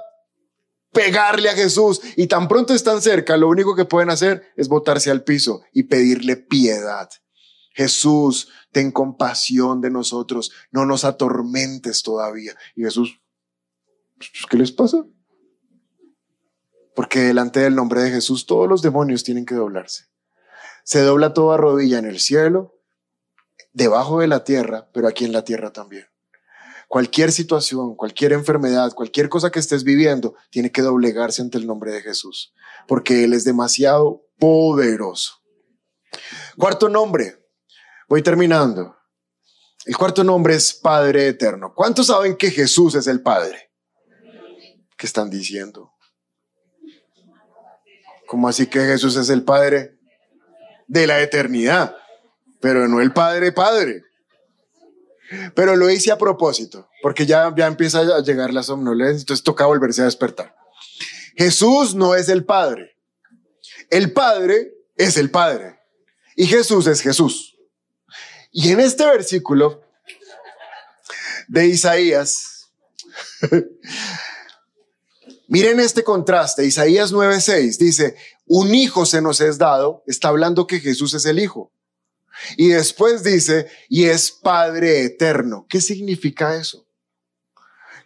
pegarle 0.91 1.49
a 1.49 1.55
Jesús 1.55 2.01
y 2.17 2.27
tan 2.27 2.49
pronto 2.49 2.75
están 2.75 3.01
cerca, 3.01 3.37
lo 3.37 3.49
único 3.49 3.77
que 3.77 3.85
pueden 3.85 4.11
hacer 4.11 4.43
es 4.57 4.67
botarse 4.67 5.09
al 5.13 5.23
piso 5.23 5.63
y 5.73 5.85
pedirle 5.85 6.35
piedad. 6.35 7.09
Jesús, 7.75 8.49
ten 8.73 8.91
compasión 8.91 9.81
de 9.81 9.91
nosotros, 9.91 10.51
no 10.73 10.85
nos 10.85 11.05
atormentes 11.05 12.03
todavía. 12.03 12.57
Y 12.75 12.83
Jesús, 12.83 13.21
¿qué 14.51 14.57
les 14.57 14.73
pasa? 14.73 15.07
Porque 16.97 17.21
delante 17.21 17.61
del 17.61 17.77
nombre 17.77 18.03
de 18.03 18.11
Jesús 18.11 18.47
todos 18.47 18.69
los 18.69 18.83
demonios 18.83 19.23
tienen 19.23 19.47
que 19.47 19.55
doblarse. 19.55 20.07
Se 20.83 21.03
dobla 21.03 21.35
toda 21.35 21.57
rodilla 21.57 22.01
en 22.01 22.07
el 22.07 22.19
cielo, 22.19 22.80
debajo 23.73 24.21
de 24.21 24.27
la 24.27 24.45
tierra, 24.45 24.89
pero 24.93 25.09
aquí 25.09 25.25
en 25.25 25.33
la 25.33 25.45
tierra 25.45 25.73
también. 25.73 26.07
Cualquier 26.89 27.31
situación, 27.31 27.95
cualquier 27.95 28.33
enfermedad, 28.33 28.93
cualquier 28.95 29.29
cosa 29.29 29.51
que 29.51 29.61
estés 29.61 29.85
viviendo, 29.85 30.35
tiene 30.51 30.73
que 30.73 30.83
doblegarse 30.83 31.41
ante 31.41 31.57
el 31.57 31.67
nombre 31.67 31.93
de 31.93 32.03
Jesús, 32.03 32.53
porque 32.89 33.23
Él 33.25 33.33
es 33.33 33.45
demasiado 33.45 34.27
poderoso. 34.39 35.35
Cuarto 36.59 36.89
nombre, 36.89 37.47
voy 38.09 38.23
terminando. 38.23 38.97
El 39.87 39.97
cuarto 39.97 40.25
nombre 40.25 40.55
es 40.55 40.75
Padre 40.75 41.29
Eterno. 41.29 41.73
¿Cuántos 41.75 42.09
saben 42.09 42.37
que 42.37 42.51
Jesús 42.51 42.97
es 42.97 43.07
el 43.07 43.23
Padre? 43.23 43.71
¿Qué 44.97 45.07
están 45.07 45.31
diciendo? 45.31 45.95
¿Cómo 48.27 48.49
así 48.49 48.67
que 48.67 48.81
Jesús 48.81 49.17
es 49.17 49.31
el 49.31 49.45
Padre 49.45 49.99
de 50.87 51.07
la 51.07 51.21
eternidad? 51.21 51.97
Pero 52.61 52.89
no 52.89 53.01
el 53.01 53.13
Padre 53.13 53.53
Padre. 53.53 54.05
Pero 55.55 55.77
lo 55.77 55.89
hice 55.89 56.11
a 56.11 56.19
propósito, 56.19 56.89
porque 57.03 57.25
ya, 57.25 57.53
ya 57.57 57.67
empieza 57.67 58.01
a 58.01 58.21
llegar 58.21 58.53
la 58.53 58.63
somnolencia, 58.63 59.21
entonces 59.21 59.45
toca 59.45 59.67
volverse 59.67 60.03
a 60.03 60.07
despertar. 60.07 60.57
Jesús 61.37 61.95
no 61.95 62.15
es 62.15 62.29
el 62.29 62.45
Padre. 62.45 62.97
El 63.91 64.13
Padre 64.13 64.75
es 64.97 65.17
el 65.17 65.31
Padre. 65.31 65.79
Y 66.37 66.47
Jesús 66.47 66.87
es 66.87 67.01
Jesús. 67.01 67.57
Y 68.51 68.73
en 68.73 68.81
este 68.81 69.07
versículo 69.07 69.83
de 71.47 71.67
Isaías, 71.67 72.71
miren 75.49 75.79
este 75.81 76.03
contraste. 76.03 76.65
Isaías 76.65 77.13
9:6 77.13 77.79
dice, 77.79 78.17
un 78.47 78.75
hijo 78.75 79.07
se 79.07 79.23
nos 79.23 79.41
es 79.41 79.59
dado, 79.59 80.03
está 80.07 80.29
hablando 80.29 80.67
que 80.67 80.81
Jesús 80.81 81.15
es 81.15 81.25
el 81.27 81.39
hijo. 81.39 81.73
Y 82.57 82.69
después 82.69 83.23
dice, 83.23 83.69
y 83.89 84.05
es 84.05 84.31
Padre 84.31 85.05
eterno. 85.05 85.67
¿Qué 85.69 85.81
significa 85.81 86.57
eso? 86.57 86.87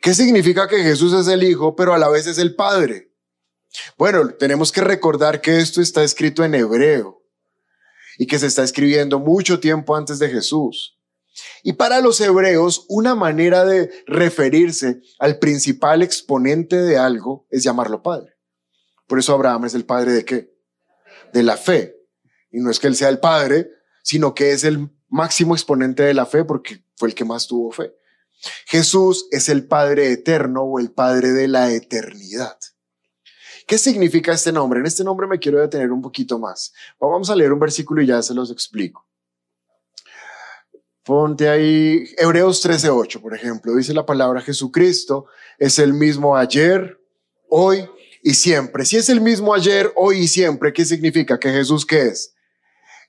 ¿Qué 0.01 0.15
significa 0.15 0.69
que 0.69 0.83
Jesús 0.83 1.13
es 1.15 1.29
el 1.29 1.43
Hijo, 1.43 1.75
pero 1.77 1.95
a 1.95 1.99
la 1.99 2.09
vez 2.09 2.27
es 2.27 2.39
el 2.39 2.55
Padre? 2.55 3.13
Bueno, 3.97 4.29
tenemos 4.35 4.71
que 4.71 4.83
recordar 4.83 5.41
que 5.41 5.59
esto 5.59 5.81
está 5.81 6.05
escrito 6.05 6.45
en 6.45 6.55
hebreo 6.55 7.23
y 8.19 8.27
que 8.27 8.39
se 8.39 8.47
está 8.47 8.63
escribiendo 8.63 9.19
mucho 9.19 9.61
tiempo 9.61 9.97
antes 9.97 10.19
de 10.19 10.29
Jesús. 10.29 10.99
Y 11.63 11.73
para 11.73 12.01
los 12.01 12.21
hebreos, 12.21 12.87
una 12.89 13.15
manera 13.15 13.65
de 13.65 13.91
referirse 14.07 15.01
al 15.19 15.39
principal 15.39 16.03
exponente 16.03 16.77
de 16.77 16.97
algo 16.97 17.47
es 17.51 17.65
llamarlo 17.65 18.03
Padre. 18.03 18.35
Por 19.07 19.19
eso 19.19 19.35
Abraham 19.35 19.65
es 19.65 19.75
el 19.75 19.85
Padre 19.85 20.13
de 20.13 20.25
qué? 20.25 20.55
De 21.33 21.43
la 21.43 21.57
fe. 21.57 21.97
Y 22.53 22.61
no 22.61 22.71
es 22.71 22.79
que 22.79 22.87
él 22.87 22.95
sea 22.95 23.09
el 23.09 23.19
Padre, 23.19 23.69
sino 24.05 24.35
que 24.35 24.53
es 24.53 24.65
el 24.65 24.91
máximo 25.09 25.55
exponente 25.55 26.03
de 26.03 26.15
la 26.15 26.27
fe 26.27 26.45
porque 26.45 26.85
fue 26.97 27.09
el 27.09 27.15
que 27.15 27.25
más 27.25 27.49
tuvo 27.49 27.73
fe. 27.73 27.95
Jesús 28.67 29.27
es 29.31 29.49
el 29.49 29.67
Padre 29.67 30.13
eterno 30.13 30.63
o 30.63 30.79
el 30.79 30.93
Padre 30.93 31.33
de 31.33 31.49
la 31.49 31.73
eternidad. 31.73 32.59
¿Qué 33.67 33.79
significa 33.79 34.33
este 34.33 34.53
nombre? 34.53 34.81
En 34.81 34.87
este 34.87 35.05
nombre 35.05 35.27
me 35.27 35.39
quiero 35.39 35.59
detener 35.59 35.91
un 35.91 36.03
poquito 36.03 36.39
más. 36.39 36.75
Vamos 37.01 37.31
a 37.31 37.37
leer 37.37 37.53
un 37.53 37.59
versículo 37.59 38.03
y 38.03 38.07
ya 38.07 38.21
se 38.23 38.35
los 38.35 38.51
explico. 38.51 39.09
Ponte 41.03 41.49
ahí 41.49 42.05
Hebreos 42.19 42.63
13:8, 42.63 43.23
por 43.23 43.35
ejemplo. 43.35 43.75
Dice 43.75 43.95
la 43.95 44.05
palabra 44.05 44.43
Jesucristo 44.43 45.27
es 45.59 45.79
el 45.79 45.95
mismo 45.95 46.37
ayer, 46.37 47.01
hoy 47.49 47.89
y 48.23 48.35
siempre. 48.35 48.85
Si 48.85 48.97
es 48.97 49.09
el 49.09 49.23
mismo 49.23 49.55
ayer, 49.55 49.93
hoy 49.97 50.19
y 50.19 50.29
siempre, 50.29 50.73
¿qué 50.75 50.85
significa? 50.85 51.39
Que 51.39 51.51
Jesús 51.51 51.87
qué 51.87 52.09
es? 52.09 52.35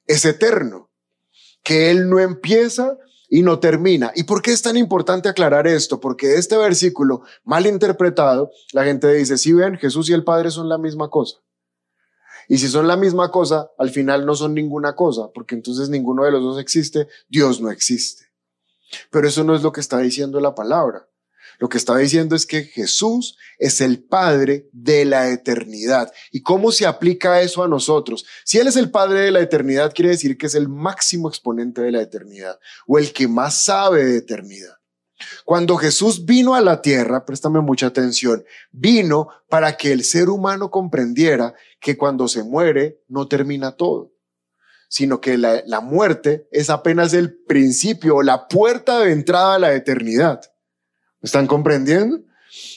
Es 0.08 0.26
eterno, 0.26 0.90
que 1.64 1.92
Él 1.92 2.10
no 2.10 2.20
empieza 2.20 2.98
y 3.30 3.42
no 3.42 3.60
termina. 3.60 4.12
¿Y 4.16 4.24
por 4.24 4.42
qué 4.42 4.52
es 4.52 4.62
tan 4.62 4.78
importante 4.78 5.30
aclarar 5.30 5.68
esto? 5.68 6.00
Porque 6.00 6.36
este 6.36 6.58
versículo, 6.58 7.24
mal 7.44 7.66
interpretado, 7.66 8.52
la 8.72 8.84
gente 8.84 9.12
dice, 9.14 9.38
si 9.38 9.54
ven, 9.54 9.78
Jesús 9.78 10.10
y 10.10 10.14
el 10.14 10.24
Padre 10.24 10.52
son 10.52 10.70
la 10.70 10.78
misma 10.78 11.10
cosa. 11.10 11.38
Y 12.48 12.60
si 12.60 12.68
son 12.68 12.88
la 12.88 12.96
misma 12.96 13.32
cosa, 13.32 13.72
al 13.78 13.90
final 13.90 14.26
no 14.26 14.36
son 14.36 14.54
ninguna 14.54 14.96
cosa, 14.96 15.32
porque 15.34 15.56
entonces 15.56 15.90
ninguno 15.90 16.24
de 16.24 16.32
los 16.32 16.44
dos 16.44 16.60
existe, 16.60 17.08
Dios 17.28 17.60
no 17.60 17.72
existe. 17.72 18.26
Pero 19.10 19.28
eso 19.28 19.44
no 19.44 19.56
es 19.56 19.64
lo 19.64 19.72
que 19.72 19.82
está 19.82 19.98
diciendo 19.98 20.40
la 20.40 20.54
palabra. 20.54 21.08
Lo 21.60 21.70
que 21.70 21.78
está 21.78 21.96
diciendo 21.98 22.36
es 22.36 22.46
que 22.46 22.64
Jesús 22.64 23.38
es 23.58 23.82
el 23.82 24.04
Padre 24.04 24.70
de 24.72 25.06
la 25.06 25.30
eternidad. 25.30 26.12
¿Y 26.32 26.42
cómo 26.42 26.72
se 26.72 26.86
aplica 26.86 27.42
eso 27.42 27.64
a 27.64 27.68
nosotros? 27.68 28.26
Si 28.44 28.58
Él 28.58 28.68
es 28.68 28.76
el 28.76 28.92
Padre 28.92 29.22
de 29.22 29.32
la 29.32 29.40
eternidad, 29.40 29.94
quiere 29.94 30.12
decir 30.12 30.38
que 30.38 30.48
es 30.48 30.56
el 30.56 30.68
máximo 30.68 31.30
exponente 31.30 31.82
de 31.82 31.92
la 31.92 32.02
eternidad 32.02 32.60
o 32.88 32.98
el 33.00 33.14
que 33.14 33.28
más 33.28 33.64
sabe 33.64 34.04
de 34.04 34.18
eternidad. 34.18 34.76
Cuando 35.46 35.78
Jesús 35.78 36.26
vino 36.26 36.56
a 36.56 36.62
la 36.62 36.82
tierra, 36.82 37.26
préstame 37.26 37.62
mucha 37.62 37.88
atención, 37.88 38.44
vino 38.72 39.30
para 39.50 39.78
que 39.78 39.94
el 39.94 40.04
ser 40.04 40.30
humano 40.30 40.70
comprendiera 40.70 41.54
que 41.80 41.98
cuando 41.98 42.28
se 42.28 42.44
muere 42.44 43.02
no 43.08 43.28
termina 43.28 43.72
todo, 43.72 44.12
sino 44.90 45.22
que 45.22 45.38
la, 45.38 45.64
la 45.66 45.80
muerte 45.80 46.48
es 46.52 46.70
apenas 46.70 47.14
el 47.14 47.34
principio 47.34 48.18
o 48.18 48.24
la 48.24 48.50
puerta 48.50 49.00
de 49.00 49.14
entrada 49.14 49.56
a 49.56 49.60
la 49.60 49.74
eternidad 49.74 50.42
están 51.26 51.48
comprendiendo? 51.48 52.20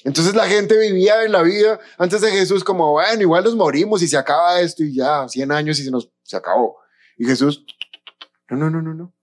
Entonces 0.05 0.35
la 0.35 0.49
gente 0.49 0.77
vivía 0.79 1.25
en 1.25 1.33
la 1.33 1.43
vida 1.43 1.79
antes 1.99 2.21
de 2.21 2.31
Jesús 2.31 2.65
como, 2.65 2.93
bueno, 2.93 3.23
igual 3.23 3.45
nos 3.45 3.55
morimos 3.55 4.03
y 4.03 4.09
se 4.09 4.17
acaba 4.17 4.61
esto 4.61 4.83
y 4.83 4.95
ya, 4.95 5.29
100 5.29 5.53
años 5.53 5.79
y 5.79 5.85
se 5.85 5.91
nos, 5.91 6.11
se 6.23 6.37
acabó. 6.37 6.79
Y 7.17 7.25
Jesús, 7.27 7.65
no, 8.51 8.57
no, 8.57 8.71
no, 8.71 8.83
no, 8.83 8.95
no. 8.95 9.15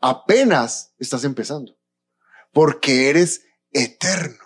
Apenas 0.00 0.94
estás 0.98 1.24
empezando, 1.24 1.76
porque 2.52 3.10
eres 3.10 3.44
eterno. 3.72 4.38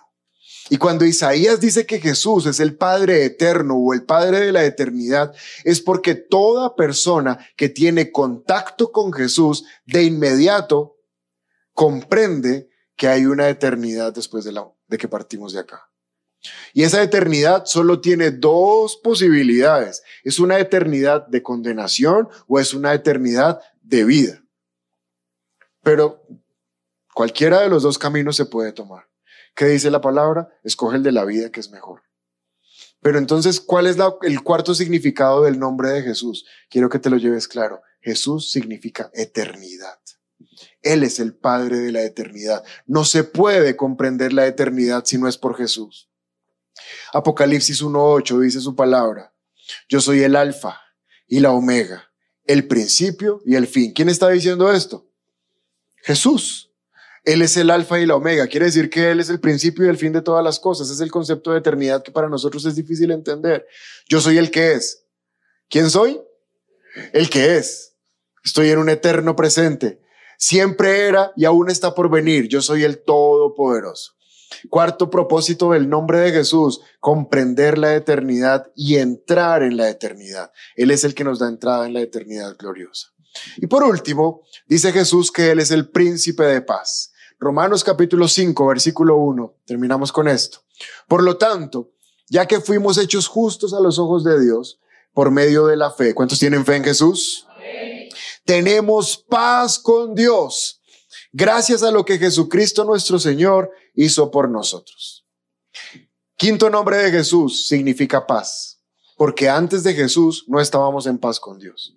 Y 0.71 0.79
cuando 0.79 1.05
Isaías 1.05 1.61
dice 1.61 1.85
que 1.85 2.01
Jesús 2.01 2.47
es 2.47 2.59
el 2.59 2.77
Padre 2.77 3.25
eterno 3.25 3.77
o 3.77 3.93
el 3.93 4.05
Padre 4.05 4.41
de 4.41 4.53
la 4.53 4.65
eternidad, 4.65 5.35
es 5.63 5.81
porque 5.81 6.15
toda 6.15 6.75
persona 6.75 7.39
que 7.57 7.69
tiene 7.69 8.11
contacto 8.11 8.91
con 8.91 9.13
Jesús 9.13 9.65
de 9.85 10.05
inmediato 10.05 10.97
comprende 11.75 12.71
que 12.97 13.09
hay 13.09 13.27
una 13.27 13.49
eternidad 13.49 14.13
después 14.13 14.45
de, 14.45 14.53
la, 14.53 14.69
de 14.87 14.99
que 14.99 15.09
partimos 15.09 15.53
de 15.53 15.61
acá. 15.61 15.91
Y 16.73 16.83
esa 16.83 17.03
eternidad 17.03 17.65
solo 17.65 18.01
tiene 18.01 18.31
dos 18.31 18.97
posibilidades. 18.97 20.03
Es 20.23 20.39
una 20.39 20.59
eternidad 20.59 21.27
de 21.27 21.43
condenación 21.43 22.29
o 22.47 22.61
es 22.61 22.75
una 22.75 22.93
eternidad 22.93 23.61
de 23.83 24.05
vida. 24.05 24.43
Pero 25.83 26.23
cualquiera 27.15 27.61
de 27.61 27.69
los 27.69 27.83
dos 27.83 27.99
caminos 27.99 28.37
se 28.37 28.47
puede 28.47 28.73
tomar. 28.73 29.09
¿Qué 29.55 29.67
dice 29.67 29.91
la 29.91 30.01
palabra? 30.01 30.49
Escoge 30.65 30.97
el 30.97 31.03
de 31.03 31.13
la 31.13 31.25
vida 31.25 31.51
que 31.51 31.61
es 31.61 31.71
mejor. 31.71 32.03
Pero 33.01 33.19
entonces, 33.19 33.61
¿cuál 33.61 33.87
es 33.87 33.97
el 34.23 34.43
cuarto 34.43 34.75
significado 34.75 35.45
del 35.45 35.59
nombre 35.59 35.91
de 35.91 36.03
Jesús? 36.03 36.47
Quiero 36.71 36.89
que 36.89 36.99
te 36.99 37.11
lo 37.11 37.19
lleves 37.19 37.47
claro. 37.47 37.83
Jesús 38.01 38.51
significa 38.51 39.11
eternidad. 39.13 39.99
Él 40.85 41.03
es 41.03 41.19
el 41.19 41.35
Padre 41.35 41.79
de 41.79 41.91
la 41.91 42.03
eternidad. 42.03 42.63
No 42.87 43.05
se 43.05 43.25
puede 43.25 43.75
comprender 43.75 44.33
la 44.33 44.47
eternidad 44.47 45.05
si 45.07 45.19
no 45.19 45.27
es 45.27 45.39
por 45.39 45.57
Jesús. 45.57 46.11
Apocalipsis 47.13 47.83
1.8 47.83 48.41
dice 48.41 48.61
su 48.61 48.77
palabra. 48.77 49.33
Yo 49.89 50.01
soy 50.01 50.23
el 50.23 50.37
alfa 50.37 50.79
y 51.27 51.41
la 51.41 51.53
omega, 51.53 52.13
el 52.45 52.69
principio 52.69 53.41
y 53.47 53.57
el 53.57 53.67
fin. 53.67 53.93
¿Quién 53.93 54.11
está 54.11 54.29
diciendo 54.29 54.71
esto? 54.73 55.09
Jesús. 56.03 56.71
Él 57.25 57.41
es 57.41 57.57
el 57.57 57.71
alfa 57.71 57.99
y 57.99 58.05
la 58.05 58.17
omega. 58.17 58.47
Quiere 58.47 58.67
decir 58.67 58.91
que 58.91 59.11
Él 59.11 59.21
es 59.21 59.31
el 59.31 59.41
principio 59.41 59.87
y 59.87 59.89
el 59.89 59.97
fin 59.97 60.13
de 60.13 60.21
todas 60.21 60.45
las 60.45 60.61
cosas. 60.61 60.91
Es 60.91 61.01
el 61.01 61.11
concepto 61.11 61.53
de 61.53 61.61
eternidad 61.61 62.03
que 62.03 62.13
para 62.13 62.29
nosotros 62.29 62.67
es 62.67 62.77
difícil 62.77 63.11
entender. 63.11 63.67
Yo 64.07 64.21
soy 64.21 64.37
el 64.37 64.51
que 64.51 64.73
es. 64.73 65.07
¿Quién 65.71 65.89
soy? 65.89 66.21
El 67.15 67.31
que 67.31 67.57
es. 67.57 67.95
Estoy 68.45 68.69
en 68.69 68.79
un 68.79 68.91
eterno 68.91 69.35
presente 69.35 70.04
siempre 70.45 71.07
era 71.09 71.33
y 71.37 71.47
aún 71.47 71.71
está 71.71 71.95
por 71.95 72.11
venir. 72.11 72.49
Yo 72.49 72.61
soy 72.61 72.85
el 72.85 73.03
Todopoderoso. 73.03 74.13
Cuarto 74.69 75.09
propósito 75.09 75.73
del 75.73 75.89
nombre 75.89 76.19
de 76.19 76.33
Jesús, 76.33 76.83
comprender 77.01 77.79
la 77.79 77.95
eternidad 77.95 78.71
y 78.77 78.97
entrar 78.97 79.63
en 79.63 79.79
la 79.79 79.89
eternidad. 79.89 80.53
Él 80.77 80.91
es 80.91 81.03
el 81.05 81.15
que 81.15 81.25
nos 81.25 81.39
da 81.39 81.49
entrada 81.49 81.87
en 81.87 81.95
la 81.95 82.03
eternidad 82.03 82.57
gloriosa. 82.59 83.09
Y 83.57 83.69
por 83.69 83.85
último, 83.85 84.43
dice 84.69 84.93
Jesús 84.93 85.33
que 85.33 85.51
Él 85.51 85.61
es 85.61 85.71
el 85.71 85.89
príncipe 85.89 86.45
de 86.45 86.61
paz. 86.61 87.13
Romanos 87.41 87.83
capítulo 87.83 88.29
5, 88.29 88.67
versículo 88.67 89.17
1. 89.17 89.61
Terminamos 89.65 90.13
con 90.13 90.29
esto. 90.29 90.59
Por 91.09 91.23
lo 91.23 91.39
tanto, 91.39 91.93
ya 92.29 92.47
que 92.47 92.61
fuimos 92.61 92.99
hechos 92.99 93.29
justos 93.29 93.73
a 93.73 93.81
los 93.81 93.99
ojos 93.99 94.25
de 94.25 94.39
Dios 94.39 94.79
por 95.15 95.31
medio 95.31 95.67
de 95.67 95.77
la 95.77 95.91
fe. 95.91 96.15
¿Cuántos 96.15 96.39
tienen 96.39 96.67
fe 96.67 96.77
en 96.77 96.85
Jesús? 96.85 97.47
Tenemos 98.45 99.17
paz 99.17 99.79
con 99.79 100.15
Dios 100.15 100.81
gracias 101.33 101.83
a 101.83 101.91
lo 101.91 102.05
que 102.05 102.19
Jesucristo 102.19 102.85
nuestro 102.85 103.19
Señor 103.19 103.71
hizo 103.95 104.31
por 104.31 104.49
nosotros. 104.49 105.27
Quinto 106.37 106.71
nombre 106.71 106.99
de 106.99 107.11
Jesús 107.11 107.67
significa 107.67 108.27
paz, 108.27 108.81
porque 109.17 109.49
antes 109.49 109.83
de 109.83 109.95
Jesús 109.95 110.45
no 110.49 110.61
estábamos 110.61 111.07
en 111.07 111.19
paz 111.19 111.41
con 111.41 111.59
Dios. 111.59 111.97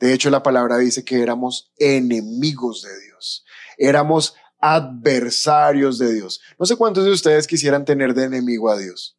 De 0.00 0.12
hecho, 0.12 0.30
la 0.30 0.42
palabra 0.42 0.78
dice 0.78 1.04
que 1.04 1.22
éramos 1.22 1.72
enemigos 1.76 2.82
de 2.82 3.00
Dios, 3.06 3.44
éramos 3.78 4.34
adversarios 4.58 5.98
de 5.98 6.14
Dios. 6.14 6.40
No 6.58 6.66
sé 6.66 6.76
cuántos 6.76 7.04
de 7.04 7.10
ustedes 7.10 7.46
quisieran 7.46 7.84
tener 7.84 8.14
de 8.14 8.24
enemigo 8.24 8.70
a 8.70 8.78
Dios. 8.78 9.18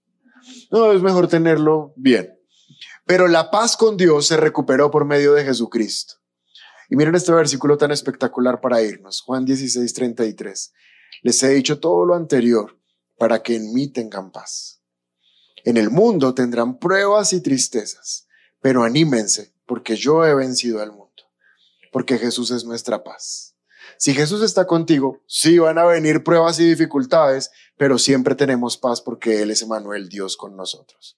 No, 0.71 0.91
es 0.91 1.01
mejor 1.01 1.27
tenerlo 1.27 1.93
bien. 1.95 2.39
Pero 3.05 3.27
la 3.27 3.51
paz 3.51 3.77
con 3.77 3.97
Dios 3.97 4.25
se 4.27 4.37
recuperó 4.37 4.89
por 4.89 5.05
medio 5.05 5.33
de 5.33 5.43
Jesucristo. 5.43 6.15
Y 6.89 6.95
miren 6.95 7.15
este 7.15 7.31
versículo 7.31 7.77
tan 7.77 7.91
espectacular 7.91 8.61
para 8.61 8.81
irnos, 8.81 9.21
Juan 9.21 9.45
16, 9.45 9.93
33. 9.93 10.73
Les 11.23 11.43
he 11.43 11.49
dicho 11.49 11.79
todo 11.79 12.05
lo 12.05 12.15
anterior 12.15 12.79
para 13.17 13.41
que 13.41 13.55
en 13.55 13.73
mí 13.73 13.87
tengan 13.87 14.31
paz. 14.31 14.81
En 15.63 15.77
el 15.77 15.89
mundo 15.89 16.35
tendrán 16.35 16.77
pruebas 16.77 17.33
y 17.33 17.41
tristezas, 17.41 18.27
pero 18.61 18.83
anímense 18.83 19.53
porque 19.65 19.95
yo 19.95 20.25
he 20.25 20.35
vencido 20.35 20.81
al 20.81 20.91
mundo, 20.91 21.23
porque 21.91 22.17
Jesús 22.19 22.51
es 22.51 22.65
nuestra 22.65 23.03
paz. 23.03 23.55
Si 23.97 24.13
Jesús 24.13 24.41
está 24.41 24.67
contigo, 24.67 25.23
sí 25.27 25.57
van 25.57 25.77
a 25.77 25.85
venir 25.85 26.23
pruebas 26.23 26.59
y 26.59 26.69
dificultades, 26.69 27.51
pero 27.77 27.97
siempre 27.97 28.35
tenemos 28.35 28.77
paz 28.77 29.01
porque 29.01 29.41
Él 29.41 29.51
es 29.51 29.61
Emanuel, 29.61 30.09
Dios 30.09 30.37
con 30.37 30.55
nosotros. 30.55 31.17